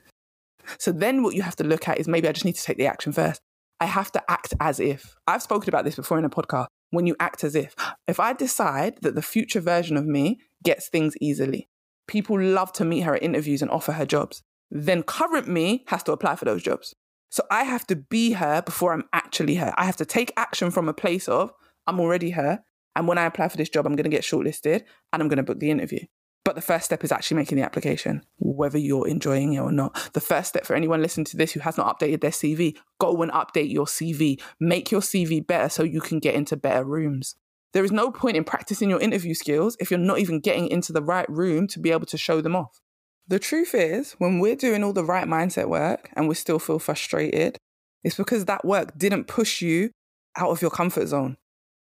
So 0.80 0.92
then 0.92 1.24
what 1.24 1.36
you 1.36 1.42
have 1.42 1.56
to 1.58 1.64
look 1.64 1.88
at 1.88 2.00
is 2.00 2.08
maybe 2.08 2.28
I 2.28 2.32
just 2.32 2.46
need 2.46 2.56
to 2.56 2.64
take 2.64 2.78
the 2.78 2.88
action 2.88 3.12
first. 3.12 3.42
I 3.80 3.86
have 3.86 4.12
to 4.14 4.32
act 4.32 4.54
as 4.60 4.80
if. 4.80 5.16
I've 5.28 5.44
spoken 5.44 5.70
about 5.70 5.86
this 5.86 5.96
before 5.96 6.18
in 6.18 6.26
a 6.26 6.30
podcast. 6.30 6.68
When 6.92 7.06
you 7.06 7.16
act 7.20 7.44
as 7.44 7.54
if, 7.54 7.76
if 8.08 8.20
I 8.20 8.34
decide 8.34 9.00
that 9.02 9.16
the 9.16 9.22
future 9.22 9.60
version 9.60 9.98
of 9.98 10.06
me 10.06 10.40
gets 10.64 10.88
things 10.88 11.16
easily, 11.20 11.68
people 12.08 12.40
love 12.40 12.72
to 12.74 12.86
meet 12.86 13.02
her 13.02 13.16
at 13.16 13.24
interviews 13.24 13.62
and 13.62 13.70
offer 13.70 13.92
her 13.92 14.06
jobs, 14.06 14.42
then 14.72 15.04
current 15.04 15.48
me 15.48 15.84
has 15.88 16.04
to 16.04 16.14
apply 16.14 16.38
for 16.38 16.46
those 16.46 16.64
jobs. 16.64 16.94
So 17.30 17.44
I 17.52 17.64
have 17.64 17.86
to 17.88 17.96
be 17.96 18.32
her 18.34 18.62
before 18.62 18.94
I'm 18.94 19.04
actually 19.12 19.56
her. 19.56 19.74
I 19.78 19.86
have 19.86 19.98
to 19.98 20.06
take 20.06 20.32
action 20.38 20.72
from 20.72 20.88
a 20.88 20.94
place 20.94 21.28
of 21.28 21.52
I'm 21.86 22.00
already 22.00 22.32
her. 22.32 22.64
And 22.96 23.08
when 23.08 23.18
I 23.18 23.26
apply 23.26 23.50
for 23.50 23.58
this 23.58 23.70
job, 23.70 23.86
I'm 23.86 23.96
going 23.96 24.10
to 24.10 24.10
get 24.10 24.24
shortlisted 24.24 24.84
and 25.12 25.22
I'm 25.22 25.28
going 25.28 25.38
to 25.38 25.44
book 25.44 25.60
the 25.60 25.70
interview. 25.70 26.00
But 26.48 26.56
the 26.56 26.62
first 26.62 26.86
step 26.86 27.04
is 27.04 27.12
actually 27.12 27.36
making 27.36 27.58
the 27.58 27.66
application, 27.66 28.24
whether 28.40 28.78
you're 28.78 29.06
enjoying 29.06 29.52
it 29.52 29.60
or 29.60 29.70
not. 29.70 30.12
The 30.14 30.22
first 30.22 30.48
step 30.48 30.66
for 30.66 30.78
anyone 30.78 31.02
listening 31.02 31.26
to 31.26 31.36
this 31.36 31.52
who 31.52 31.60
has 31.60 31.78
not 31.78 32.00
updated 32.00 32.22
their 32.22 32.32
CV, 32.32 32.78
go 33.02 33.22
and 33.22 33.30
update 33.34 33.70
your 33.70 33.86
CV. 33.86 34.42
Make 34.58 34.90
your 34.90 35.02
CV 35.02 35.46
better 35.46 35.68
so 35.68 35.84
you 35.84 36.00
can 36.00 36.20
get 36.20 36.36
into 36.36 36.56
better 36.56 36.86
rooms. 36.86 37.36
There 37.74 37.84
is 37.84 37.92
no 37.92 38.12
point 38.12 38.38
in 38.38 38.46
practicing 38.46 38.90
your 38.90 39.02
interview 39.02 39.34
skills 39.34 39.76
if 39.82 39.92
you're 39.92 40.00
not 40.00 40.20
even 40.20 40.40
getting 40.40 40.70
into 40.70 40.94
the 40.94 41.02
right 41.02 41.30
room 41.30 41.68
to 41.68 41.82
be 41.82 41.92
able 41.92 42.06
to 42.06 42.18
show 42.18 42.40
them 42.40 42.56
off. 42.56 42.80
The 43.28 43.40
truth 43.40 43.76
is, 43.76 44.14
when 44.14 44.40
we're 44.40 44.56
doing 44.56 44.86
all 44.86 44.94
the 44.94 45.04
right 45.04 45.28
mindset 45.28 45.68
work 45.68 46.10
and 46.14 46.30
we 46.30 46.36
still 46.36 46.60
feel 46.60 46.80
frustrated, 46.80 47.58
it's 48.06 48.16
because 48.16 48.46
that 48.46 48.64
work 48.64 48.98
didn't 48.98 49.26
push 49.26 49.62
you 49.62 49.92
out 50.38 50.52
of 50.52 50.62
your 50.62 50.72
comfort 50.72 51.08
zone. 51.08 51.36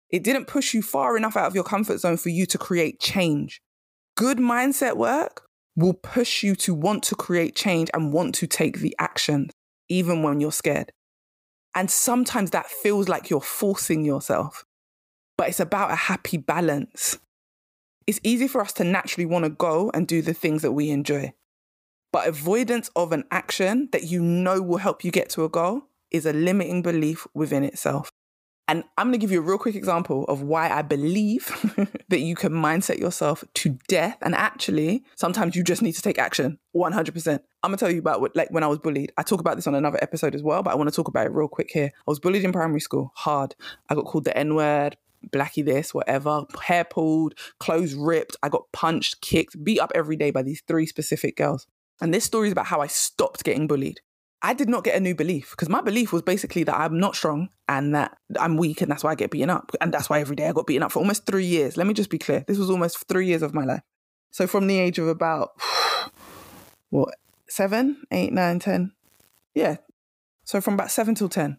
It 0.09 0.25
didn't 0.25 0.47
push 0.47 0.73
you 0.73 0.81
far 0.81 1.19
enough 1.19 1.37
out 1.37 1.49
of 1.49 1.55
your 1.55 1.65
comfort 1.65 1.99
zone 1.99 2.17
for 2.17 2.31
you 2.31 2.47
to 2.47 2.57
create 2.57 2.99
change 2.99 3.61
good 4.17 4.39
mindset 4.39 4.97
work 4.97 5.43
will 5.77 5.95
push 5.95 6.43
you 6.43 6.55
to 6.55 6.75
want 6.75 7.03
to 7.05 7.15
create 7.15 7.57
change 7.57 7.91
and 7.93 8.13
want 8.13 8.35
to 8.37 8.47
take 8.47 8.79
the 8.79 8.95
action, 8.99 9.51
even 9.89 10.23
when 10.23 10.41
you're 10.41 10.53
scared. 10.53 10.93
And 11.75 11.91
sometimes 11.91 12.51
that 12.51 12.67
feels 12.67 13.09
like 13.09 13.31
you're 13.31 13.41
forcing 13.41 14.05
yourself, 14.05 14.65
but 15.37 15.49
it's 15.49 15.61
about 15.61 15.91
a 15.91 15.97
happy 15.97 16.37
balance. 16.37 17.19
It's 18.07 18.21
easy 18.23 18.47
for 18.47 18.61
us 18.61 18.73
to 18.75 18.85
naturally 18.85 19.27
want 19.27 19.45
to 19.45 19.51
go 19.51 19.91
and 19.93 20.07
do 20.07 20.23
the 20.23 20.35
things 20.35 20.63
that 20.63 20.73
we 20.73 20.91
enjoy. 20.91 21.33
But 22.13 22.29
avoidance 22.29 22.91
of 22.95 23.11
an 23.13 23.25
action 23.33 23.89
that 23.91 24.05
you 24.05 24.23
know 24.23 24.63
will 24.63 24.77
help 24.77 25.03
you 25.03 25.11
get 25.11 25.31
to 25.31 25.45
a 25.45 25.49
goal 25.49 25.89
is 26.13 26.27
a 26.27 26.33
limiting 26.33 26.81
belief 26.81 27.27
within 27.35 27.65
itself. 27.65 28.13
And 28.67 28.85
I'm 28.97 29.09
going 29.09 29.13
to 29.13 29.19
give 29.19 29.31
you 29.31 29.41
a 29.41 29.43
real 29.43 29.59
quick 29.59 29.75
example 29.75 30.25
of 30.25 30.41
why 30.41 30.71
I 30.71 30.81
believe 30.81 31.49
that 32.09 32.21
you 32.21 32.35
can 32.35 32.53
mindset 32.53 32.99
yourself 32.99 33.45
to 33.55 33.79
death. 33.89 34.17
And 34.23 34.35
actually, 34.35 35.05
sometimes 35.17 35.55
you 35.55 35.63
just 35.63 35.83
need 35.83 35.93
to 35.93 36.03
take 36.03 36.19
action 36.19 36.59
100%. 36.75 37.29
I'm 37.63 37.71
going 37.71 37.77
to 37.77 37.77
tell 37.77 37.91
you 37.91 37.99
about 37.99 38.23
what, 38.23 38.35
like 38.35 38.51
when 38.51 38.63
I 38.63 38.67
was 38.67 38.79
bullied. 38.79 39.13
I 39.19 39.23
talk 39.23 39.41
about 39.41 39.57
this 39.57 39.67
on 39.67 39.75
another 39.75 39.99
episode 40.01 40.35
as 40.35 40.43
well, 40.43 40.63
but 40.63 40.71
I 40.73 40.77
want 40.77 40.89
to 40.89 40.97
talk 40.97 41.09
about 41.09 41.27
it 41.27 41.33
real 41.33 41.49
quick 41.49 41.71
here. 41.71 41.91
I 41.95 42.11
was 42.11 42.21
bullied 42.21 42.45
in 42.45 42.53
primary 42.53 42.81
school, 42.81 43.13
hard. 43.17 43.55
I 43.91 43.95
got 43.95 44.07
called 44.07 44.25
the 44.25 44.37
N 44.37 44.55
word, 44.55 44.97
blackie 45.31 45.65
this, 45.65 45.93
whatever, 45.93 46.45
hair 46.63 46.85
pulled, 46.85 47.35
clothes 47.61 47.95
ripped. 47.95 48.37
I 48.43 48.49
got 48.49 48.73
punched, 48.73 49.21
kicked, 49.21 49.63
beat 49.63 49.81
up 49.81 49.93
every 49.95 50.17
day 50.17 50.31
by 50.31 50.43
these 50.43 50.63
three 50.67 50.87
specific 50.87 51.37
girls. 51.37 51.67
And 52.01 52.13
this 52.13 52.25
story 52.25 52.49
is 52.49 52.53
about 52.53 52.67
how 52.67 52.81
I 52.81 52.87
stopped 52.87 53.45
getting 53.45 53.67
bullied. 53.67 54.01
I 54.45 54.53
did 54.53 54.69
not 54.69 54.85
get 54.85 54.95
a 54.95 55.01
new 55.01 55.15
belief 55.15 55.53
because 55.53 55.71
my 55.71 55.81
belief 55.81 56.13
was 56.13 56.21
basically 56.21 56.65
that 56.65 56.79
I'm 56.79 57.01
not 57.01 57.17
strong 57.17 57.49
and 57.67 57.95
that 57.95 58.19
I'm 58.39 58.59
weak 58.59 58.83
and 58.83 58.91
that's 58.91 59.03
why 59.03 59.13
I 59.13 59.15
get 59.15 59.31
beaten 59.31 59.49
up. 59.49 59.73
And 59.81 59.93
that's 59.93 60.11
why 60.11 60.21
every 60.21 60.37
day 60.37 60.47
I 60.47 60.53
got 60.53 60.67
beaten 60.67 60.83
up 60.83 60.93
for 60.93 60.99
almost 60.99 61.25
three 61.25 61.47
years. 61.47 61.79
Let 61.79 61.87
me 61.87 61.95
just 61.95 62.11
be 62.11 62.19
clear. 62.19 62.45
This 62.47 62.59
was 62.59 62.69
almost 62.69 63.09
three 63.09 63.27
years 63.27 63.41
of 63.41 63.55
my 63.55 63.65
life. 63.65 63.81
So 64.33 64.47
from 64.47 64.67
the 64.67 64.79
age 64.79 64.99
of 64.99 65.09
about, 65.09 65.53
what, 66.91 67.15
seven, 67.49 68.03
eight, 68.11 68.35
nine, 68.35 68.59
ten? 68.59 68.93
Yeah. 69.55 69.79
So 70.45 70.61
from 70.61 70.75
about 70.75 70.91
seven 70.91 71.15
till 71.15 71.31
10. 71.31 71.57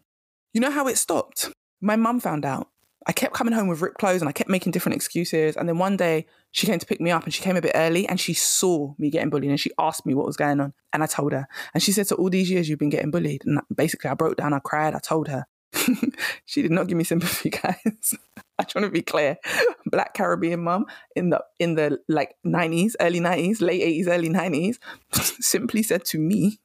You 0.52 0.60
know 0.60 0.70
how 0.70 0.86
it 0.86 0.96
stopped? 0.96 1.50
My 1.80 1.96
mum 1.96 2.20
found 2.20 2.44
out 2.44 2.68
I 3.06 3.12
kept 3.12 3.34
coming 3.34 3.54
home 3.54 3.68
with 3.68 3.80
ripped 3.80 3.98
clothes 3.98 4.20
and 4.20 4.28
I 4.28 4.32
kept 4.32 4.50
making 4.50 4.72
different 4.72 4.96
excuses. 4.96 5.56
And 5.56 5.68
then 5.68 5.78
one 5.78 5.96
day 5.96 6.26
she 6.50 6.66
came 6.66 6.78
to 6.78 6.86
pick 6.86 7.00
me 7.00 7.12
up 7.12 7.24
and 7.24 7.32
she 7.32 7.42
came 7.42 7.56
a 7.56 7.60
bit 7.60 7.72
early 7.74 8.08
and 8.08 8.18
she 8.18 8.34
saw 8.34 8.94
me 8.98 9.10
getting 9.10 9.30
bullied 9.30 9.50
and 9.50 9.60
she 9.60 9.70
asked 9.78 10.04
me 10.04 10.14
what 10.14 10.26
was 10.26 10.36
going 10.36 10.60
on. 10.60 10.74
And 10.92 11.02
I 11.02 11.06
told 11.06 11.32
her. 11.32 11.46
And 11.72 11.82
she 11.82 11.92
said, 11.92 12.08
So 12.08 12.16
all 12.16 12.30
these 12.30 12.50
years 12.50 12.68
you've 12.68 12.80
been 12.80 12.90
getting 12.90 13.12
bullied. 13.12 13.42
And 13.46 13.60
basically 13.74 14.10
I 14.10 14.14
broke 14.14 14.36
down, 14.36 14.52
I 14.52 14.58
cried, 14.58 14.94
I 14.94 14.98
told 14.98 15.28
her. 15.28 15.46
she 16.46 16.62
did 16.62 16.70
not 16.70 16.88
give 16.88 16.96
me 16.96 17.04
sympathy, 17.04 17.50
guys. 17.62 18.14
I 18.58 18.62
just 18.62 18.74
want 18.74 18.86
to 18.86 18.90
be 18.90 19.02
clear. 19.02 19.36
Black 19.86 20.14
Caribbean 20.14 20.62
mum 20.62 20.86
in 21.14 21.30
the 21.30 21.42
in 21.58 21.74
the 21.74 21.98
like 22.08 22.34
90s, 22.44 22.94
early 23.00 23.20
90s, 23.20 23.60
late 23.60 23.82
80s, 23.82 24.08
early 24.08 24.30
90s, 24.30 24.78
simply 25.12 25.82
said 25.82 26.04
to 26.06 26.18
me, 26.18 26.58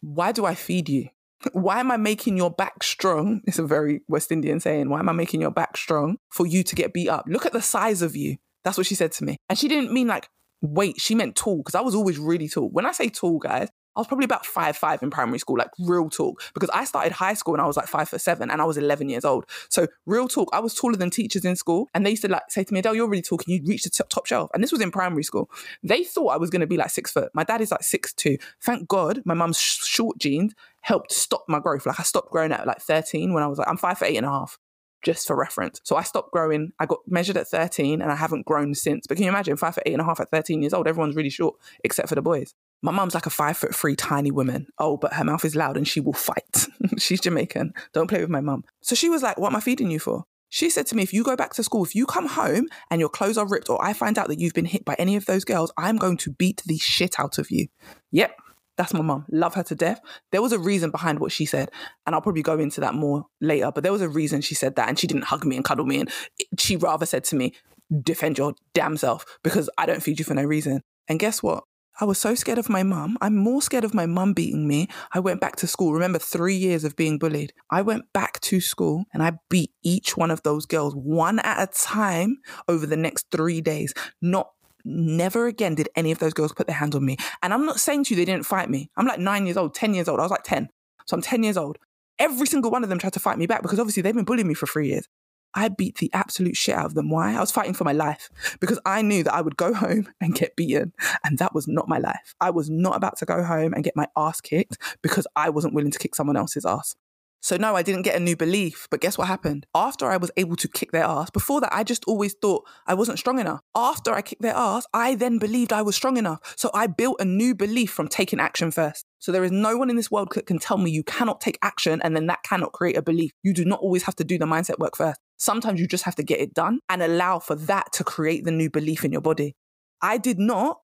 Why 0.00 0.32
do 0.32 0.44
I 0.44 0.54
feed 0.54 0.88
you? 0.88 1.08
Why 1.52 1.80
am 1.80 1.90
I 1.90 1.96
making 1.96 2.36
your 2.36 2.50
back 2.50 2.82
strong? 2.82 3.42
It's 3.46 3.58
a 3.58 3.66
very 3.66 4.00
West 4.08 4.32
Indian 4.32 4.60
saying. 4.60 4.88
Why 4.88 4.98
am 5.00 5.08
I 5.08 5.12
making 5.12 5.40
your 5.40 5.50
back 5.50 5.76
strong 5.76 6.16
for 6.30 6.46
you 6.46 6.62
to 6.62 6.74
get 6.74 6.92
beat 6.92 7.08
up? 7.08 7.24
Look 7.28 7.46
at 7.46 7.52
the 7.52 7.62
size 7.62 8.02
of 8.02 8.16
you. 8.16 8.36
That's 8.64 8.78
what 8.78 8.86
she 8.86 8.94
said 8.94 9.12
to 9.12 9.24
me. 9.24 9.36
And 9.48 9.58
she 9.58 9.68
didn't 9.68 9.92
mean 9.92 10.06
like 10.06 10.28
weight, 10.62 11.00
she 11.00 11.14
meant 11.14 11.36
tall 11.36 11.58
because 11.58 11.74
I 11.74 11.80
was 11.80 11.94
always 11.94 12.18
really 12.18 12.48
tall. 12.48 12.70
When 12.70 12.86
I 12.86 12.92
say 12.92 13.08
tall, 13.08 13.38
guys, 13.38 13.68
I 13.96 14.00
was 14.00 14.08
probably 14.08 14.24
about 14.24 14.44
five 14.44 14.76
five 14.76 15.02
in 15.02 15.10
primary 15.10 15.38
school, 15.38 15.56
like 15.56 15.70
real 15.78 16.08
talk, 16.10 16.42
because 16.52 16.70
I 16.70 16.84
started 16.84 17.12
high 17.12 17.34
school 17.34 17.54
and 17.54 17.62
I 17.62 17.66
was 17.66 17.76
like 17.76 17.86
five 17.86 18.08
foot 18.08 18.20
seven 18.20 18.50
and 18.50 18.60
I 18.60 18.64
was 18.64 18.76
11 18.76 19.08
years 19.08 19.24
old. 19.24 19.44
So 19.68 19.86
real 20.04 20.26
talk, 20.26 20.48
I 20.52 20.58
was 20.58 20.74
taller 20.74 20.96
than 20.96 21.10
teachers 21.10 21.44
in 21.44 21.54
school. 21.54 21.88
And 21.94 22.04
they 22.04 22.10
used 22.10 22.22
to 22.22 22.28
like 22.28 22.42
say 22.48 22.64
to 22.64 22.74
me, 22.74 22.80
Adelle, 22.80 22.96
you're 22.96 23.08
really 23.08 23.22
tall. 23.22 23.38
Can 23.38 23.52
you 23.52 23.60
reach 23.64 23.84
the 23.84 23.90
t- 23.90 24.02
top 24.08 24.26
shelf? 24.26 24.50
And 24.52 24.62
this 24.62 24.72
was 24.72 24.80
in 24.80 24.90
primary 24.90 25.22
school. 25.22 25.48
They 25.82 26.02
thought 26.02 26.28
I 26.28 26.36
was 26.36 26.50
going 26.50 26.60
to 26.60 26.66
be 26.66 26.76
like 26.76 26.90
six 26.90 27.12
foot. 27.12 27.30
My 27.34 27.44
dad 27.44 27.60
is 27.60 27.70
like 27.70 27.84
six 27.84 28.12
two. 28.12 28.36
Thank 28.60 28.88
God 28.88 29.22
my 29.24 29.34
mum's 29.34 29.58
sh- 29.60 29.84
short 29.84 30.18
genes 30.18 30.54
helped 30.84 31.12
stop 31.12 31.44
my 31.48 31.58
growth. 31.58 31.86
Like 31.86 31.98
I 31.98 32.02
stopped 32.02 32.30
growing 32.30 32.52
at 32.52 32.66
like 32.66 32.78
13 32.78 33.32
when 33.32 33.42
I 33.42 33.46
was 33.46 33.58
like, 33.58 33.68
I'm 33.68 33.78
five 33.78 33.98
foot 33.98 34.08
eight 34.08 34.18
and 34.18 34.26
a 34.26 34.30
half 34.30 34.58
just 35.02 35.26
for 35.26 35.34
reference. 35.34 35.80
So 35.82 35.96
I 35.96 36.02
stopped 36.02 36.30
growing. 36.30 36.72
I 36.78 36.84
got 36.84 36.98
measured 37.06 37.38
at 37.38 37.48
13 37.48 38.02
and 38.02 38.12
I 38.12 38.14
haven't 38.14 38.44
grown 38.44 38.74
since. 38.74 39.06
But 39.06 39.16
can 39.16 39.24
you 39.24 39.30
imagine 39.30 39.56
five 39.56 39.74
foot 39.74 39.84
eight 39.86 39.94
and 39.94 40.02
a 40.02 40.04
half 40.04 40.20
at 40.20 40.30
13 40.30 40.60
years 40.60 40.74
old? 40.74 40.86
Everyone's 40.86 41.16
really 41.16 41.30
short 41.30 41.56
except 41.82 42.10
for 42.10 42.14
the 42.14 42.22
boys. 42.22 42.54
My 42.82 42.92
mum's 42.92 43.14
like 43.14 43.24
a 43.24 43.30
five 43.30 43.56
foot 43.56 43.74
three 43.74 43.96
tiny 43.96 44.30
woman. 44.30 44.66
Oh, 44.78 44.98
but 44.98 45.14
her 45.14 45.24
mouth 45.24 45.42
is 45.46 45.56
loud 45.56 45.78
and 45.78 45.88
she 45.88 46.00
will 46.00 46.12
fight. 46.12 46.66
She's 46.98 47.20
Jamaican. 47.20 47.72
Don't 47.94 48.08
play 48.08 48.20
with 48.20 48.28
my 48.28 48.42
mum. 48.42 48.64
So 48.82 48.94
she 48.94 49.08
was 49.08 49.22
like, 49.22 49.38
What 49.38 49.48
am 49.48 49.56
I 49.56 49.60
feeding 49.60 49.90
you 49.90 49.98
for? 49.98 50.24
She 50.50 50.68
said 50.68 50.86
to 50.88 50.96
me, 50.96 51.02
If 51.02 51.14
you 51.14 51.24
go 51.24 51.34
back 51.34 51.54
to 51.54 51.62
school, 51.62 51.82
if 51.82 51.94
you 51.94 52.04
come 52.04 52.26
home 52.26 52.66
and 52.90 53.00
your 53.00 53.08
clothes 53.08 53.38
are 53.38 53.48
ripped, 53.48 53.70
or 53.70 53.82
I 53.82 53.94
find 53.94 54.18
out 54.18 54.28
that 54.28 54.38
you've 54.38 54.52
been 54.52 54.66
hit 54.66 54.84
by 54.84 54.96
any 54.98 55.16
of 55.16 55.24
those 55.24 55.46
girls, 55.46 55.72
I'm 55.78 55.96
going 55.96 56.18
to 56.18 56.32
beat 56.32 56.62
the 56.66 56.76
shit 56.76 57.18
out 57.18 57.38
of 57.38 57.50
you. 57.50 57.68
Yep. 58.12 58.36
That's 58.76 58.92
my 58.92 59.02
mum. 59.02 59.24
Love 59.30 59.54
her 59.54 59.62
to 59.64 59.74
death. 59.74 60.00
There 60.32 60.42
was 60.42 60.52
a 60.52 60.58
reason 60.58 60.90
behind 60.90 61.20
what 61.20 61.32
she 61.32 61.46
said. 61.46 61.70
And 62.06 62.14
I'll 62.14 62.22
probably 62.22 62.42
go 62.42 62.58
into 62.58 62.80
that 62.80 62.94
more 62.94 63.26
later. 63.40 63.70
But 63.72 63.82
there 63.82 63.92
was 63.92 64.02
a 64.02 64.08
reason 64.08 64.40
she 64.40 64.54
said 64.54 64.76
that. 64.76 64.88
And 64.88 64.98
she 64.98 65.06
didn't 65.06 65.24
hug 65.24 65.44
me 65.44 65.56
and 65.56 65.64
cuddle 65.64 65.86
me. 65.86 66.00
And 66.00 66.10
she 66.58 66.76
rather 66.76 67.06
said 67.06 67.24
to 67.24 67.36
me, 67.36 67.54
defend 68.02 68.38
your 68.38 68.54
damn 68.72 68.96
self 68.96 69.24
because 69.42 69.70
I 69.78 69.86
don't 69.86 70.02
feed 70.02 70.18
you 70.18 70.24
for 70.24 70.34
no 70.34 70.42
reason. 70.42 70.82
And 71.08 71.18
guess 71.18 71.42
what? 71.42 71.64
I 72.00 72.04
was 72.06 72.18
so 72.18 72.34
scared 72.34 72.58
of 72.58 72.68
my 72.68 72.82
mum. 72.82 73.16
I'm 73.20 73.36
more 73.36 73.62
scared 73.62 73.84
of 73.84 73.94
my 73.94 74.06
mum 74.06 74.32
beating 74.32 74.66
me. 74.66 74.88
I 75.12 75.20
went 75.20 75.40
back 75.40 75.54
to 75.56 75.68
school. 75.68 75.92
Remember, 75.92 76.18
three 76.18 76.56
years 76.56 76.82
of 76.82 76.96
being 76.96 77.18
bullied. 77.18 77.52
I 77.70 77.82
went 77.82 78.12
back 78.12 78.40
to 78.40 78.60
school 78.60 79.04
and 79.12 79.22
I 79.22 79.38
beat 79.48 79.70
each 79.84 80.16
one 80.16 80.32
of 80.32 80.42
those 80.42 80.66
girls 80.66 80.96
one 80.96 81.38
at 81.38 81.62
a 81.62 81.72
time 81.72 82.38
over 82.66 82.84
the 82.84 82.96
next 82.96 83.26
three 83.30 83.60
days. 83.60 83.94
Not 84.20 84.50
never 84.84 85.46
again 85.46 85.74
did 85.74 85.88
any 85.96 86.12
of 86.12 86.18
those 86.18 86.34
girls 86.34 86.52
put 86.52 86.66
their 86.66 86.76
hands 86.76 86.94
on 86.94 87.04
me. 87.04 87.16
And 87.42 87.52
I'm 87.52 87.66
not 87.66 87.80
saying 87.80 88.04
to 88.04 88.10
you 88.10 88.16
they 88.16 88.24
didn't 88.24 88.46
fight 88.46 88.70
me. 88.70 88.90
I'm 88.96 89.06
like 89.06 89.18
nine 89.18 89.46
years 89.46 89.56
old, 89.56 89.74
10 89.74 89.94
years 89.94 90.08
old. 90.08 90.20
I 90.20 90.22
was 90.22 90.30
like 90.30 90.44
10. 90.44 90.68
So 91.06 91.16
I'm 91.16 91.22
10 91.22 91.42
years 91.42 91.56
old. 91.56 91.78
Every 92.18 92.46
single 92.46 92.70
one 92.70 92.82
of 92.82 92.90
them 92.90 92.98
tried 92.98 93.14
to 93.14 93.20
fight 93.20 93.38
me 93.38 93.46
back 93.46 93.62
because 93.62 93.80
obviously 93.80 94.02
they've 94.02 94.14
been 94.14 94.24
bullying 94.24 94.46
me 94.48 94.54
for 94.54 94.66
three 94.66 94.88
years. 94.88 95.08
I 95.54 95.68
beat 95.68 95.98
the 95.98 96.10
absolute 96.12 96.56
shit 96.56 96.74
out 96.74 96.86
of 96.86 96.94
them. 96.94 97.10
Why? 97.10 97.34
I 97.34 97.40
was 97.40 97.52
fighting 97.52 97.74
for 97.74 97.84
my 97.84 97.92
life 97.92 98.28
because 98.60 98.80
I 98.84 99.02
knew 99.02 99.22
that 99.22 99.34
I 99.34 99.40
would 99.40 99.56
go 99.56 99.72
home 99.72 100.08
and 100.20 100.34
get 100.34 100.56
beaten. 100.56 100.92
And 101.24 101.38
that 101.38 101.54
was 101.54 101.68
not 101.68 101.88
my 101.88 101.98
life. 101.98 102.34
I 102.40 102.50
was 102.50 102.68
not 102.68 102.96
about 102.96 103.18
to 103.18 103.24
go 103.24 103.42
home 103.42 103.72
and 103.72 103.84
get 103.84 103.96
my 103.96 104.08
ass 104.16 104.40
kicked 104.40 104.78
because 105.02 105.26
I 105.36 105.50
wasn't 105.50 105.74
willing 105.74 105.92
to 105.92 105.98
kick 105.98 106.14
someone 106.14 106.36
else's 106.36 106.66
ass. 106.66 106.96
So, 107.44 107.58
no, 107.58 107.76
I 107.76 107.82
didn't 107.82 108.04
get 108.04 108.16
a 108.16 108.20
new 108.20 108.36
belief. 108.36 108.88
But 108.90 109.02
guess 109.02 109.18
what 109.18 109.28
happened? 109.28 109.66
After 109.74 110.10
I 110.10 110.16
was 110.16 110.30
able 110.38 110.56
to 110.56 110.66
kick 110.66 110.92
their 110.92 111.04
ass, 111.04 111.28
before 111.28 111.60
that, 111.60 111.74
I 111.74 111.84
just 111.84 112.02
always 112.06 112.34
thought 112.40 112.66
I 112.86 112.94
wasn't 112.94 113.18
strong 113.18 113.38
enough. 113.38 113.60
After 113.76 114.14
I 114.14 114.22
kicked 114.22 114.40
their 114.40 114.56
ass, 114.56 114.86
I 114.94 115.14
then 115.14 115.36
believed 115.36 115.70
I 115.70 115.82
was 115.82 115.94
strong 115.94 116.16
enough. 116.16 116.54
So, 116.56 116.70
I 116.72 116.86
built 116.86 117.20
a 117.20 117.26
new 117.26 117.54
belief 117.54 117.90
from 117.90 118.08
taking 118.08 118.40
action 118.40 118.70
first. 118.70 119.04
So, 119.18 119.30
there 119.30 119.44
is 119.44 119.52
no 119.52 119.76
one 119.76 119.90
in 119.90 119.96
this 119.96 120.10
world 120.10 120.32
that 120.34 120.46
can 120.46 120.58
tell 120.58 120.78
me 120.78 120.90
you 120.90 121.04
cannot 121.04 121.42
take 121.42 121.58
action 121.60 122.00
and 122.02 122.16
then 122.16 122.28
that 122.28 122.42
cannot 122.44 122.72
create 122.72 122.96
a 122.96 123.02
belief. 123.02 123.32
You 123.42 123.52
do 123.52 123.66
not 123.66 123.80
always 123.80 124.04
have 124.04 124.16
to 124.16 124.24
do 124.24 124.38
the 124.38 124.46
mindset 124.46 124.78
work 124.78 124.96
first. 124.96 125.20
Sometimes 125.36 125.78
you 125.78 125.86
just 125.86 126.04
have 126.04 126.14
to 126.14 126.22
get 126.22 126.40
it 126.40 126.54
done 126.54 126.80
and 126.88 127.02
allow 127.02 127.40
for 127.40 127.56
that 127.56 127.92
to 127.92 128.04
create 128.04 128.44
the 128.46 128.52
new 128.52 128.70
belief 128.70 129.04
in 129.04 129.12
your 129.12 129.20
body. 129.20 129.54
I 130.00 130.16
did 130.16 130.38
not 130.38 130.78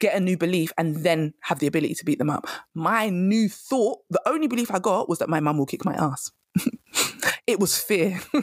get 0.00 0.16
a 0.16 0.20
new 0.20 0.36
belief 0.36 0.72
and 0.76 0.96
then 0.96 1.34
have 1.42 1.60
the 1.60 1.66
ability 1.66 1.94
to 1.94 2.04
beat 2.04 2.18
them 2.18 2.30
up. 2.30 2.46
My 2.74 3.10
new 3.10 3.48
thought, 3.48 4.00
the 4.10 4.20
only 4.26 4.48
belief 4.48 4.70
I 4.70 4.78
got 4.78 5.08
was 5.08 5.18
that 5.18 5.28
my 5.28 5.40
mum 5.40 5.58
will 5.58 5.66
kick 5.66 5.84
my 5.84 5.94
ass. 5.94 6.30
it 7.46 7.60
was 7.60 7.78
fear. 7.78 8.20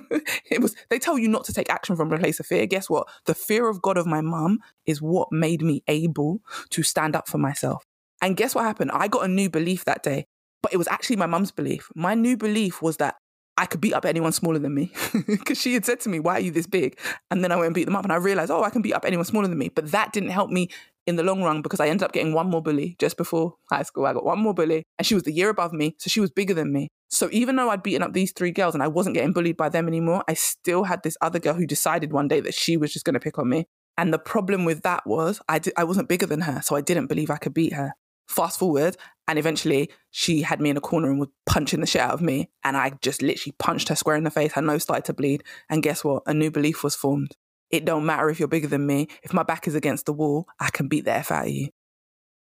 it 0.50 0.62
was 0.62 0.76
they 0.90 1.00
tell 1.00 1.18
you 1.18 1.28
not 1.28 1.44
to 1.46 1.54
take 1.54 1.70
action 1.70 1.96
from 1.96 2.12
a 2.14 2.18
place 2.18 2.40
of 2.40 2.46
fear. 2.46 2.66
Guess 2.66 2.90
what? 2.90 3.08
The 3.26 3.36
fear 3.36 3.68
of 3.68 3.82
God 3.82 3.98
of 3.98 4.06
my 4.06 4.22
mum 4.22 4.60
is 4.86 5.02
what 5.02 5.32
made 5.32 5.62
me 5.62 5.84
able 5.88 6.42
to 6.70 6.84
stand 6.84 7.16
up 7.16 7.28
for 7.28 7.38
myself. 7.38 7.84
And 8.22 8.38
guess 8.38 8.56
what 8.56 8.64
happened? 8.64 8.92
I 8.94 9.08
got 9.08 9.26
a 9.26 9.28
new 9.28 9.50
belief 9.50 9.86
that 9.86 10.04
day, 10.04 10.26
but 10.64 10.74
it 10.74 10.78
was 10.78 10.88
actually 10.88 11.18
my 11.18 11.26
mum's 11.26 11.52
belief. 11.52 11.90
My 11.96 12.16
new 12.16 12.38
belief 12.38 12.82
was 12.82 12.98
that 12.98 13.16
I 13.58 13.66
could 13.66 13.82
beat 13.82 13.94
up 13.94 14.06
anyone 14.06 14.32
smaller 14.32 14.60
than 14.60 14.74
me 14.74 14.92
because 15.28 15.60
she 15.60 15.74
had 15.74 15.86
said 15.86 16.00
to 16.02 16.10
me, 16.10 16.20
Why 16.20 16.34
are 16.34 16.40
you 16.40 16.52
this 16.52 16.68
big? 16.68 17.00
And 17.32 17.44
then 17.44 17.52
I 17.52 17.56
went 17.56 17.68
and 17.68 17.76
beat 17.76 17.86
them 17.86 17.96
up 17.96 18.04
and 18.04 18.14
I 18.14 18.18
realized, 18.18 18.52
Oh, 18.52 18.64
I 18.64 18.70
can 18.70 18.84
beat 18.84 18.94
up 18.94 19.06
anyone 19.06 19.26
smaller 19.26 19.48
than 19.48 19.58
me. 19.58 19.70
But 19.70 19.92
that 19.92 20.14
didn't 20.14 20.30
help 20.30 20.52
me 20.52 20.70
in 21.08 21.16
the 21.16 21.24
long 21.24 21.42
run 21.42 21.62
because 21.62 21.80
I 21.80 21.88
ended 21.88 22.04
up 22.04 22.12
getting 22.12 22.34
one 22.34 22.50
more 22.50 22.62
bully 22.62 22.96
just 23.00 23.18
before 23.18 23.56
high 23.72 23.84
school. 23.84 24.06
I 24.06 24.14
got 24.14 24.26
one 24.26 24.40
more 24.40 24.54
bully 24.54 24.84
and 25.00 25.06
she 25.08 25.16
was 25.16 25.24
the 25.24 25.32
year 25.32 25.50
above 25.50 25.74
me. 25.74 25.96
So 25.98 26.10
she 26.10 26.20
was 26.20 26.30
bigger 26.30 26.54
than 26.54 26.72
me. 26.74 26.90
So 27.10 27.30
even 27.32 27.56
though 27.56 27.70
I'd 27.70 27.82
beaten 27.82 28.04
up 28.04 28.14
these 28.14 28.34
three 28.34 28.52
girls 28.52 28.74
and 28.74 28.84
I 28.84 28.90
wasn't 28.90 29.16
getting 29.16 29.32
bullied 29.32 29.56
by 29.56 29.70
them 29.70 29.88
anymore, 29.88 30.24
I 30.28 30.34
still 30.34 30.84
had 30.84 31.02
this 31.04 31.18
other 31.22 31.40
girl 31.40 31.54
who 31.54 31.66
decided 31.66 32.12
one 32.12 32.28
day 32.28 32.42
that 32.42 32.54
she 32.54 32.76
was 32.76 32.92
just 32.92 33.06
going 33.06 33.14
to 33.14 33.20
pick 33.20 33.40
on 33.40 33.50
me. 33.50 33.66
And 33.98 34.14
the 34.14 34.20
problem 34.20 34.66
with 34.66 34.84
that 34.84 35.08
was 35.08 35.40
I, 35.48 35.62
I 35.78 35.86
wasn't 35.86 36.10
bigger 36.10 36.26
than 36.26 36.42
her. 36.42 36.62
So 36.62 36.76
I 36.76 36.82
didn't 36.82 37.08
believe 37.08 37.32
I 37.32 37.38
could 37.38 37.54
beat 37.54 37.74
her. 37.74 37.94
Fast 38.28 38.60
forward, 38.60 38.98
and 39.30 39.40
eventually 39.40 39.90
she 40.12 40.42
had 40.42 40.60
me 40.60 40.70
in 40.70 40.76
a 40.76 40.82
corner 40.82 41.10
and 41.10 41.18
was 41.18 41.30
punching 41.46 41.80
the 41.80 41.88
shit 41.88 42.02
out 42.02 42.14
of 42.14 42.22
me. 42.22 42.50
And 42.66 42.76
I 42.76 42.92
just 43.02 43.22
literally 43.22 43.56
punched 43.58 43.88
her 43.88 43.96
square 43.96 44.18
in 44.18 44.26
the 44.26 44.30
face. 44.30 44.52
Her 44.52 44.62
nose 44.62 44.84
started 44.84 45.06
to 45.06 45.14
bleed. 45.14 45.46
And 45.70 45.82
guess 45.82 46.04
what? 46.04 46.24
A 46.26 46.34
new 46.34 46.52
belief 46.52 46.84
was 46.84 46.94
formed. 46.94 47.38
It 47.70 47.86
don't 47.86 48.06
matter 48.06 48.30
if 48.30 48.40
you're 48.40 48.48
bigger 48.48 48.68
than 48.68 48.86
me. 48.86 49.08
If 49.24 49.34
my 49.34 49.44
back 49.44 49.68
is 49.68 49.76
against 49.76 50.06
the 50.06 50.14
wall, 50.14 50.48
I 50.60 50.70
can 50.70 50.88
beat 50.88 51.06
the 51.06 51.14
F 51.14 51.32
out 51.32 51.48
of 51.48 51.52
you. 51.52 51.70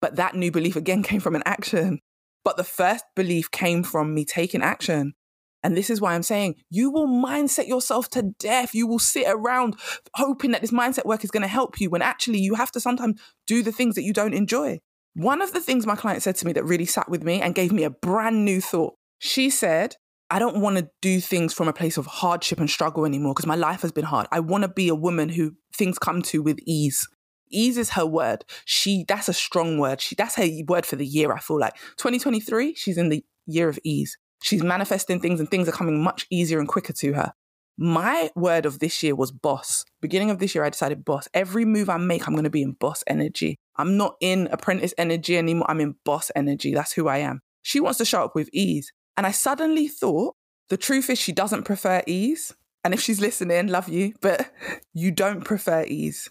But 0.00 0.16
that 0.16 0.34
new 0.34 0.50
belief 0.50 0.76
again 0.76 1.02
came 1.04 1.20
from 1.20 1.34
an 1.34 1.42
action. 1.46 2.00
But 2.44 2.56
the 2.56 2.64
first 2.64 3.04
belief 3.16 3.50
came 3.50 3.82
from 3.82 4.14
me 4.14 4.24
taking 4.24 4.62
action. 4.62 5.14
And 5.62 5.74
this 5.74 5.88
is 5.88 5.98
why 5.98 6.14
I'm 6.14 6.22
saying 6.22 6.56
you 6.68 6.90
will 6.90 7.08
mindset 7.08 7.66
yourself 7.66 8.10
to 8.10 8.34
death. 8.38 8.74
You 8.74 8.86
will 8.86 8.98
sit 8.98 9.26
around 9.26 9.76
hoping 10.14 10.50
that 10.50 10.60
this 10.60 10.70
mindset 10.70 11.06
work 11.06 11.24
is 11.24 11.30
going 11.30 11.40
to 11.42 11.48
help 11.48 11.80
you 11.80 11.88
when 11.88 12.02
actually 12.02 12.38
you 12.38 12.54
have 12.54 12.70
to 12.72 12.80
sometimes 12.80 13.18
do 13.46 13.62
the 13.62 13.72
things 13.72 13.94
that 13.94 14.02
you 14.02 14.12
don't 14.12 14.34
enjoy. 14.34 14.80
One 15.14 15.40
of 15.40 15.54
the 15.54 15.60
things 15.60 15.86
my 15.86 15.96
client 15.96 16.22
said 16.22 16.36
to 16.36 16.46
me 16.46 16.52
that 16.52 16.64
really 16.64 16.84
sat 16.84 17.08
with 17.08 17.22
me 17.22 17.40
and 17.40 17.54
gave 17.54 17.72
me 17.72 17.84
a 17.84 17.90
brand 17.90 18.44
new 18.44 18.60
thought. 18.60 18.94
She 19.20 19.48
said, 19.48 19.96
I 20.34 20.40
don't 20.40 20.56
want 20.56 20.78
to 20.78 20.90
do 21.00 21.20
things 21.20 21.54
from 21.54 21.68
a 21.68 21.72
place 21.72 21.96
of 21.96 22.06
hardship 22.06 22.58
and 22.58 22.68
struggle 22.68 23.06
anymore 23.06 23.34
because 23.34 23.46
my 23.46 23.54
life 23.54 23.82
has 23.82 23.92
been 23.92 24.04
hard. 24.04 24.26
I 24.32 24.40
want 24.40 24.62
to 24.62 24.68
be 24.68 24.88
a 24.88 24.94
woman 24.96 25.28
who 25.28 25.52
things 25.72 25.96
come 25.96 26.22
to 26.22 26.42
with 26.42 26.58
ease. 26.66 27.06
Ease 27.50 27.78
is 27.78 27.90
her 27.90 28.04
word. 28.04 28.44
She 28.64 29.04
that's 29.06 29.28
a 29.28 29.32
strong 29.32 29.78
word. 29.78 30.00
She 30.00 30.16
that's 30.16 30.34
her 30.34 30.48
word 30.66 30.86
for 30.86 30.96
the 30.96 31.06
year, 31.06 31.32
I 31.32 31.38
feel 31.38 31.60
like. 31.60 31.76
2023, 31.98 32.74
she's 32.74 32.98
in 32.98 33.10
the 33.10 33.24
year 33.46 33.68
of 33.68 33.78
ease. 33.84 34.18
She's 34.42 34.64
manifesting 34.64 35.20
things 35.20 35.38
and 35.38 35.48
things 35.48 35.68
are 35.68 35.72
coming 35.72 36.02
much 36.02 36.26
easier 36.30 36.58
and 36.58 36.66
quicker 36.66 36.94
to 36.94 37.12
her. 37.12 37.32
My 37.78 38.28
word 38.34 38.66
of 38.66 38.80
this 38.80 39.04
year 39.04 39.14
was 39.14 39.30
boss. 39.30 39.84
Beginning 40.02 40.30
of 40.30 40.40
this 40.40 40.52
year, 40.52 40.64
I 40.64 40.70
decided 40.70 41.04
boss. 41.04 41.28
Every 41.32 41.64
move 41.64 41.88
I 41.88 41.98
make, 41.98 42.26
I'm 42.26 42.34
going 42.34 42.42
to 42.42 42.50
be 42.50 42.62
in 42.62 42.72
boss 42.72 43.04
energy. 43.06 43.54
I'm 43.76 43.96
not 43.96 44.16
in 44.20 44.48
apprentice 44.50 44.94
energy 44.98 45.38
anymore. 45.38 45.70
I'm 45.70 45.80
in 45.80 45.94
boss 46.04 46.32
energy. 46.34 46.74
That's 46.74 46.92
who 46.92 47.06
I 47.06 47.18
am. 47.18 47.40
She 47.62 47.78
wants 47.78 47.98
to 47.98 48.04
show 48.04 48.24
up 48.24 48.34
with 48.34 48.50
ease. 48.52 48.92
And 49.16 49.26
I 49.26 49.30
suddenly 49.30 49.88
thought 49.88 50.34
the 50.68 50.76
truth 50.76 51.10
is 51.10 51.18
she 51.18 51.32
doesn't 51.32 51.64
prefer 51.64 52.02
ease. 52.06 52.54
And 52.82 52.92
if 52.92 53.00
she's 53.00 53.20
listening, 53.20 53.68
love 53.68 53.88
you, 53.88 54.14
but 54.20 54.52
you 54.92 55.10
don't 55.10 55.44
prefer 55.44 55.84
ease. 55.84 56.30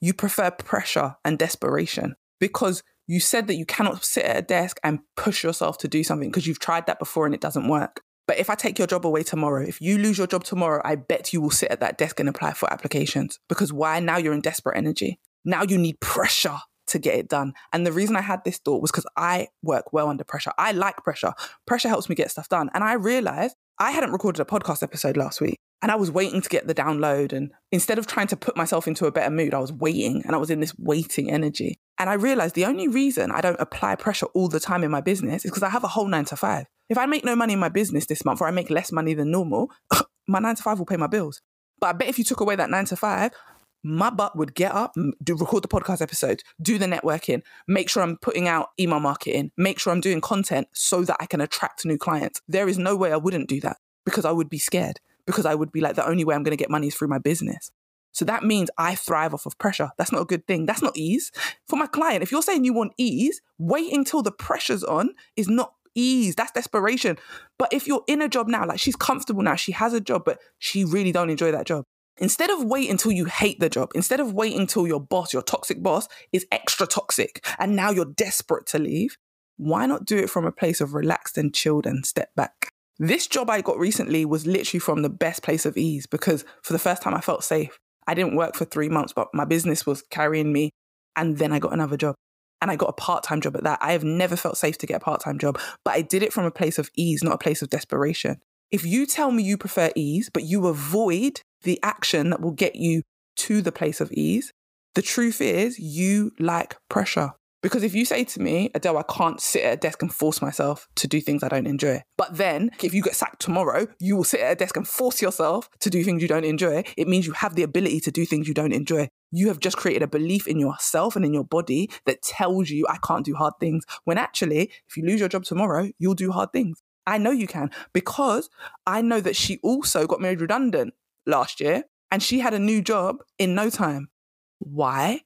You 0.00 0.14
prefer 0.14 0.50
pressure 0.50 1.16
and 1.24 1.38
desperation 1.38 2.16
because 2.38 2.82
you 3.06 3.20
said 3.20 3.48
that 3.48 3.56
you 3.56 3.66
cannot 3.66 4.04
sit 4.04 4.24
at 4.24 4.36
a 4.36 4.42
desk 4.42 4.78
and 4.82 5.00
push 5.16 5.42
yourself 5.42 5.76
to 5.78 5.88
do 5.88 6.02
something 6.02 6.30
because 6.30 6.46
you've 6.46 6.60
tried 6.60 6.86
that 6.86 6.98
before 6.98 7.26
and 7.26 7.34
it 7.34 7.40
doesn't 7.40 7.68
work. 7.68 8.02
But 8.26 8.38
if 8.38 8.48
I 8.48 8.54
take 8.54 8.78
your 8.78 8.86
job 8.86 9.04
away 9.04 9.24
tomorrow, 9.24 9.64
if 9.66 9.80
you 9.80 9.98
lose 9.98 10.16
your 10.16 10.28
job 10.28 10.44
tomorrow, 10.44 10.80
I 10.84 10.94
bet 10.94 11.32
you 11.32 11.40
will 11.40 11.50
sit 11.50 11.70
at 11.70 11.80
that 11.80 11.98
desk 11.98 12.20
and 12.20 12.28
apply 12.28 12.52
for 12.52 12.72
applications. 12.72 13.40
Because 13.48 13.72
why? 13.72 13.98
Now 13.98 14.18
you're 14.18 14.32
in 14.32 14.40
desperate 14.40 14.78
energy. 14.78 15.18
Now 15.44 15.64
you 15.64 15.76
need 15.76 15.98
pressure 16.00 16.58
to 16.90 16.98
get 16.98 17.14
it 17.14 17.28
done. 17.28 17.54
And 17.72 17.86
the 17.86 17.92
reason 17.92 18.16
I 18.16 18.20
had 18.20 18.44
this 18.44 18.58
thought 18.58 18.82
was 18.82 18.90
because 18.90 19.06
I 19.16 19.48
work 19.62 19.92
well 19.92 20.08
under 20.08 20.24
pressure. 20.24 20.52
I 20.58 20.72
like 20.72 20.98
pressure. 20.98 21.32
Pressure 21.66 21.88
helps 21.88 22.08
me 22.08 22.14
get 22.14 22.30
stuff 22.30 22.48
done. 22.48 22.70
And 22.74 22.84
I 22.84 22.94
realized 22.94 23.56
I 23.78 23.90
hadn't 23.92 24.12
recorded 24.12 24.40
a 24.40 24.44
podcast 24.44 24.82
episode 24.82 25.16
last 25.16 25.40
week 25.40 25.58
and 25.82 25.90
I 25.90 25.96
was 25.96 26.10
waiting 26.10 26.42
to 26.42 26.48
get 26.48 26.66
the 26.66 26.74
download. 26.74 27.32
And 27.32 27.52
instead 27.72 27.98
of 27.98 28.06
trying 28.06 28.26
to 28.28 28.36
put 28.36 28.56
myself 28.56 28.86
into 28.86 29.06
a 29.06 29.12
better 29.12 29.30
mood, 29.30 29.54
I 29.54 29.58
was 29.58 29.72
waiting 29.72 30.22
and 30.24 30.34
I 30.34 30.38
was 30.38 30.50
in 30.50 30.60
this 30.60 30.74
waiting 30.78 31.30
energy. 31.30 31.78
And 31.98 32.10
I 32.10 32.14
realized 32.14 32.54
the 32.54 32.66
only 32.66 32.88
reason 32.88 33.30
I 33.30 33.40
don't 33.40 33.60
apply 33.60 33.96
pressure 33.96 34.26
all 34.34 34.48
the 34.48 34.60
time 34.60 34.84
in 34.84 34.90
my 34.90 35.00
business 35.00 35.44
is 35.44 35.50
because 35.50 35.62
I 35.62 35.70
have 35.70 35.84
a 35.84 35.88
whole 35.88 36.06
nine 36.06 36.26
to 36.26 36.36
five. 36.36 36.66
If 36.88 36.98
I 36.98 37.06
make 37.06 37.24
no 37.24 37.36
money 37.36 37.54
in 37.54 37.58
my 37.58 37.68
business 37.68 38.06
this 38.06 38.24
month 38.24 38.40
or 38.40 38.48
I 38.48 38.50
make 38.50 38.68
less 38.68 38.92
money 38.92 39.14
than 39.14 39.30
normal, 39.30 39.70
my 40.28 40.40
nine 40.40 40.56
to 40.56 40.62
five 40.62 40.78
will 40.78 40.86
pay 40.86 40.96
my 40.96 41.06
bills. 41.06 41.40
But 41.80 41.86
I 41.88 41.92
bet 41.92 42.08
if 42.08 42.18
you 42.18 42.24
took 42.24 42.40
away 42.40 42.56
that 42.56 42.68
nine 42.68 42.84
to 42.86 42.96
five, 42.96 43.32
my 43.82 44.10
butt 44.10 44.36
would 44.36 44.54
get 44.54 44.72
up, 44.72 44.94
do 45.22 45.36
record 45.36 45.62
the 45.62 45.68
podcast 45.68 46.02
episodes, 46.02 46.42
do 46.60 46.78
the 46.78 46.86
networking, 46.86 47.42
make 47.66 47.88
sure 47.88 48.02
I'm 48.02 48.16
putting 48.16 48.48
out 48.48 48.68
email 48.78 49.00
marketing, 49.00 49.52
make 49.56 49.78
sure 49.78 49.92
I'm 49.92 50.00
doing 50.00 50.20
content 50.20 50.68
so 50.72 51.02
that 51.02 51.16
I 51.20 51.26
can 51.26 51.40
attract 51.40 51.84
new 51.84 51.98
clients. 51.98 52.40
There 52.48 52.68
is 52.68 52.78
no 52.78 52.96
way 52.96 53.12
I 53.12 53.16
wouldn't 53.16 53.48
do 53.48 53.60
that 53.60 53.78
because 54.04 54.24
I 54.24 54.32
would 54.32 54.50
be 54.50 54.58
scared 54.58 55.00
because 55.26 55.46
I 55.46 55.54
would 55.54 55.72
be 55.72 55.80
like 55.80 55.96
the 55.96 56.06
only 56.06 56.24
way 56.24 56.34
I'm 56.34 56.42
going 56.42 56.56
to 56.56 56.62
get 56.62 56.70
money 56.70 56.88
is 56.88 56.94
through 56.94 57.08
my 57.08 57.18
business. 57.18 57.70
So 58.12 58.24
that 58.24 58.42
means 58.42 58.70
I 58.76 58.96
thrive 58.96 59.34
off 59.34 59.46
of 59.46 59.56
pressure. 59.58 59.90
That's 59.96 60.10
not 60.10 60.22
a 60.22 60.24
good 60.24 60.46
thing. 60.46 60.66
That's 60.66 60.82
not 60.82 60.96
ease. 60.96 61.30
For 61.68 61.76
my 61.76 61.86
client, 61.86 62.22
if 62.22 62.32
you're 62.32 62.42
saying 62.42 62.64
you 62.64 62.72
want 62.72 62.92
ease, 62.98 63.40
wait 63.58 63.92
until 63.92 64.22
the 64.22 64.32
pressure's 64.32 64.82
on 64.82 65.10
is 65.36 65.48
not 65.48 65.74
ease. 65.94 66.34
That's 66.34 66.52
desperation. 66.52 67.18
But 67.58 67.72
if 67.72 67.86
you're 67.86 68.02
in 68.08 68.20
a 68.20 68.28
job 68.28 68.48
now, 68.48 68.66
like 68.66 68.80
she's 68.80 68.96
comfortable 68.96 69.42
now, 69.42 69.54
she 69.54 69.72
has 69.72 69.92
a 69.92 70.00
job, 70.00 70.22
but 70.24 70.40
she 70.58 70.84
really 70.84 71.12
don't 71.12 71.30
enjoy 71.30 71.52
that 71.52 71.66
job. 71.66 71.84
Instead 72.20 72.50
of 72.50 72.62
wait 72.62 72.90
until 72.90 73.10
you 73.10 73.24
hate 73.24 73.58
the 73.60 73.70
job, 73.70 73.90
instead 73.94 74.20
of 74.20 74.34
wait 74.34 74.54
until 74.54 74.86
your 74.86 75.00
boss, 75.00 75.32
your 75.32 75.42
toxic 75.42 75.82
boss, 75.82 76.06
is 76.32 76.46
extra 76.52 76.86
toxic 76.86 77.44
and 77.58 77.74
now 77.74 77.90
you're 77.90 78.04
desperate 78.04 78.66
to 78.66 78.78
leave, 78.78 79.16
why 79.56 79.86
not 79.86 80.04
do 80.04 80.18
it 80.18 80.30
from 80.30 80.46
a 80.46 80.52
place 80.52 80.80
of 80.80 80.94
relaxed 80.94 81.38
and 81.38 81.54
chilled 81.54 81.86
and 81.86 82.04
step 82.04 82.34
back? 82.36 82.70
This 82.98 83.26
job 83.26 83.48
I 83.48 83.62
got 83.62 83.78
recently 83.78 84.26
was 84.26 84.46
literally 84.46 84.80
from 84.80 85.00
the 85.00 85.08
best 85.08 85.42
place 85.42 85.64
of 85.64 85.78
ease 85.78 86.06
because 86.06 86.44
for 86.62 86.74
the 86.74 86.78
first 86.78 87.00
time 87.00 87.14
I 87.14 87.22
felt 87.22 87.42
safe. 87.42 87.78
I 88.06 88.14
didn't 88.14 88.36
work 88.36 88.54
for 88.54 88.66
three 88.66 88.90
months, 88.90 89.14
but 89.14 89.28
my 89.32 89.46
business 89.46 89.86
was 89.86 90.02
carrying 90.02 90.52
me. 90.52 90.70
And 91.16 91.38
then 91.38 91.52
I 91.52 91.58
got 91.58 91.72
another 91.72 91.96
job 91.96 92.14
and 92.60 92.70
I 92.70 92.76
got 92.76 92.90
a 92.90 92.94
part 92.94 93.24
time 93.24 93.40
job 93.40 93.56
at 93.56 93.64
that. 93.64 93.78
I 93.80 93.92
have 93.92 94.04
never 94.04 94.36
felt 94.36 94.58
safe 94.58 94.76
to 94.78 94.86
get 94.86 94.98
a 94.98 95.04
part 95.04 95.22
time 95.22 95.38
job, 95.38 95.58
but 95.84 95.94
I 95.94 96.02
did 96.02 96.22
it 96.22 96.32
from 96.32 96.44
a 96.44 96.50
place 96.50 96.78
of 96.78 96.90
ease, 96.96 97.22
not 97.22 97.34
a 97.34 97.38
place 97.38 97.62
of 97.62 97.70
desperation. 97.70 98.40
If 98.70 98.84
you 98.84 99.04
tell 99.04 99.32
me 99.32 99.42
you 99.42 99.58
prefer 99.58 99.90
ease, 99.96 100.30
but 100.32 100.44
you 100.44 100.68
avoid 100.68 101.40
the 101.62 101.80
action 101.82 102.30
that 102.30 102.40
will 102.40 102.52
get 102.52 102.76
you 102.76 103.02
to 103.36 103.62
the 103.62 103.72
place 103.72 104.00
of 104.00 104.12
ease, 104.12 104.52
the 104.94 105.02
truth 105.02 105.40
is 105.40 105.78
you 105.78 106.30
like 106.38 106.76
pressure. 106.88 107.32
Because 107.62 107.82
if 107.82 107.94
you 107.94 108.04
say 108.04 108.24
to 108.24 108.40
me, 108.40 108.70
Adelle, 108.74 108.96
I 108.96 109.02
can't 109.02 109.40
sit 109.40 109.64
at 109.64 109.72
a 109.74 109.76
desk 109.76 110.02
and 110.02 110.14
force 110.14 110.40
myself 110.40 110.88
to 110.94 111.08
do 111.08 111.20
things 111.20 111.42
I 111.42 111.48
don't 111.48 111.66
enjoy. 111.66 112.02
But 112.16 112.36
then 112.36 112.70
if 112.82 112.94
you 112.94 113.02
get 113.02 113.16
sacked 113.16 113.42
tomorrow, 113.42 113.88
you 113.98 114.16
will 114.16 114.24
sit 114.24 114.40
at 114.40 114.52
a 114.52 114.54
desk 114.54 114.76
and 114.76 114.88
force 114.88 115.20
yourself 115.20 115.68
to 115.80 115.90
do 115.90 116.02
things 116.02 116.22
you 116.22 116.28
don't 116.28 116.44
enjoy. 116.44 116.84
It 116.96 117.08
means 117.08 117.26
you 117.26 117.34
have 117.34 117.56
the 117.56 117.64
ability 117.64 118.00
to 118.00 118.10
do 118.10 118.24
things 118.24 118.48
you 118.48 118.54
don't 118.54 118.72
enjoy. 118.72 119.08
You 119.32 119.48
have 119.48 119.60
just 119.60 119.76
created 119.76 120.02
a 120.02 120.06
belief 120.06 120.48
in 120.48 120.58
yourself 120.58 121.16
and 121.16 121.24
in 121.24 121.34
your 121.34 121.44
body 121.44 121.90
that 122.06 122.22
tells 122.22 122.70
you, 122.70 122.86
I 122.88 122.98
can't 123.06 123.26
do 123.26 123.34
hard 123.34 123.54
things. 123.60 123.84
When 124.04 124.16
actually, 124.16 124.70
if 124.88 124.96
you 124.96 125.04
lose 125.04 125.20
your 125.20 125.28
job 125.28 125.44
tomorrow, 125.44 125.90
you'll 125.98 126.14
do 126.14 126.32
hard 126.32 126.52
things. 126.52 126.80
I 127.06 127.18
know 127.18 127.30
you 127.30 127.46
can 127.46 127.70
because 127.92 128.48
I 128.86 129.02
know 129.02 129.20
that 129.20 129.36
she 129.36 129.58
also 129.62 130.06
got 130.06 130.20
made 130.20 130.40
redundant 130.40 130.94
last 131.26 131.60
year 131.60 131.84
and 132.10 132.22
she 132.22 132.40
had 132.40 132.54
a 132.54 132.58
new 132.58 132.82
job 132.82 133.16
in 133.38 133.54
no 133.54 133.70
time. 133.70 134.10
Why? 134.58 135.22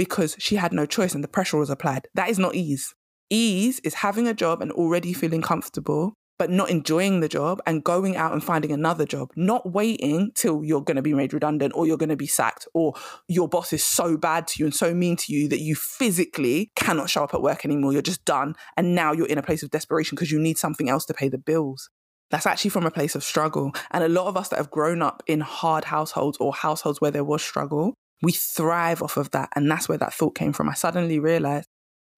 because 0.00 0.34
she 0.38 0.56
had 0.56 0.72
no 0.72 0.86
choice 0.86 1.14
and 1.14 1.22
the 1.22 1.28
pressure 1.28 1.58
was 1.58 1.68
applied. 1.68 2.08
That 2.14 2.30
is 2.30 2.38
not 2.38 2.54
ease. 2.54 2.94
Ease 3.28 3.80
is 3.80 3.92
having 3.92 4.26
a 4.26 4.32
job 4.32 4.62
and 4.62 4.72
already 4.72 5.12
feeling 5.12 5.42
comfortable 5.42 6.14
but 6.40 6.48
not 6.48 6.70
enjoying 6.70 7.20
the 7.20 7.28
job 7.28 7.60
and 7.66 7.84
going 7.84 8.16
out 8.16 8.32
and 8.32 8.42
finding 8.42 8.72
another 8.72 9.04
job, 9.04 9.30
not 9.36 9.74
waiting 9.74 10.32
till 10.34 10.64
you're 10.64 10.80
going 10.80 10.96
to 10.96 11.02
be 11.02 11.12
made 11.12 11.34
redundant 11.34 11.70
or 11.76 11.86
you're 11.86 11.98
going 11.98 12.08
to 12.08 12.16
be 12.16 12.26
sacked 12.26 12.66
or 12.72 12.94
your 13.28 13.46
boss 13.46 13.74
is 13.74 13.84
so 13.84 14.16
bad 14.16 14.46
to 14.46 14.54
you 14.58 14.64
and 14.64 14.74
so 14.74 14.94
mean 14.94 15.16
to 15.16 15.34
you 15.34 15.50
that 15.50 15.60
you 15.60 15.74
physically 15.74 16.72
cannot 16.76 17.10
show 17.10 17.22
up 17.22 17.34
at 17.34 17.42
work 17.42 17.66
anymore. 17.66 17.92
You're 17.92 18.00
just 18.00 18.24
done. 18.24 18.54
And 18.78 18.94
now 18.94 19.12
you're 19.12 19.26
in 19.26 19.36
a 19.36 19.42
place 19.42 19.62
of 19.62 19.68
desperation 19.68 20.16
because 20.16 20.32
you 20.32 20.40
need 20.40 20.56
something 20.56 20.88
else 20.88 21.04
to 21.04 21.12
pay 21.12 21.28
the 21.28 21.36
bills. 21.36 21.90
That's 22.30 22.46
actually 22.46 22.70
from 22.70 22.86
a 22.86 22.90
place 22.90 23.14
of 23.14 23.22
struggle. 23.22 23.72
And 23.90 24.02
a 24.02 24.08
lot 24.08 24.26
of 24.26 24.38
us 24.38 24.48
that 24.48 24.56
have 24.56 24.70
grown 24.70 25.02
up 25.02 25.22
in 25.26 25.40
hard 25.40 25.84
households 25.84 26.38
or 26.38 26.54
households 26.54 27.02
where 27.02 27.10
there 27.10 27.22
was 27.22 27.42
struggle, 27.42 27.92
we 28.22 28.32
thrive 28.32 29.02
off 29.02 29.18
of 29.18 29.30
that. 29.32 29.50
And 29.54 29.70
that's 29.70 29.90
where 29.90 29.98
that 29.98 30.14
thought 30.14 30.36
came 30.36 30.54
from. 30.54 30.70
I 30.70 30.74
suddenly 30.74 31.18
realized 31.18 31.66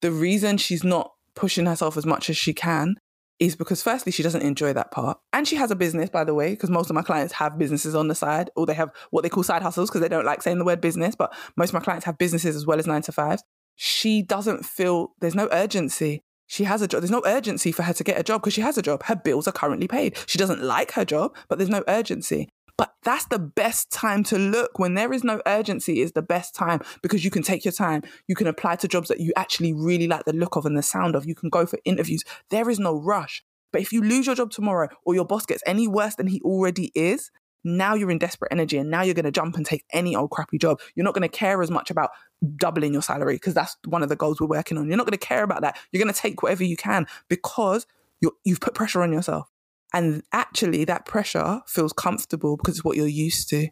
the 0.00 0.12
reason 0.12 0.58
she's 0.58 0.84
not 0.84 1.10
pushing 1.34 1.66
herself 1.66 1.96
as 1.96 2.06
much 2.06 2.30
as 2.30 2.36
she 2.36 2.54
can 2.54 2.94
is 3.42 3.56
because 3.56 3.82
firstly 3.82 4.12
she 4.12 4.22
doesn't 4.22 4.42
enjoy 4.42 4.72
that 4.72 4.92
part. 4.92 5.18
And 5.32 5.48
she 5.48 5.56
has 5.56 5.72
a 5.72 5.76
business 5.76 6.08
by 6.08 6.22
the 6.22 6.32
way 6.32 6.50
because 6.50 6.70
most 6.70 6.88
of 6.90 6.94
my 6.94 7.02
clients 7.02 7.32
have 7.34 7.58
businesses 7.58 7.92
on 7.92 8.06
the 8.06 8.14
side 8.14 8.50
or 8.54 8.66
they 8.66 8.74
have 8.74 8.92
what 9.10 9.22
they 9.22 9.28
call 9.28 9.42
side 9.42 9.62
hustles 9.62 9.90
because 9.90 10.00
they 10.00 10.08
don't 10.08 10.24
like 10.24 10.42
saying 10.42 10.58
the 10.58 10.64
word 10.64 10.80
business 10.80 11.16
but 11.16 11.34
most 11.56 11.70
of 11.70 11.74
my 11.74 11.80
clients 11.80 12.06
have 12.06 12.18
businesses 12.18 12.54
as 12.54 12.66
well 12.66 12.78
as 12.78 12.86
9 12.86 13.02
to 13.02 13.10
5s 13.12 13.40
she 13.74 14.22
doesn't 14.22 14.64
feel 14.64 15.14
there's 15.20 15.34
no 15.34 15.48
urgency. 15.50 16.22
She 16.46 16.64
has 16.64 16.82
a 16.82 16.86
job 16.86 17.00
there's 17.00 17.10
no 17.10 17.22
urgency 17.26 17.72
for 17.72 17.82
her 17.82 17.92
to 17.94 18.04
get 18.04 18.20
a 18.20 18.22
job 18.22 18.42
because 18.42 18.54
she 18.54 18.60
has 18.60 18.78
a 18.78 18.82
job. 18.82 19.02
Her 19.04 19.16
bills 19.16 19.48
are 19.48 19.52
currently 19.52 19.88
paid. 19.88 20.16
She 20.26 20.38
doesn't 20.38 20.62
like 20.62 20.92
her 20.92 21.04
job 21.04 21.34
but 21.48 21.58
there's 21.58 21.70
no 21.70 21.82
urgency 21.88 22.48
but 22.76 22.94
that's 23.02 23.26
the 23.26 23.38
best 23.38 23.90
time 23.90 24.24
to 24.24 24.38
look. 24.38 24.78
When 24.78 24.94
there 24.94 25.12
is 25.12 25.24
no 25.24 25.40
urgency, 25.46 26.00
is 26.00 26.12
the 26.12 26.22
best 26.22 26.54
time 26.54 26.80
because 27.02 27.24
you 27.24 27.30
can 27.30 27.42
take 27.42 27.64
your 27.64 27.72
time. 27.72 28.02
You 28.28 28.34
can 28.34 28.46
apply 28.46 28.76
to 28.76 28.88
jobs 28.88 29.08
that 29.08 29.20
you 29.20 29.32
actually 29.36 29.72
really 29.72 30.06
like 30.06 30.24
the 30.24 30.32
look 30.32 30.56
of 30.56 30.66
and 30.66 30.76
the 30.76 30.82
sound 30.82 31.14
of. 31.14 31.26
You 31.26 31.34
can 31.34 31.50
go 31.50 31.66
for 31.66 31.78
interviews. 31.84 32.24
There 32.50 32.70
is 32.70 32.78
no 32.78 32.94
rush. 32.94 33.44
But 33.72 33.82
if 33.82 33.92
you 33.92 34.02
lose 34.02 34.26
your 34.26 34.34
job 34.34 34.50
tomorrow 34.50 34.88
or 35.04 35.14
your 35.14 35.24
boss 35.24 35.46
gets 35.46 35.62
any 35.66 35.88
worse 35.88 36.14
than 36.14 36.26
he 36.26 36.40
already 36.42 36.92
is, 36.94 37.30
now 37.64 37.94
you're 37.94 38.10
in 38.10 38.18
desperate 38.18 38.52
energy 38.52 38.76
and 38.76 38.90
now 38.90 39.02
you're 39.02 39.14
going 39.14 39.24
to 39.24 39.30
jump 39.30 39.56
and 39.56 39.64
take 39.64 39.84
any 39.92 40.16
old 40.16 40.30
crappy 40.30 40.58
job. 40.58 40.80
You're 40.94 41.04
not 41.04 41.14
going 41.14 41.22
to 41.22 41.28
care 41.28 41.62
as 41.62 41.70
much 41.70 41.90
about 41.90 42.10
doubling 42.56 42.92
your 42.92 43.02
salary 43.02 43.36
because 43.36 43.54
that's 43.54 43.76
one 43.86 44.02
of 44.02 44.08
the 44.08 44.16
goals 44.16 44.40
we're 44.40 44.48
working 44.48 44.78
on. 44.78 44.88
You're 44.88 44.96
not 44.96 45.06
going 45.06 45.18
to 45.18 45.26
care 45.26 45.44
about 45.44 45.62
that. 45.62 45.78
You're 45.90 46.02
going 46.02 46.12
to 46.12 46.20
take 46.20 46.42
whatever 46.42 46.64
you 46.64 46.76
can 46.76 47.06
because 47.28 47.86
you 48.20 48.32
have 48.46 48.60
put 48.60 48.74
pressure 48.74 49.02
on 49.02 49.12
yourself. 49.12 49.51
And 49.92 50.22
actually, 50.32 50.84
that 50.84 51.04
pressure 51.04 51.60
feels 51.66 51.92
comfortable 51.92 52.56
because 52.56 52.76
it's 52.76 52.84
what 52.84 52.96
you're 52.96 53.06
used 53.06 53.48
to. 53.50 53.68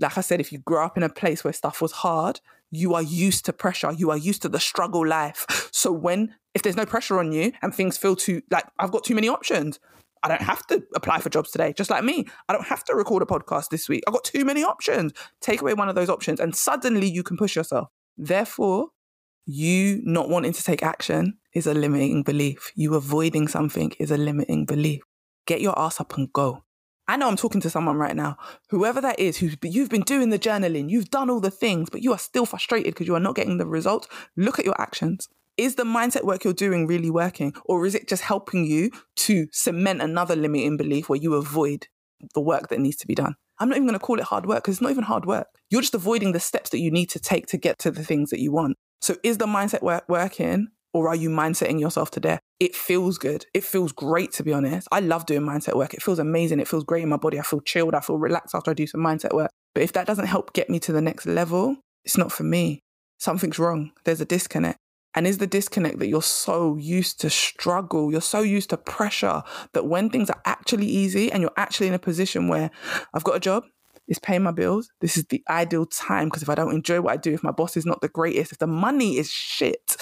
Like 0.00 0.18
I 0.18 0.20
said, 0.20 0.40
if 0.40 0.52
you 0.52 0.58
grow 0.58 0.84
up 0.84 0.96
in 0.96 1.02
a 1.02 1.08
place 1.08 1.44
where 1.44 1.52
stuff 1.52 1.80
was 1.80 1.92
hard, 1.92 2.40
you 2.70 2.94
are 2.94 3.02
used 3.02 3.44
to 3.46 3.52
pressure. 3.52 3.92
You 3.92 4.10
are 4.10 4.16
used 4.16 4.42
to 4.42 4.48
the 4.48 4.60
struggle 4.60 5.06
life. 5.06 5.46
So 5.72 5.90
when, 5.90 6.34
if 6.54 6.62
there's 6.62 6.76
no 6.76 6.86
pressure 6.86 7.18
on 7.18 7.32
you 7.32 7.52
and 7.62 7.74
things 7.74 7.96
feel 7.96 8.14
too, 8.14 8.42
like 8.50 8.64
I've 8.78 8.92
got 8.92 9.04
too 9.04 9.14
many 9.14 9.28
options, 9.28 9.80
I 10.22 10.28
don't 10.28 10.42
have 10.42 10.64
to 10.68 10.82
apply 10.94 11.18
for 11.20 11.28
jobs 11.28 11.50
today, 11.50 11.72
just 11.72 11.90
like 11.90 12.04
me. 12.04 12.26
I 12.48 12.52
don't 12.52 12.66
have 12.66 12.84
to 12.84 12.94
record 12.94 13.22
a 13.22 13.26
podcast 13.26 13.70
this 13.70 13.88
week. 13.88 14.04
I've 14.06 14.14
got 14.14 14.22
too 14.22 14.44
many 14.44 14.62
options. 14.62 15.12
Take 15.40 15.60
away 15.60 15.74
one 15.74 15.88
of 15.88 15.94
those 15.94 16.08
options 16.08 16.38
and 16.38 16.54
suddenly 16.54 17.10
you 17.10 17.22
can 17.22 17.36
push 17.36 17.56
yourself. 17.56 17.88
Therefore, 18.16 18.88
you 19.44 20.00
not 20.04 20.28
wanting 20.28 20.52
to 20.52 20.62
take 20.62 20.82
action 20.82 21.38
is 21.52 21.66
a 21.66 21.74
limiting 21.74 22.22
belief. 22.22 22.70
You 22.76 22.94
avoiding 22.94 23.48
something 23.48 23.92
is 23.98 24.10
a 24.10 24.16
limiting 24.16 24.64
belief 24.66 25.02
get 25.46 25.60
your 25.60 25.78
ass 25.78 26.00
up 26.00 26.16
and 26.16 26.32
go. 26.32 26.64
I 27.08 27.16
know 27.16 27.28
I'm 27.28 27.36
talking 27.36 27.60
to 27.62 27.70
someone 27.70 27.96
right 27.96 28.14
now, 28.14 28.36
whoever 28.70 29.00
that 29.00 29.18
is, 29.18 29.38
who's 29.38 29.56
you've 29.62 29.88
been 29.88 30.02
doing 30.02 30.30
the 30.30 30.38
journaling, 30.38 30.88
you've 30.88 31.10
done 31.10 31.28
all 31.28 31.40
the 31.40 31.50
things, 31.50 31.90
but 31.90 32.02
you 32.02 32.12
are 32.12 32.18
still 32.18 32.46
frustrated 32.46 32.94
because 32.94 33.08
you 33.08 33.14
are 33.14 33.20
not 33.20 33.34
getting 33.34 33.58
the 33.58 33.66
results. 33.66 34.08
Look 34.36 34.58
at 34.58 34.64
your 34.64 34.80
actions. 34.80 35.28
Is 35.56 35.74
the 35.74 35.84
mindset 35.84 36.24
work 36.24 36.44
you're 36.44 36.54
doing 36.54 36.86
really 36.86 37.10
working, 37.10 37.52
or 37.64 37.84
is 37.84 37.94
it 37.94 38.08
just 38.08 38.22
helping 38.22 38.64
you 38.64 38.90
to 39.16 39.48
cement 39.52 40.00
another 40.00 40.34
limiting 40.34 40.76
belief 40.76 41.08
where 41.08 41.18
you 41.18 41.34
avoid 41.34 41.88
the 42.34 42.40
work 42.40 42.68
that 42.68 42.80
needs 42.80 42.96
to 42.98 43.06
be 43.06 43.14
done? 43.14 43.34
I'm 43.58 43.68
not 43.68 43.76
even 43.76 43.86
going 43.86 43.98
to 43.98 44.04
call 44.04 44.18
it 44.18 44.24
hard 44.24 44.46
work 44.46 44.62
because 44.62 44.76
it's 44.76 44.82
not 44.82 44.92
even 44.92 45.04
hard 45.04 45.26
work. 45.26 45.48
You're 45.70 45.82
just 45.82 45.94
avoiding 45.94 46.32
the 46.32 46.40
steps 46.40 46.70
that 46.70 46.80
you 46.80 46.90
need 46.90 47.10
to 47.10 47.18
take 47.18 47.46
to 47.48 47.58
get 47.58 47.78
to 47.80 47.90
the 47.90 48.04
things 48.04 48.30
that 48.30 48.40
you 48.40 48.52
want. 48.52 48.78
So, 49.00 49.16
is 49.22 49.38
the 49.38 49.46
mindset 49.46 49.82
work 49.82 50.04
working, 50.08 50.68
or 50.92 51.08
are 51.08 51.16
you 51.16 51.30
mindsetting 51.30 51.80
yourself 51.80 52.10
to 52.12 52.20
death? 52.20 52.40
It 52.60 52.74
feels 52.74 53.18
good. 53.18 53.46
It 53.54 53.64
feels 53.64 53.92
great, 53.92 54.32
to 54.32 54.42
be 54.42 54.52
honest. 54.52 54.88
I 54.92 55.00
love 55.00 55.26
doing 55.26 55.42
mindset 55.42 55.76
work. 55.76 55.94
It 55.94 56.02
feels 56.02 56.18
amazing. 56.18 56.60
It 56.60 56.68
feels 56.68 56.84
great 56.84 57.02
in 57.02 57.08
my 57.08 57.16
body. 57.16 57.38
I 57.38 57.42
feel 57.42 57.60
chilled. 57.60 57.94
I 57.94 58.00
feel 58.00 58.18
relaxed 58.18 58.54
after 58.54 58.70
I 58.70 58.74
do 58.74 58.86
some 58.86 59.00
mindset 59.00 59.34
work. 59.34 59.50
But 59.74 59.82
if 59.82 59.92
that 59.94 60.06
doesn't 60.06 60.26
help 60.26 60.52
get 60.52 60.68
me 60.68 60.78
to 60.80 60.92
the 60.92 61.02
next 61.02 61.26
level, 61.26 61.76
it's 62.04 62.18
not 62.18 62.30
for 62.30 62.42
me. 62.42 62.80
Something's 63.18 63.58
wrong. 63.58 63.92
There's 64.04 64.20
a 64.20 64.26
disconnect. 64.26 64.78
And 65.14 65.26
is 65.26 65.38
the 65.38 65.46
disconnect 65.46 65.98
that 65.98 66.08
you're 66.08 66.22
so 66.22 66.76
used 66.76 67.20
to 67.20 67.28
struggle, 67.28 68.10
you're 68.10 68.22
so 68.22 68.40
used 68.40 68.70
to 68.70 68.78
pressure 68.78 69.42
that 69.74 69.86
when 69.86 70.08
things 70.08 70.30
are 70.30 70.40
actually 70.46 70.86
easy 70.86 71.30
and 71.30 71.42
you're 71.42 71.52
actually 71.56 71.88
in 71.88 71.94
a 71.94 71.98
position 71.98 72.48
where 72.48 72.70
I've 73.12 73.24
got 73.24 73.36
a 73.36 73.40
job, 73.40 73.64
it's 74.08 74.18
paying 74.18 74.42
my 74.42 74.52
bills. 74.52 74.90
This 75.00 75.16
is 75.16 75.24
the 75.26 75.42
ideal 75.48 75.86
time 75.86 76.28
because 76.28 76.42
if 76.42 76.48
I 76.48 76.54
don't 76.54 76.74
enjoy 76.74 77.00
what 77.00 77.12
I 77.12 77.16
do, 77.16 77.32
if 77.32 77.42
my 77.42 77.50
boss 77.50 77.76
is 77.76 77.86
not 77.86 78.00
the 78.00 78.08
greatest, 78.08 78.52
if 78.52 78.58
the 78.58 78.66
money 78.66 79.18
is 79.18 79.30
shit, 79.30 79.96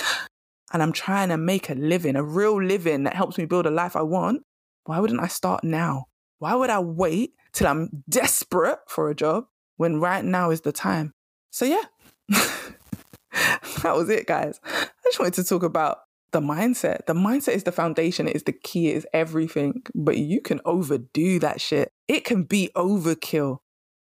and 0.72 0.82
I'm 0.82 0.92
trying 0.92 1.30
to 1.30 1.36
make 1.36 1.68
a 1.68 1.74
living, 1.74 2.16
a 2.16 2.22
real 2.22 2.62
living 2.62 3.04
that 3.04 3.16
helps 3.16 3.38
me 3.38 3.44
build 3.44 3.66
a 3.66 3.70
life 3.70 3.96
I 3.96 4.02
want, 4.02 4.42
why 4.84 4.98
wouldn't 4.98 5.20
I 5.20 5.26
start 5.26 5.64
now? 5.64 6.06
Why 6.38 6.54
would 6.54 6.70
I 6.70 6.78
wait 6.78 7.34
till 7.52 7.66
I'm 7.66 8.04
desperate 8.08 8.78
for 8.88 9.10
a 9.10 9.14
job 9.14 9.44
when 9.76 10.00
right 10.00 10.24
now 10.24 10.50
is 10.50 10.62
the 10.62 10.72
time? 10.72 11.12
So, 11.50 11.64
yeah, 11.64 11.82
that 12.28 13.96
was 13.96 14.08
it, 14.08 14.26
guys. 14.26 14.60
I 14.64 14.88
just 15.04 15.18
wanted 15.18 15.34
to 15.34 15.44
talk 15.44 15.62
about 15.62 15.98
the 16.32 16.40
mindset. 16.40 17.06
The 17.06 17.14
mindset 17.14 17.54
is 17.54 17.64
the 17.64 17.72
foundation, 17.72 18.28
it 18.28 18.36
is 18.36 18.44
the 18.44 18.52
key, 18.52 18.88
it 18.88 18.96
is 18.98 19.06
everything. 19.12 19.82
But 19.94 20.18
you 20.18 20.40
can 20.40 20.60
overdo 20.64 21.38
that 21.40 21.60
shit. 21.60 21.92
It 22.08 22.24
can 22.24 22.44
be 22.44 22.70
overkill. 22.76 23.58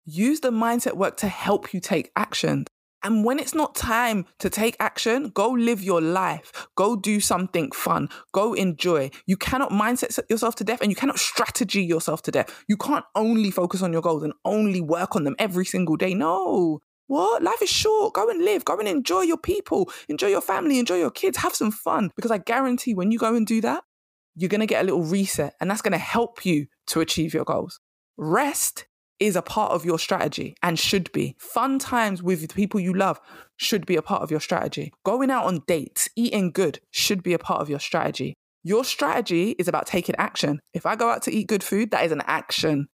Use 0.06 0.40
the 0.40 0.52
mindset 0.52 0.94
work 0.94 1.18
to 1.18 1.28
help 1.28 1.74
you 1.74 1.80
take 1.80 2.12
action. 2.16 2.66
And 3.04 3.24
when 3.24 3.40
it's 3.40 3.54
not 3.54 3.76
time 3.76 4.26
to 4.40 4.50
take 4.50 4.76
action, 4.80 5.30
go 5.30 5.50
live 5.50 5.84
your 5.84 6.02
life. 6.02 6.68
Go 6.76 6.96
do 6.96 7.20
something 7.20 7.72
fun. 7.72 8.10
Go 8.34 8.54
enjoy. 8.54 9.12
You 9.26 9.38
cannot 9.38 9.72
mindset 9.72 10.20
yourself 10.30 10.56
to 10.56 10.64
death 10.64 10.82
and 10.82 10.90
you 10.90 10.96
cannot 10.96 11.20
strategy 11.20 11.84
yourself 11.84 12.22
to 12.24 12.32
death. 12.32 12.64
You 12.68 12.78
can't 12.78 13.06
only 13.16 13.52
focus 13.52 13.82
on 13.82 13.94
your 13.94 14.02
goals 14.02 14.24
and 14.24 14.34
only 14.46 14.82
work 14.82 15.16
on 15.16 15.24
them 15.24 15.36
every 15.40 15.66
single 15.66 15.96
day. 15.96 16.14
No. 16.14 16.80
What? 17.08 17.44
Life 17.44 17.62
is 17.62 17.70
short. 17.70 18.14
Go 18.14 18.30
and 18.30 18.44
live. 18.44 18.66
Go 18.66 18.78
and 18.78 18.88
enjoy 18.88 19.22
your 19.22 19.38
people. 19.38 19.90
Enjoy 20.10 20.28
your 20.28 20.42
family. 20.42 20.80
Enjoy 20.80 20.98
your 20.98 21.12
kids. 21.12 21.38
Have 21.38 21.56
some 21.56 21.72
fun. 21.72 22.12
Because 22.16 22.32
I 22.32 22.40
guarantee 22.40 22.94
when 22.94 23.12
you 23.12 23.20
go 23.20 23.36
and 23.36 23.48
do 23.48 23.62
that, 23.62 23.84
you're 24.36 24.50
going 24.50 24.62
to 24.62 24.68
get 24.68 24.82
a 24.82 24.86
little 24.86 25.04
reset 25.04 25.56
and 25.60 25.70
that's 25.70 25.82
going 25.82 25.94
to 25.94 25.98
help 25.98 26.46
you 26.46 26.68
to 26.88 27.00
achieve 27.00 27.34
your 27.34 27.46
goals. 27.46 27.80
Rest 28.18 28.88
is 29.20 29.36
a 29.36 29.42
part 29.42 29.72
of 29.72 29.86
your 29.86 30.00
strategy 30.00 30.56
and 30.62 30.78
should 30.78 31.12
be. 31.12 31.36
Fun 31.40 31.80
times 31.80 32.22
with 32.22 32.42
the 32.42 32.54
people 32.54 32.80
you 32.80 32.94
love 32.94 33.20
should 33.56 33.86
be 33.86 33.96
a 33.96 34.02
part 34.02 34.22
of 34.22 34.32
your 34.32 34.40
strategy. 34.40 34.94
Going 35.04 35.32
out 35.32 35.46
on 35.46 35.64
dates, 35.68 36.08
eating 36.16 36.52
good 36.52 36.80
should 36.92 37.24
be 37.24 37.34
a 37.34 37.40
part 37.40 37.62
of 37.62 37.70
your 37.70 37.80
strategy. 37.80 38.36
Your 38.64 38.84
strategy 38.84 39.52
is 39.52 39.68
about 39.68 39.88
taking 39.88 40.16
action. 40.18 40.60
If 40.74 40.86
I 40.86 40.96
go 40.96 41.10
out 41.10 41.24
to 41.24 41.32
eat 41.32 41.48
good 41.48 41.64
food, 41.64 41.92
that 41.92 42.06
is 42.06 42.12
an 42.12 42.22
action. 42.26 42.88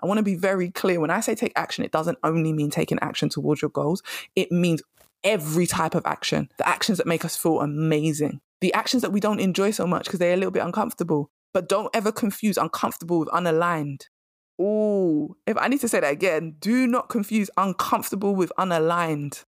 I 0.00 0.06
want 0.06 0.18
to 0.18 0.24
be 0.24 0.36
very 0.36 0.70
clear. 0.70 1.00
When 1.00 1.10
I 1.10 1.20
say 1.20 1.34
take 1.34 1.52
action, 1.56 1.84
it 1.84 1.92
doesn't 1.92 2.18
only 2.22 2.52
mean 2.52 2.70
taking 2.70 2.98
action 3.00 3.28
towards 3.28 3.62
your 3.62 3.70
goals, 3.70 4.02
it 4.34 4.52
means 4.52 4.82
every 5.24 5.66
type 5.66 5.94
of 5.94 6.06
action. 6.06 6.48
The 6.58 6.68
actions 6.68 6.98
that 6.98 7.06
make 7.06 7.24
us 7.24 7.36
feel 7.36 7.60
amazing, 7.60 8.40
the 8.60 8.72
actions 8.74 9.02
that 9.02 9.12
we 9.12 9.20
don't 9.20 9.40
enjoy 9.40 9.70
so 9.70 9.86
much 9.86 10.04
because 10.04 10.18
they're 10.18 10.34
a 10.34 10.36
little 10.36 10.50
bit 10.50 10.62
uncomfortable. 10.62 11.30
But 11.52 11.68
don't 11.68 11.94
ever 11.94 12.12
confuse 12.12 12.58
uncomfortable 12.58 13.18
with 13.18 13.28
unaligned. 13.30 14.02
Oh, 14.58 15.36
if 15.46 15.56
I 15.58 15.68
need 15.68 15.80
to 15.80 15.88
say 15.88 16.00
that 16.00 16.12
again, 16.12 16.56
do 16.60 16.86
not 16.86 17.08
confuse 17.08 17.50
uncomfortable 17.56 18.34
with 18.34 18.52
unaligned. 18.58 19.44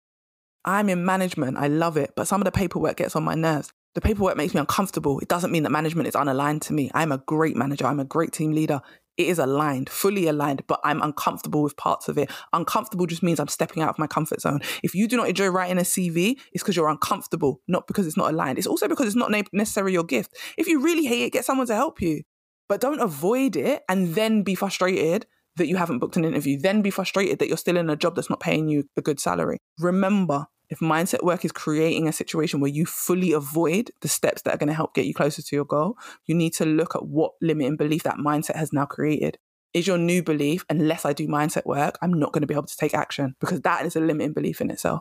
I'm 0.65 0.89
in 0.89 1.05
management. 1.05 1.59
I 1.59 1.67
love 1.67 1.97
it. 1.97 2.15
But 2.17 2.27
some 2.27 2.41
of 2.41 2.47
the 2.47 2.53
paperwork 2.53 2.97
gets 2.97 3.15
on 3.15 3.23
my 3.23 3.35
nerves. 3.35 3.73
The 3.95 4.01
paperwork 4.01 4.37
makes 4.37 4.55
me 4.55 4.61
uncomfortable. 4.61 5.21
It 5.21 5.29
doesn't 5.29 5.53
mean 5.53 5.63
that 5.65 5.71
management 5.71 6.09
is 6.09 6.15
unaligned 6.15 6.63
to 6.63 6.73
me. 6.73 6.91
I'm 6.95 7.13
a 7.13 7.19
great 7.19 7.55
manager. 7.55 7.87
I'm 7.87 8.01
a 8.01 8.05
great 8.05 8.33
team 8.33 8.53
leader. 8.53 8.81
It 9.17 9.29
is 9.29 9.39
aligned, 9.39 9.89
fully 9.89 10.27
aligned, 10.27 10.67
but 10.67 10.81
I'm 10.83 11.01
uncomfortable 11.01 11.63
with 11.63 11.77
parts 11.77 12.09
of 12.09 12.19
it. 12.19 12.29
Uncomfortable 12.53 13.07
just 13.07 13.23
means 13.23 13.39
I'm 13.39 13.47
stepping 13.47 13.81
out 13.81 13.91
of 13.91 13.99
my 13.99 14.09
comfort 14.09 14.41
zone. 14.41 14.61
If 14.83 14.95
you 14.95 15.07
do 15.07 15.17
not 15.17 15.29
enjoy 15.29 15.49
writing 15.49 15.79
a 15.79 15.83
CV, 15.83 16.37
it's 16.53 16.65
because 16.65 16.75
you're 16.75 16.89
uncomfortable, 16.89 17.61
not 17.69 17.87
because 17.87 18.09
it's 18.09 18.17
not 18.17 18.33
aligned. 18.33 18.59
It's 18.59 18.67
also 18.67 18.89
because 18.89 19.07
it's 19.07 19.15
not 19.15 19.31
necessarily 19.53 19.93
your 19.93 20.03
gift. 20.03 20.37
If 20.59 20.67
you 20.67 20.81
really 20.81 21.05
hate 21.05 21.23
it, 21.23 21.33
get 21.33 21.45
someone 21.45 21.69
to 21.69 21.77
help 21.77 22.03
you. 22.03 22.23
But 22.69 22.81
don't 22.81 23.01
avoid 23.01 23.57
it 23.57 23.83
and 23.89 24.15
then 24.15 24.43
be 24.43 24.55
frustrated 24.55 25.27
that 25.57 25.69
you 25.69 25.77
haven't 25.77 25.99
booked 25.99 26.17
an 26.17 26.25
interview, 26.25 26.59
then 26.59 26.83
be 26.83 26.91
frustrated 26.91 27.39
that 27.39 27.49
you're 27.49 27.57
still 27.57 27.77
in 27.77 27.91
a 27.91 27.97
job 27.97 28.17
that's 28.17 28.31
not 28.31 28.41
paying 28.41 28.69
you 28.69 28.85
a 28.97 29.03
good 29.03 29.21
salary. 29.21 29.59
Remember, 29.79 30.47
if 30.71 30.81
mindset 30.81 31.23
work 31.23 31.45
is 31.45 31.53
creating 31.53 32.09
a 32.09 32.13
situation 32.13 32.61
where 32.61 32.71
you 32.71 32.87
fully 32.87 33.33
avoid 33.33 33.91
the 34.01 34.09
steps 34.09 34.43
that 34.43 34.55
are 34.55 34.57
going 34.57 34.69
to 34.69 34.75
help 34.75 34.95
get 34.95 35.05
you 35.05 35.15
closer 35.15 35.43
to 35.43 35.57
your 35.57 35.65
goal, 35.65 35.97
you 36.27 36.35
need 36.35 36.55
to 36.55 36.65
look 36.65 36.97
at 36.97 37.07
what 37.07 37.33
limiting 37.41 37.77
belief 37.77 38.03
that 38.05 38.17
mindset 38.17 38.57
has 38.57 38.73
now 38.73 38.87
created. 38.87 39.39
Is 39.75 39.87
your 39.87 39.99
new 39.99 40.23
belief, 40.23 40.65
unless 40.71 41.05
I 41.05 41.13
do 41.13 41.27
mindset 41.27 41.67
work, 41.67 41.99
I'm 42.01 42.13
not 42.13 42.33
going 42.33 42.43
to 42.43 42.47
be 42.47 42.55
able 42.55 42.67
to 42.67 42.77
take 42.77 42.95
action 42.95 43.35
because 43.41 43.61
that 43.63 43.85
is 43.85 43.97
a 43.97 44.01
limiting 44.01 44.33
belief 44.33 44.61
in 44.61 44.71
itself. 44.71 45.01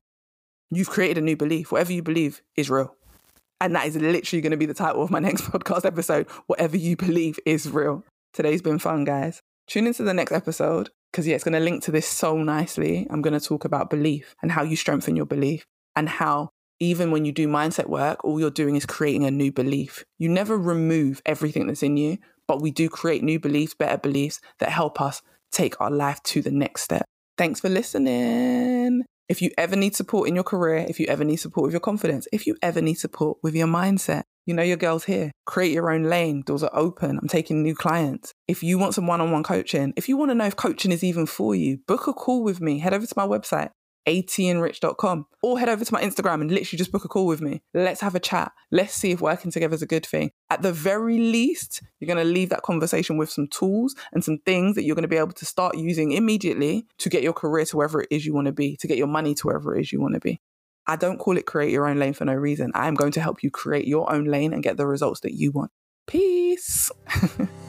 You've 0.72 0.90
created 0.90 1.20
a 1.20 1.22
new 1.22 1.38
belief. 1.38 1.72
Whatever 1.72 1.94
you 1.94 2.02
believe 2.02 2.42
is 2.56 2.70
real. 2.70 2.96
And 3.62 3.76
that 3.76 3.88
is 3.88 3.96
literally 3.96 4.42
going 4.42 4.52
to 4.52 4.58
be 4.58 4.66
the 4.66 4.74
title 4.74 5.04
of 5.04 5.12
my 5.12 5.20
next 5.28 5.44
podcast 5.44 5.86
episode. 5.86 6.28
Whatever 6.48 6.78
you 6.78 6.96
believe 6.96 7.40
is 7.46 7.70
real. 7.70 8.04
Today's 8.34 8.62
been 8.62 8.80
fun, 8.80 9.04
guys. 9.04 9.42
Tune 9.68 9.88
into 9.88 10.04
the 10.04 10.14
next 10.14 10.32
episode 10.32 10.90
because, 11.12 11.28
yeah, 11.28 11.36
it's 11.36 11.44
going 11.44 11.54
to 11.54 11.60
link 11.60 11.84
to 11.84 11.92
this 11.92 12.08
so 12.08 12.38
nicely. 12.38 13.08
I'm 13.10 13.22
going 13.22 13.40
to 13.40 13.46
talk 13.46 13.64
about 13.66 13.90
belief 13.90 14.36
and 14.42 14.52
how 14.52 14.64
you 14.64 14.76
strengthen 14.76 15.16
your 15.16 15.26
belief 15.26 15.66
and 15.96 16.10
how 16.10 16.50
even 16.80 17.12
when 17.12 17.24
you 17.24 17.32
do 17.32 17.48
mindset 17.48 17.88
work, 17.88 18.26
all 18.26 18.40
you're 18.40 18.50
doing 18.50 18.76
is 18.76 18.86
creating 18.86 19.24
a 19.24 19.32
new 19.32 19.52
belief. 19.52 20.04
You 20.18 20.28
never 20.28 20.58
remove 20.58 21.22
everything 21.26 21.68
that's 21.68 21.84
in 21.84 21.98
you, 21.98 22.18
but 22.48 22.62
we 22.62 22.72
do 22.72 22.90
create 22.90 23.24
new 23.24 23.40
beliefs, 23.40 23.74
better 23.74 23.98
beliefs 23.98 24.42
that 24.60 24.70
help 24.70 25.00
us 25.00 25.22
take 25.52 25.80
our 25.80 25.92
life 25.92 26.22
to 26.24 26.42
the 26.42 26.52
next 26.52 26.82
step. 26.82 27.06
Thanks 27.38 27.60
for 27.60 27.70
listening. 27.70 29.04
If 29.30 29.42
you 29.42 29.52
ever 29.58 29.76
need 29.76 29.96
support 29.96 30.28
in 30.28 30.36
your 30.36 30.44
career, 30.44 30.86
if 30.88 31.00
you 31.00 31.06
ever 31.08 31.24
need 31.24 31.38
support 31.38 31.64
with 31.64 31.74
your 31.74 31.80
confidence, 31.80 32.28
if 32.32 32.46
you 32.46 32.56
ever 32.62 32.82
need 32.82 32.96
support 32.96 33.38
with 33.42 33.56
your 33.56 33.68
mindset, 33.68 34.24
you 34.46 34.54
know 34.54 34.64
your 34.64 34.78
girl's 34.78 35.06
here. 35.06 35.32
Create 35.46 35.72
your 35.72 35.92
own 35.92 36.04
lane. 36.04 36.42
Doors 36.42 36.64
are 36.64 36.76
open. 36.76 37.18
I'm 37.18 37.30
taking 37.30 37.64
new 37.64 37.76
clients. 37.76 38.34
If 38.48 38.62
you 38.62 38.78
want 38.78 38.94
some 38.94 39.08
one 39.08 39.22
on 39.22 39.32
one 39.32 39.44
coaching, 39.44 39.94
if 39.96 40.10
you 40.10 40.18
want 40.18 40.32
to 40.32 40.36
know 40.36 40.46
if 40.46 40.58
coaching 40.58 40.92
is 40.92 41.04
even 41.04 41.26
for 41.26 41.56
you, 41.56 41.80
book 41.88 42.08
a 42.08 42.14
call 42.14 42.44
with 42.44 42.60
me. 42.60 42.80
Head 42.80 42.94
over 42.94 43.06
to 43.06 43.14
my 43.16 43.26
website, 43.26 43.70
atenrich.com 44.08 45.26
or 45.42 45.60
head 45.60 45.70
over 45.70 45.84
to 45.84 45.94
my 45.94 46.02
Instagram 46.02 46.42
and 46.42 46.52
literally 46.52 46.78
just 46.78 46.92
book 46.92 47.06
a 47.06 47.08
call 47.08 47.26
with 47.26 47.42
me. 47.42 47.62
Let's 47.74 48.02
have 48.02 48.16
a 48.16 48.20
chat. 48.20 48.52
Let's 48.72 48.94
see 48.94 49.12
if 49.12 49.22
working 49.22 49.52
together 49.52 49.76
is 49.76 49.82
a 49.82 49.88
good 49.88 50.06
thing. 50.06 50.32
At 50.50 50.62
the 50.62 50.74
very 50.74 51.18
least, 51.18 51.82
you're 52.00 52.14
going 52.14 52.26
to 52.26 52.32
leave 52.32 52.50
that 52.50 52.64
conversation 52.64 53.18
with 53.18 53.30
some 53.30 53.48
tools 53.48 53.96
and 54.12 54.24
some 54.24 54.40
things 54.46 54.76
that 54.76 54.84
you're 54.84 54.96
going 54.96 55.04
to 55.04 55.08
be 55.08 55.18
able 55.18 55.34
to 55.34 55.46
start 55.46 55.78
using 55.78 56.12
immediately 56.12 56.86
to 57.00 57.10
get 57.10 57.24
your 57.24 57.34
career 57.34 57.66
to 57.66 57.78
wherever 57.78 58.02
it 58.02 58.08
is 58.12 58.26
you 58.26 58.34
want 58.34 58.48
to 58.48 58.54
be, 58.54 58.78
to 58.78 58.88
get 58.88 58.98
your 58.98 59.08
money 59.08 59.34
to 59.36 59.48
wherever 59.48 59.76
it 59.76 59.82
is 59.82 59.92
you 59.92 60.02
want 60.02 60.14
to 60.14 60.20
be. 60.20 60.42
I 60.86 60.98
don't 60.98 61.18
call 61.18 61.38
it 61.38 61.46
create 61.46 61.72
your 61.72 61.88
own 61.88 61.98
lane 61.98 62.14
for 62.14 62.26
no 62.26 62.34
reason. 62.34 62.72
I 62.74 62.88
am 62.88 62.96
going 62.96 63.14
to 63.14 63.22
help 63.22 63.42
you 63.42 63.50
create 63.50 63.88
your 63.88 64.12
own 64.12 64.26
lane 64.26 64.54
and 64.54 64.62
get 64.62 64.78
the 64.78 64.86
results 64.86 65.22
that 65.22 65.34
you 65.34 65.52
want. 65.52 65.72
Peace. 66.08 66.92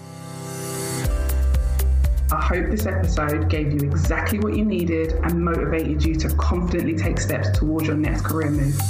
I 2.33 2.43
hope 2.43 2.71
this 2.71 2.87
episode 2.87 3.49
gave 3.51 3.73
you 3.73 3.81
exactly 3.89 4.39
what 4.39 4.57
you 4.57 4.65
needed 4.65 5.13
and 5.13 5.45
motivated 5.45 6.05
you 6.05 6.15
to 6.17 6.35
confidently 6.37 6.97
take 6.97 7.21
steps 7.21 7.57
towards 7.57 7.87
your 7.87 7.97
next 7.97 8.23
career 8.23 8.51
move. 8.51 8.81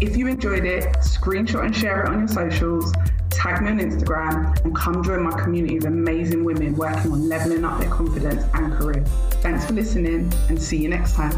If 0.00 0.16
you 0.16 0.26
enjoyed 0.26 0.64
it, 0.64 0.84
screenshot 0.96 1.64
and 1.64 1.74
share 1.74 2.04
it 2.04 2.08
on 2.10 2.18
your 2.18 2.28
socials, 2.28 2.92
tag 3.30 3.62
me 3.62 3.70
on 3.70 3.78
Instagram, 3.78 4.62
and 4.64 4.76
come 4.76 5.02
join 5.02 5.22
my 5.22 5.40
community 5.40 5.78
of 5.78 5.86
amazing 5.86 6.44
women 6.44 6.74
working 6.74 7.12
on 7.12 7.28
leveling 7.28 7.64
up 7.64 7.80
their 7.80 7.90
confidence 7.90 8.44
and 8.54 8.72
career. 8.74 9.04
Thanks 9.40 9.64
for 9.64 9.72
listening 9.72 10.30
and 10.48 10.60
see 10.60 10.76
you 10.76 10.88
next 10.88 11.14
time. 11.14 11.32